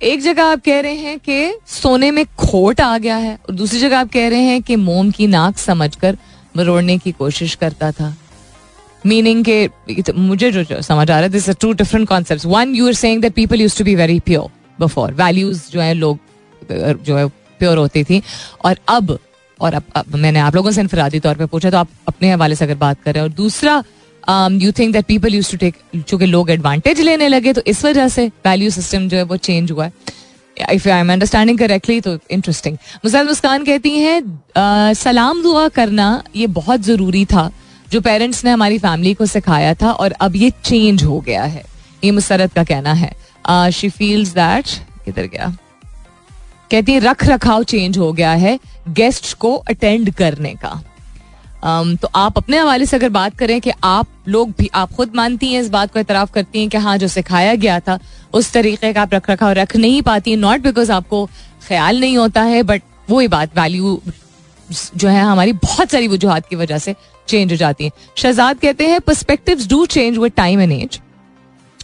एक 0.00 0.20
जगह 0.22 0.44
आप 0.44 0.62
कह 0.64 0.80
रहे 0.80 0.96
हैं 0.96 1.18
कि 1.18 1.52
सोने 1.80 2.10
में 2.10 2.24
खोट 2.38 2.80
आ 2.80 2.96
गया 2.98 3.16
है 3.16 3.34
और 3.48 3.54
दूसरी 3.54 3.80
जगह 3.80 3.98
आप 3.98 4.10
कह 4.12 4.28
रहे 4.28 4.42
हैं 4.52 4.62
कि 4.62 4.76
मोम 4.90 5.10
की 5.10 5.26
नाक 5.26 5.58
समझकर 5.58 6.18
मरोड़ने 6.56 6.98
की 6.98 7.12
कोशिश 7.12 7.54
करता 7.62 7.90
था 7.92 8.16
मीनिंग 9.06 9.44
के 9.44 10.12
मुझे 10.12 10.50
जो 10.52 10.64
समझ 10.82 11.10
आ 11.10 11.14
रहा 11.14 11.18
है 11.18 11.28
this 11.28 11.50
two 11.50 11.72
different 11.72 12.08
concept 12.08 12.46
one 12.46 12.74
you 12.74 12.86
are 12.86 12.94
saying 12.94 13.22
that 13.22 13.32
people 13.34 13.60
used 13.60 13.78
to 13.78 13.84
be 13.84 13.94
very 13.94 14.18
pure 14.26 14.50
before 14.80 15.12
values 15.14 15.62
जो 15.72 15.80
है 15.80 15.92
लोग 15.94 16.18
जो 16.70 17.16
है 17.16 17.26
प्योर 17.28 17.78
होती 17.78 18.04
थी। 18.04 18.22
और 18.64 18.78
अब 18.88 19.18
और 19.60 19.74
अब, 19.74 19.82
अब 19.96 20.14
मैंने 20.14 20.38
आप 20.38 20.54
लोगों 20.54 20.70
से 20.70 20.80
इनफरादी 20.80 21.20
तौर 21.20 21.36
पे 21.36 21.46
पूछा 21.46 21.70
तो 21.70 21.76
आप 21.76 21.88
अपने 22.08 22.30
हवाले 22.32 22.54
से 22.54 22.64
अगर 22.64 22.74
बात 22.78 23.02
कर 23.04 23.20
और 23.20 23.28
दूसरा 23.28 23.82
you 24.62 24.72
think 24.72 24.92
that 24.92 25.04
people 25.06 25.34
used 25.34 25.50
to 25.50 25.56
take 25.56 25.76
चूँकि 26.08 26.26
लोग 26.26 26.50
एडवांटेज 26.50 27.00
लेने 27.00 27.28
लगे 27.28 27.52
तो 27.52 27.62
इस 27.66 27.84
वजह 27.84 28.08
से 28.08 28.26
वैल्यू 28.46 28.70
सिस्टम 28.70 29.08
जो 29.08 29.16
है 29.16 29.22
वो 29.22 29.36
चेंज 29.38 29.70
हुआ 29.72 29.84
है। 29.84 29.92
If 30.72 30.88
I 30.88 31.00
am 31.00 31.12
understanding 31.12 31.58
correctly 31.58 32.00
तो 32.00 32.18
इंटरेस्टिंग 32.30 32.76
मुसैद 33.04 33.26
मुस्कान 33.26 33.64
कहती 33.64 33.90
हैं 33.90 34.92
सलाम 34.94 35.42
दुआ 35.42 35.68
करना 35.70 36.22
ये 36.36 36.46
बहुत 36.54 36.80
ज़रूरी 36.82 37.24
था। 37.24 37.50
जो 37.92 38.00
पेरेंट्स 38.00 38.44
ने 38.44 38.50
हमारी 38.50 38.78
फैमिली 38.78 39.14
को 39.14 39.26
सिखाया 39.26 39.74
था 39.74 39.92
और 39.92 40.12
अब 40.12 40.36
ये 40.36 40.50
चेंज 40.64 41.04
हो 41.04 41.20
गया 41.20 41.42
है। 41.42 41.64
ये 42.04 42.10
मुसरत 42.10 42.52
का 42.52 42.64
कहना 42.64 42.92
है। 42.92 43.12
शी 43.70 43.88
फील्स 43.88 44.28
दैट 44.28 44.66
किधर 45.04 45.22
गया? 45.22 45.56
कहती 46.70 46.92
है 46.92 47.00
रख 47.00 47.24
रखाव 47.24 47.62
चेंज 47.62 47.98
हो 47.98 48.12
गया 48.12 48.32
है 48.32 48.58
गेस्ट 48.88 49.34
को 49.34 49.54
अटेंड 49.54 50.14
करने 50.14 50.54
का। 50.54 50.82
Um, 51.64 52.00
तो 52.00 52.08
आप 52.14 52.36
अपने 52.36 52.58
हवाले 52.58 52.86
से 52.86 52.96
अगर 52.96 53.08
बात 53.08 53.36
करें 53.36 53.60
कि 53.60 53.72
आप 53.84 54.06
लोग 54.28 54.50
भी 54.58 54.70
आप 54.74 54.92
खुद 54.92 55.14
मानती 55.14 55.52
हैं 55.52 55.60
इस 55.60 55.68
बात 55.68 55.92
को 55.92 55.98
इतराफ 55.98 56.32
करती 56.32 56.60
हैं 56.60 56.68
कि 56.68 56.78
हाँ 56.78 56.98
जो 56.98 57.08
सिखाया 57.08 57.54
गया 57.54 57.80
था 57.80 57.98
उस 58.32 58.52
तरीके 58.52 58.92
का 58.92 59.02
आप 59.02 59.14
रख 59.14 59.30
रखाव 59.30 59.52
रख 59.52 59.76
नहीं 59.76 60.02
पाती 60.02 60.36
नॉट 60.36 60.60
बिकॉज़ 60.60 60.92
आपको 60.92 61.30
ख्याल 61.68 62.00
नहीं 62.00 62.18
होता 62.18 62.42
है 62.42 62.62
बट 62.62 62.82
वही 63.10 63.28
बात 63.28 63.58
वैल्यू 63.58 64.00
जो 64.96 65.08
है 65.08 65.22
हमारी 65.22 65.52
बहुत 65.52 65.90
सारी 65.90 66.08
वजूहत 66.08 66.46
की 66.46 66.56
वजह 66.56 66.78
से 66.78 66.94
चेंज 67.28 67.52
हो 67.52 67.56
जाती 67.56 67.84
हैं। 67.84 67.92
शहजाद 68.16 68.58
कहते 68.58 68.86
हैं 68.86 69.00
perspective 69.00 69.66
do 69.68 69.84
change 69.86 70.18
with 70.18 70.32
time 70.36 70.60
and 70.60 70.72
age 70.72 71.00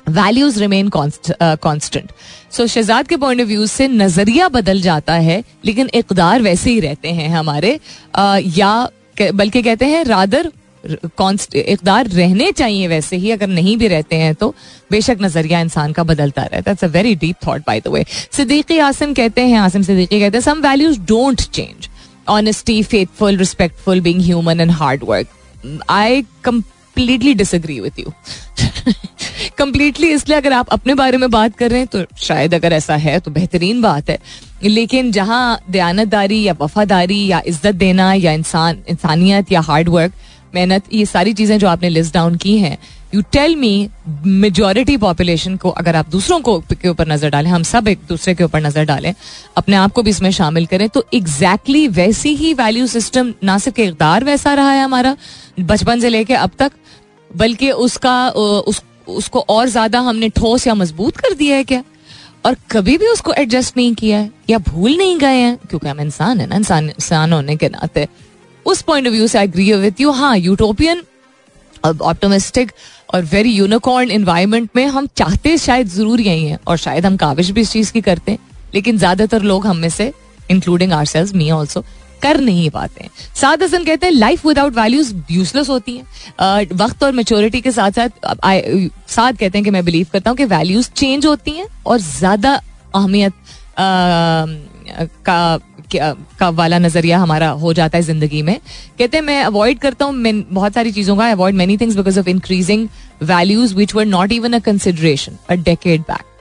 values 0.08 0.60
remain 0.60 0.88
constant 0.90 2.10
so 2.52 2.66
Shahzad 2.66 3.08
के 3.08 3.16
पॉइंट 3.16 3.40
ऑफ़ 3.40 3.48
व्यू 3.48 3.66
से 3.66 3.88
नज़रिया 3.88 4.48
बदल 4.50 4.80
जाता 4.80 5.14
है 5.20 5.42
लेकिन 5.64 5.90
इकदार 5.94 6.42
वैसे 6.42 6.70
ही 6.70 6.80
रहते 6.80 7.08
हैं 7.10 7.28
हमारे। 7.28 7.78
uh, 8.18 8.58
या 8.58 8.88
बल्कि 9.34 9.62
कहते 9.62 9.86
हैं 9.86 10.04
रादर 10.04 10.50
इकदार 10.84 12.08
रहने 12.08 12.50
चाहिए 12.52 12.86
वैसे 12.88 13.16
ही 13.16 13.30
अगर 13.30 13.46
नहीं 13.46 13.76
भी 13.76 13.88
रहते 13.88 14.16
हैं 14.16 14.34
तो 14.34 14.48
बेशक 14.90 15.18
नज़रिया 15.20 15.60
इंसान 15.60 15.92
का 15.92 16.02
बदलता 16.04 16.42
रहता 16.44 16.70
है। 16.72 16.88
Very 16.88 17.14
deep 17.14 17.36
thought 17.46 17.60
by 17.60 17.80
the 17.80 17.88
way 17.88 18.04
Siddiqui 18.32 18.78
Asim 18.78 19.14
कहते 19.14 19.42
हैं 19.42 19.58
आसिम 19.58 19.82
सिद्दीकी 19.82 20.20
कहते 20.20 20.36
हैं 20.36 20.42
some 20.42 20.60
values 20.60 21.00
don't 21.00 21.40
change 21.40 21.88
honesty, 22.28 22.82
faithful 22.84 23.36
respectful 23.36 24.02
being 24.02 24.20
human, 24.20 24.60
and 24.60 24.70
hard 24.72 25.02
work. 25.02 25.26
I 25.88 26.26
completely 26.42 27.34
disagree 27.34 27.80
with 27.80 27.98
you. 27.98 28.12
Completely 29.58 30.08
इसलिए 30.08 30.36
अगर 30.36 30.52
आप 30.52 30.68
अपने 30.68 30.94
बारे 30.94 31.16
में 31.16 31.30
बात 31.30 31.56
कर 31.56 31.70
रहे 31.70 31.78
हैं 31.78 31.88
तो 31.88 32.04
शायद 32.18 32.54
अगर 32.54 32.72
ऐसा 32.72 32.96
है 32.96 33.18
तो 33.20 33.30
बेहतरीन 33.30 33.80
बात 33.82 34.10
है 34.10 34.18
लेकिन 34.64 35.10
जहाँ 35.12 35.60
दयानतदारी 35.70 36.42
या 36.42 36.54
वफादारी 36.60 37.26
या 37.26 37.42
इज़्ज़त 37.46 37.74
देना 37.74 38.12
या 38.14 38.32
इंसान 38.32 38.82
इंसानियत 38.88 39.52
या 39.52 39.60
हार्ड 39.60 39.88
वर्क 39.88 40.12
मेहनत 40.54 40.92
ये 40.92 41.06
सारी 41.06 41.32
चीज़ें 41.34 41.58
जो 41.58 41.68
आपने 41.68 41.88
लिस्ट 41.88 42.14
डाउन 42.14 42.36
की 42.36 42.58
हैं 42.58 42.76
you 43.14 43.20
tell 43.32 43.54
me 43.56 43.72
majority 44.26 44.96
population 44.96 45.56
को 45.56 45.70
अगर 45.70 45.96
आप 45.96 46.08
दूसरों 46.10 46.40
को 46.40 46.58
के 46.72 46.88
ऊपर 46.88 47.08
नज़र 47.08 47.30
डालें 47.30 47.50
हम 47.50 47.62
सब 47.62 47.88
एक 47.88 47.98
दूसरे 48.08 48.34
के 48.34 48.44
ऊपर 48.44 48.60
नज़र 48.60 48.84
डालें 48.84 49.14
अपने 49.56 49.76
आप 49.76 49.92
को 49.92 50.02
भी 50.02 50.10
इसमें 50.10 50.30
शामिल 50.30 50.66
करें 50.66 50.88
तो 50.88 51.04
एग्जैक्टली 51.14 51.86
exactly 51.86 51.96
वैसी 51.96 52.34
ही 52.36 52.52
वैल्यू 52.54 52.86
सिस्टम 52.86 53.32
ना 53.44 53.58
सिर्फ़ 53.58 53.76
किरदार 53.76 54.24
वैसा 54.24 54.54
रहा 54.54 54.70
है 54.70 54.82
हमारा 54.84 55.16
बचपन 55.60 56.00
से 56.00 56.08
लेके 56.08 56.34
अब 56.34 56.50
तक 56.58 56.72
बल्कि 57.30 57.70
उसका 57.70 58.28
उस, 58.30 58.82
उसको 59.08 59.40
और 59.48 59.68
ज़्यादा 59.68 60.00
हमने 60.00 60.28
ठोस 60.28 60.66
या 60.66 60.74
मज़बूत 60.74 61.16
कर 61.16 61.34
दिया 61.34 61.56
है 61.56 61.64
क्या? 61.64 61.82
और 62.46 62.56
कभी 62.70 62.96
भी 62.98 63.06
उसको 63.06 63.32
एडजस्ट 63.32 63.76
नहीं 63.76 63.94
किया 63.94 64.18
है 64.18 64.30
या 64.50 64.58
भूल 64.58 64.96
नहीं 64.96 65.18
गए 65.18 65.36
हैं 65.36 65.56
क्योंकि 65.68 65.88
हम 65.88 66.00
इंसान 66.00 66.40
है 66.40 66.46
ना 66.46 66.56
इंसान 66.56 66.88
इंसान 66.88 67.32
होने 67.32 67.56
के 67.56 67.68
नाते 67.68 68.08
उस 68.66 68.82
पॉइंट 68.82 69.06
ऑफ़ 69.06 69.14
व्यू 69.14 69.26
से 69.26 69.40
एग्री 69.40 69.72
विथ 69.72 70.00
यू 70.00 70.10
हाँ 70.10 70.36
यूटोपियन 70.38 71.02
ऑप्टोमिस्टिक 71.84 72.72
और 73.08 73.24
वेरी 73.24 73.50
यूनिकॉर्न 73.50 74.10
इन्वायरमेंट 74.10 74.68
में 74.76 74.86
हम 74.86 75.08
चाहते 75.16 75.56
शायद 75.58 75.88
ज़रूर 75.88 76.20
यही 76.20 76.46
है 76.46 76.58
और 76.66 76.76
शायद 76.78 77.06
हम 77.06 77.16
काविश 77.16 77.50
भी 77.50 77.60
इस 77.60 77.72
चीज़ 77.72 77.92
की 77.92 78.00
करते 78.02 78.32
हैं। 78.32 78.38
लेकिन 78.74 78.98
ज़्यादातर 78.98 79.42
लोग 79.42 79.66
हम 79.66 79.76
में 79.76 79.88
से 79.90 80.12
including 80.50 80.92
are 80.92 81.04
sales 81.06 81.34
me 81.34 81.50
also 81.50 81.84
कर 82.22 82.40
नहीं 82.40 82.68
पाते 82.70 83.04
हैं। 83.04 83.10
साद 83.36 83.62
हसन 83.62 83.84
कहते 83.84 84.06
हैं 84.06 84.12
लाइफ 84.12 84.46
विदाउट 84.46 84.74
वैल्यूज़ 84.74 85.14
यूजलेस 85.30 85.68
होती 85.68 85.96
है। 85.96 86.64
वक्त 86.74 87.02
और 87.04 87.12
मेच्योरिटी 87.12 87.60
के 87.60 87.72
साथ 87.72 87.90
साथ 87.92 88.08
साद 89.08 89.36
कहते 89.36 89.58
हैं 89.58 89.64
कि 89.64 89.70
मैं 89.70 89.84
बिलीव 89.84 90.06
करता 90.12 90.30
हूँ 90.30 90.36
कि 90.36 90.44
वैल्यूज़ 90.46 90.90
चेंज 90.92 91.26
होती 91.26 91.50
हैं 91.50 91.66
और 91.86 91.98
ज़्यादा 92.00 92.54
अहमियत 92.94 93.32
का 95.26 95.58
का 95.96 96.48
वाला 96.50 96.78
नज़रिया 96.78 97.18
हमारा 97.18 97.48
हो 97.62 97.72
जाता 97.72 97.98
है 97.98 98.02
ज़िंदगी 98.02 98.42
में 98.42 98.58
कहते 98.98 99.16
हैं 99.16 99.24
मैं 99.24 99.42
अवॉइड 99.44 99.78
करता 99.78 100.04
हूँ 100.04 100.32
बहुत 100.52 100.74
सारी 100.74 100.92
चीज़ों 100.92 101.16
का 101.16 101.30
avoid 101.30 101.54
many 101.54 101.76
things 101.76 101.96
because 101.96 102.20
of 102.20 102.28
increasing 102.28 102.88
values 103.22 103.74
which 103.74 103.94
were 103.94 104.06
not 104.06 104.32
even 104.32 104.52
a 104.52 104.58
consideration 104.58 105.38
a 105.50 105.54
decade 105.54 106.00
back 106.00 106.32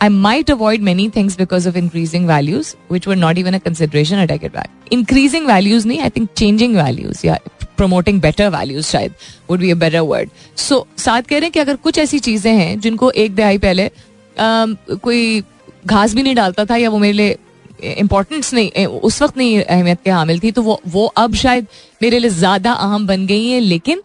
I 0.00 0.08
might 0.10 0.50
avoid 0.50 0.82
many 0.82 1.08
things 1.08 1.34
because 1.34 1.66
of 1.66 1.76
increasing 1.76 2.26
values, 2.26 2.76
which 2.88 3.06
were 3.06 3.16
not 3.16 3.38
even 3.38 3.54
a 3.54 3.60
consideration 3.60 4.18
a 4.18 4.26
decade 4.26 4.52
back. 4.52 4.70
Increasing 4.90 5.46
values, 5.46 5.86
nahi, 5.86 6.00
I 6.00 6.10
think 6.10 6.34
changing 6.34 6.74
values, 6.74 7.22
yeah, 7.24 7.38
promoting 7.76 8.18
better 8.18 8.48
values 8.50 8.90
शायद 8.90 9.14
would 9.48 9.60
be 9.60 9.70
a 9.70 9.76
better 9.76 10.02
word. 10.04 10.34
So 10.58 10.86
साथ 10.98 11.22
कह 11.22 11.38
रहे 11.38 11.40
हैं 11.40 11.52
कि 11.52 11.60
अगर 11.60 11.76
कुछ 11.76 11.98
ऐसी 11.98 12.18
चीज़ें 12.18 12.52
हैं 12.52 12.78
जिनको 12.80 13.10
एक 13.24 13.34
दहाई 13.34 13.58
पहले 13.58 13.90
कोई 14.38 15.42
घास 15.86 16.14
भी 16.14 16.22
नहीं 16.22 16.34
डालता 16.34 16.64
था 16.64 16.76
या 16.76 16.90
वो 16.90 16.98
मेरे 16.98 17.12
लिए 17.12 17.36
इम्पोर्टेंस 17.82 18.52
नहीं 18.54 18.86
उस 18.86 19.20
वक्त 19.22 19.36
नहीं 19.36 19.60
अहमियत 19.60 19.98
के 20.04 20.10
हामिल 20.10 20.40
थी 20.40 20.50
तो 20.52 20.62
वो 20.62 20.80
वो 20.86 21.06
अब 21.06 21.34
शायद 21.36 21.66
मेरे 22.02 22.18
लिए 22.18 22.30
ज़्यादा 22.30 22.72
अहम 22.72 23.06
बन 23.06 23.26
गई 23.26 23.48
है, 23.48 23.60
लेकिन 23.60 24.02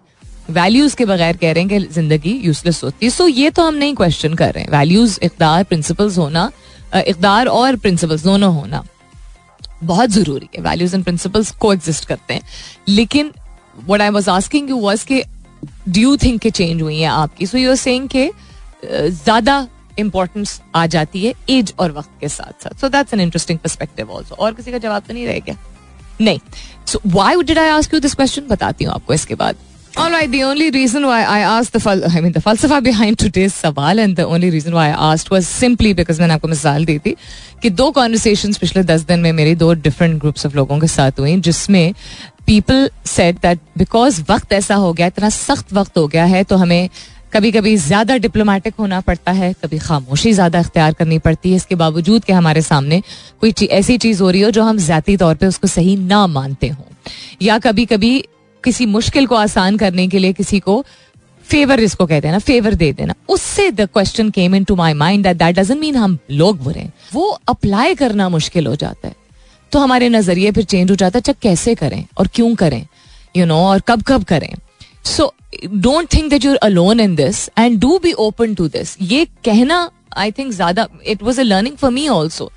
वैल्यूज़ 0.51 0.95
के 0.95 1.05
बगैर 1.05 1.37
कह 1.37 1.51
रहे 1.51 1.63
हैं 1.63 1.69
कि 1.71 1.93
ज़िंदगी 1.93 2.31
यूजलेस 2.43 2.83
होती 2.83 3.05
है। 3.05 3.09
सो 3.11 3.27
ये 3.27 3.49
तो 3.49 3.63
हम 3.63 3.75
नहीं 3.75 3.95
क्वेश्चन 3.95 4.33
कर 4.33 4.53
रहे 4.53 4.63
हैं। 4.63 4.71
वैल्यूज़ 4.71 5.19
इकदार 5.23 5.63
प्रिंसिपल्स 5.63 6.17
होना 6.17 6.51
इकदार 6.97 7.47
और 7.47 7.75
प्रिंसिपल्स 7.77 8.23
दोनों 8.23 8.53
होना 8.53 8.83
बहुत 9.83 10.09
ज़रूरी 10.09 10.49
है। 10.55 10.61
वैल्यूज़ 10.63 10.95
एंड 10.95 11.03
प्रिंसिपल्स 11.03 11.51
को 11.51 11.73
एग्जिस्ट 11.73 12.05
करते 12.05 12.33
हैं। 12.33 12.41
लेकिन 12.87 13.31
what 13.87 14.01
I 14.01 14.09
was 14.09 14.29
asking 14.29 14.69
you 14.69 14.77
was 14.79 15.05
के 15.05 15.23
डू 15.89 16.01
यू 16.01 16.15
थिंक 16.17 16.41
के 16.41 16.49
चेंज 16.51 16.81
हुई 16.81 16.99
है 16.99 17.07
आपकी? 17.07 17.45
सो 17.45 17.57
यू 17.57 17.69
आर 17.69 17.75
सेइंग 17.77 18.09
के 18.09 18.29
ज़्यादा 18.85 19.67
इंपॉर्टेंस 19.99 20.59
आ 20.75 20.85
जाती 20.95 21.25
है 21.25 21.33
एज 21.49 21.73
और 21.79 21.91
वक्त 21.91 22.09
के 22.21 22.29
साथ 22.29 22.63
साथ। 22.63 22.81
So 22.81 22.89
that's 22.89 23.13
an 23.13 23.19
interesting 23.19 23.59
perspective 23.59 24.11
also 24.11 24.35
और 24.35 24.53
किसी 24.53 24.71
का 24.71 24.77
जवाब 24.77 25.03
तो 25.07 25.13
नहीं 25.13 25.25
रहेगा 25.27 25.55
नहीं. 26.21 26.39
So 26.87 27.01
why 27.07 27.43
did 27.43 27.59
I 27.59 27.69
ask 27.69 27.93
you 27.93 27.99
this 27.99 28.13
question 28.13 28.47
बताती 28.49 28.85
हूँ 28.85 28.93
आपको 28.93 29.13
इसके 29.13 29.35
बाद. 29.35 29.55
All 29.97 30.11
right, 30.13 30.29
the 30.31 30.39
only 30.45 30.65
reason 30.73 31.05
why 31.09 31.19
I 31.27 31.37
asked 31.51 31.75
the 31.75 31.79
fal- 31.83 32.03
I 32.09 32.19
mean 32.23 32.33
the 32.33 32.41
falsafa 32.43 32.77
behind 32.87 33.17
today's 33.21 33.53
सवाल 33.53 33.99
and 34.03 34.19
the 34.19 34.25
only 34.33 34.49
reason 34.55 34.75
why 34.77 34.83
I 34.87 34.97
asked 35.05 35.31
was 35.33 35.47
simply 35.53 35.93
because 35.99 36.19
मैंने 36.19 36.33
आपको 36.33 36.47
मिसाल 36.47 36.85
दी 36.85 36.97
थी 37.05 37.15
कि 37.61 37.69
दो 37.69 37.89
कॉन्वर्सेशन 37.91 38.53
पिछले 38.61 38.83
दस 38.91 39.01
दिन 39.07 39.19
में 39.19 39.31
मेरी 39.39 39.55
दो 39.63 39.71
डिफरेंट 39.87 40.19
ग्रुप्स 40.21 40.45
ऑफ़ 40.45 40.55
लोगों 40.55 40.79
के 40.79 40.87
साथ 40.87 41.19
हुई 41.19 41.35
जिसमें 41.47 41.93
पीपल 42.45 42.89
सेट 43.05 43.39
दैट 43.41 43.59
बिकॉज़ 43.77 44.21
वक्त 44.29 44.53
ऐसा 44.53 44.75
हो 44.75 44.93
गया 44.93 45.07
इतना 45.07 45.29
सख्त 45.29 45.73
वक्त 45.73 45.97
हो 45.97 46.07
गया 46.07 46.25
है 46.25 46.43
तो 46.43 46.57
हमें 46.57 46.89
कभी 47.31 47.51
कभी 47.51 47.75
ज़्यादा 47.77 48.15
डिप्लोमेटिक 48.17 48.73
होना 48.79 48.99
पड़ता 49.01 49.31
है 49.31 49.51
कभी 49.63 49.79
खामोशी 49.79 50.31
ज़्यादा 50.33 50.59
अख्तियार 50.59 50.93
करनी 50.93 51.17
पड़ती 51.19 51.49
है। 51.49 51.55
इसके 51.55 51.75
बावजूद 51.75 52.23
कि 52.23 52.33
हमारे 52.33 52.61
सामने 52.61 53.01
कोई 53.41 53.51
ची, 53.51 53.65
ऐसी 53.65 53.97
चीज़ 53.97 54.21
हो 54.23 54.29
रही 54.29 54.41
हो 54.41 54.49
जो 54.51 54.63
हम 54.63 54.77
ज़्यादा 54.77 55.15
तौर 55.17 55.35
पे 55.35 55.47
उसको 55.47 55.67
सही 55.67 55.95
ना 55.97 56.25
मानते 56.27 56.67
हों। 56.67 56.85
या 57.41 57.57
कभी 57.59 57.85
कभी 57.85 58.17
किसी 58.63 58.85
मुश्किल 58.87 59.27
को 59.27 59.35
आसान 59.35 59.77
करने 59.77 60.07
के 60.07 60.19
लिए 60.19 60.33
किसी 60.33 60.59
को 60.59 60.83
फेवर 61.45 61.79
इसको 61.79 62.05
कहते 62.05 62.27
हैं 62.27 62.33
ना 62.33 62.39
फेवर 62.39 62.73
दे 62.75 62.91
देना। 62.93 63.13
उससे 63.29 63.69
the 63.71 63.87
question 63.93 64.29
came 64.29 64.55
into 64.63 64.75
my 64.75 64.93
mind 64.95 65.23
that 65.23 65.37
that 65.37 65.59
doesn't 65.59 65.79
mean 65.79 65.95
हम 65.95 66.17
लोग 66.31 66.63
बुरे 66.63 66.89
वो 67.13 67.29
अप्लाई 67.49 67.95
करना 67.95 68.29
मुश्किल 68.29 68.67
हो 68.67 68.75
जाता 68.75 69.07
है। 69.07 69.15
तो 69.71 69.79
हमारे 69.79 70.09
नज़रिए 70.09 70.51
फिर 70.51 70.63
चेंज 70.65 70.89
हो 70.91 70.95
जाता 70.95 71.17
है 71.17 71.21
अच्छा 71.21 71.33
कैसे 71.41 71.75
करें 71.75 72.03
और 72.17 72.27
क्यों 72.27 72.53
करें? 72.55 72.79
यू 72.79 73.43
you 73.43 73.47
नो 73.47 73.53
know, 73.53 73.65
और 73.65 73.79
कब 73.87 74.01
कब 74.03 74.23
करें? 74.23 74.53
So 75.05 75.33
don't 75.65 76.13
think 76.13 76.29
that 76.29 76.45
you're 76.45 76.55
alone 76.57 76.99
in 76.99 77.15
this 77.15 77.49
and 77.57 77.79
do 77.79 77.97
be 78.03 78.11
open 78.19 78.55
to 78.55 78.67
this 78.67 78.95
ये 79.01 79.25
कहना 79.45 79.89
आई 80.17 80.31
थिंक 80.31 80.51
ज़्यादा 80.53 80.87
it 81.05 81.23
was 81.23 81.39
a 81.39 81.43
learning 81.43 81.75
for 81.77 81.91
me 81.91 82.07
also 82.09 82.51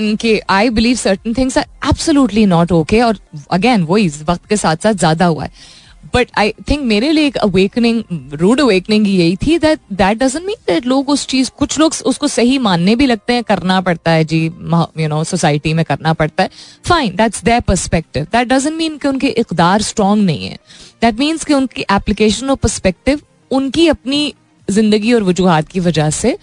कि 0.00 0.38
I 0.50 0.70
believe 0.70 0.96
certain 0.96 1.34
things 1.34 1.58
are 1.58 1.66
absolutely 1.88 2.46
not 2.46 2.72
okay 2.72 3.00
और 3.02 3.18
again 3.52 3.82
वही 3.84 4.08
वक्त 4.28 4.46
के 4.48 4.56
साथ 4.56 4.76
साथ 4.76 4.94
ज़्यादा 4.94 5.26
हुआ 5.26 5.44
है। 5.44 5.84
बट 6.14 6.28
आई 6.38 6.52
थिंक 6.68 6.82
मेरे 6.84 7.10
लिए 7.12 7.26
एक 7.26 7.36
अवेकनिंग 7.36 8.02
रूड 8.40 8.60
अवेकनिंग 8.60 9.06
यही 9.08 9.36
थी 9.36 9.58
that 9.58 9.78
that 9.92 10.18
doesn't 10.18 10.44
mean 10.46 10.56
that 10.66 10.86
लोग 10.86 11.08
उस 11.10 11.26
चीज़, 11.26 11.50
कुछ 11.58 11.78
लोग 11.78 11.94
उसको 12.06 12.28
सही 12.28 12.58
मानने 12.58 12.94
भी 12.96 13.06
लगते 13.06 13.32
हैं, 13.32 13.42
करना 13.44 13.80
पड़ता 13.80 14.10
है 14.10 14.24
जी 14.24 14.44
यू 14.44 15.08
नो 15.08 15.22
सोसाइटी 15.24 15.72
में 15.74 15.84
करना 15.84 16.12
पड़ता 16.12 16.42
है। 16.42 16.50
Fine 16.84 17.16
that's 17.16 17.44
their 17.44 17.60
perspective 17.62 18.24
that 18.24 18.48
doesn't 18.48 18.76
mean 18.76 18.98
कि 18.98 19.08
उनके 19.08 19.28
इकदार 19.28 19.82
स्ट्रांग 19.82 20.22
नहीं 20.22 20.46
है। 20.46 20.58
दैट 21.06 21.18
मीन्स 21.18 21.44
कि 21.44 21.54
उनकी 21.54 21.84
एप्लीकेशन 21.92 22.50
और 22.50 22.56
पर्सपेक्टिव 22.56 23.20
उनकी 23.50 23.88
अपनी 23.88 24.34
ज़िंदगी 24.68 25.12
और 25.12 25.22
वजूहत 25.22 25.68
की 25.68 25.80
वजह 25.80 26.10
से 26.10 26.36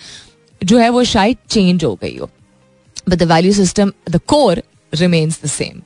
जो 0.61 0.77
है 0.77 0.89
वो 0.89 1.03
शायद 1.03 1.37
चेंज 1.49 1.83
हो 1.83 1.93
गई 2.01 2.15
हो। 2.17 2.29
But 3.09 3.15
the 3.15 3.23
value 3.31 3.53
system 3.53 3.91
the 4.09 4.19
core 4.27 4.61
remains 4.93 5.39
the 5.43 5.47
same 5.49 5.81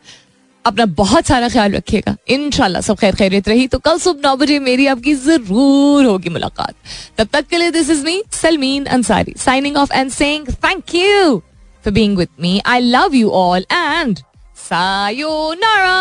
अपना 0.66 0.86
बहुत 0.94 1.26
सारा 1.26 1.48
ख्याल 1.50 1.72
रखिएगा। 1.72 2.16
इनशाला 2.30 2.82
सब 2.82 2.98
खैर 3.00 3.16
खैरियत 3.16 3.48
रही। 3.50 3.68
तो 3.68 3.80
कल 3.80 3.98
सुबह 4.00 4.22
नौ 4.24 4.36
बजे 4.36 4.60
मेरी 4.60 4.88
आपकी 4.88 5.14
ज़रूर 5.16 6.06
होगी 6.06 6.30
मुलाकात। 6.30 6.74
तब 7.18 7.28
तक 7.34 7.48
के 7.48 7.58
लिए 7.58 7.72
this 7.72 7.90
is 7.90 8.04
me 8.06 8.22
Salmeen 8.34 8.86
Ansari 8.98 9.34
signing 9.38 9.78
off 9.78 9.94
and 9.94 10.12
saying 10.12 10.48
thank 10.66 10.96
you 10.96 11.38
for 11.86 11.94
being 11.94 12.18
with 12.18 12.30
me 12.42 12.60
I 12.66 12.80
love 12.82 13.16
you 13.16 13.30
all 13.40 13.66
and 13.72 14.20
sayonara 14.60 15.98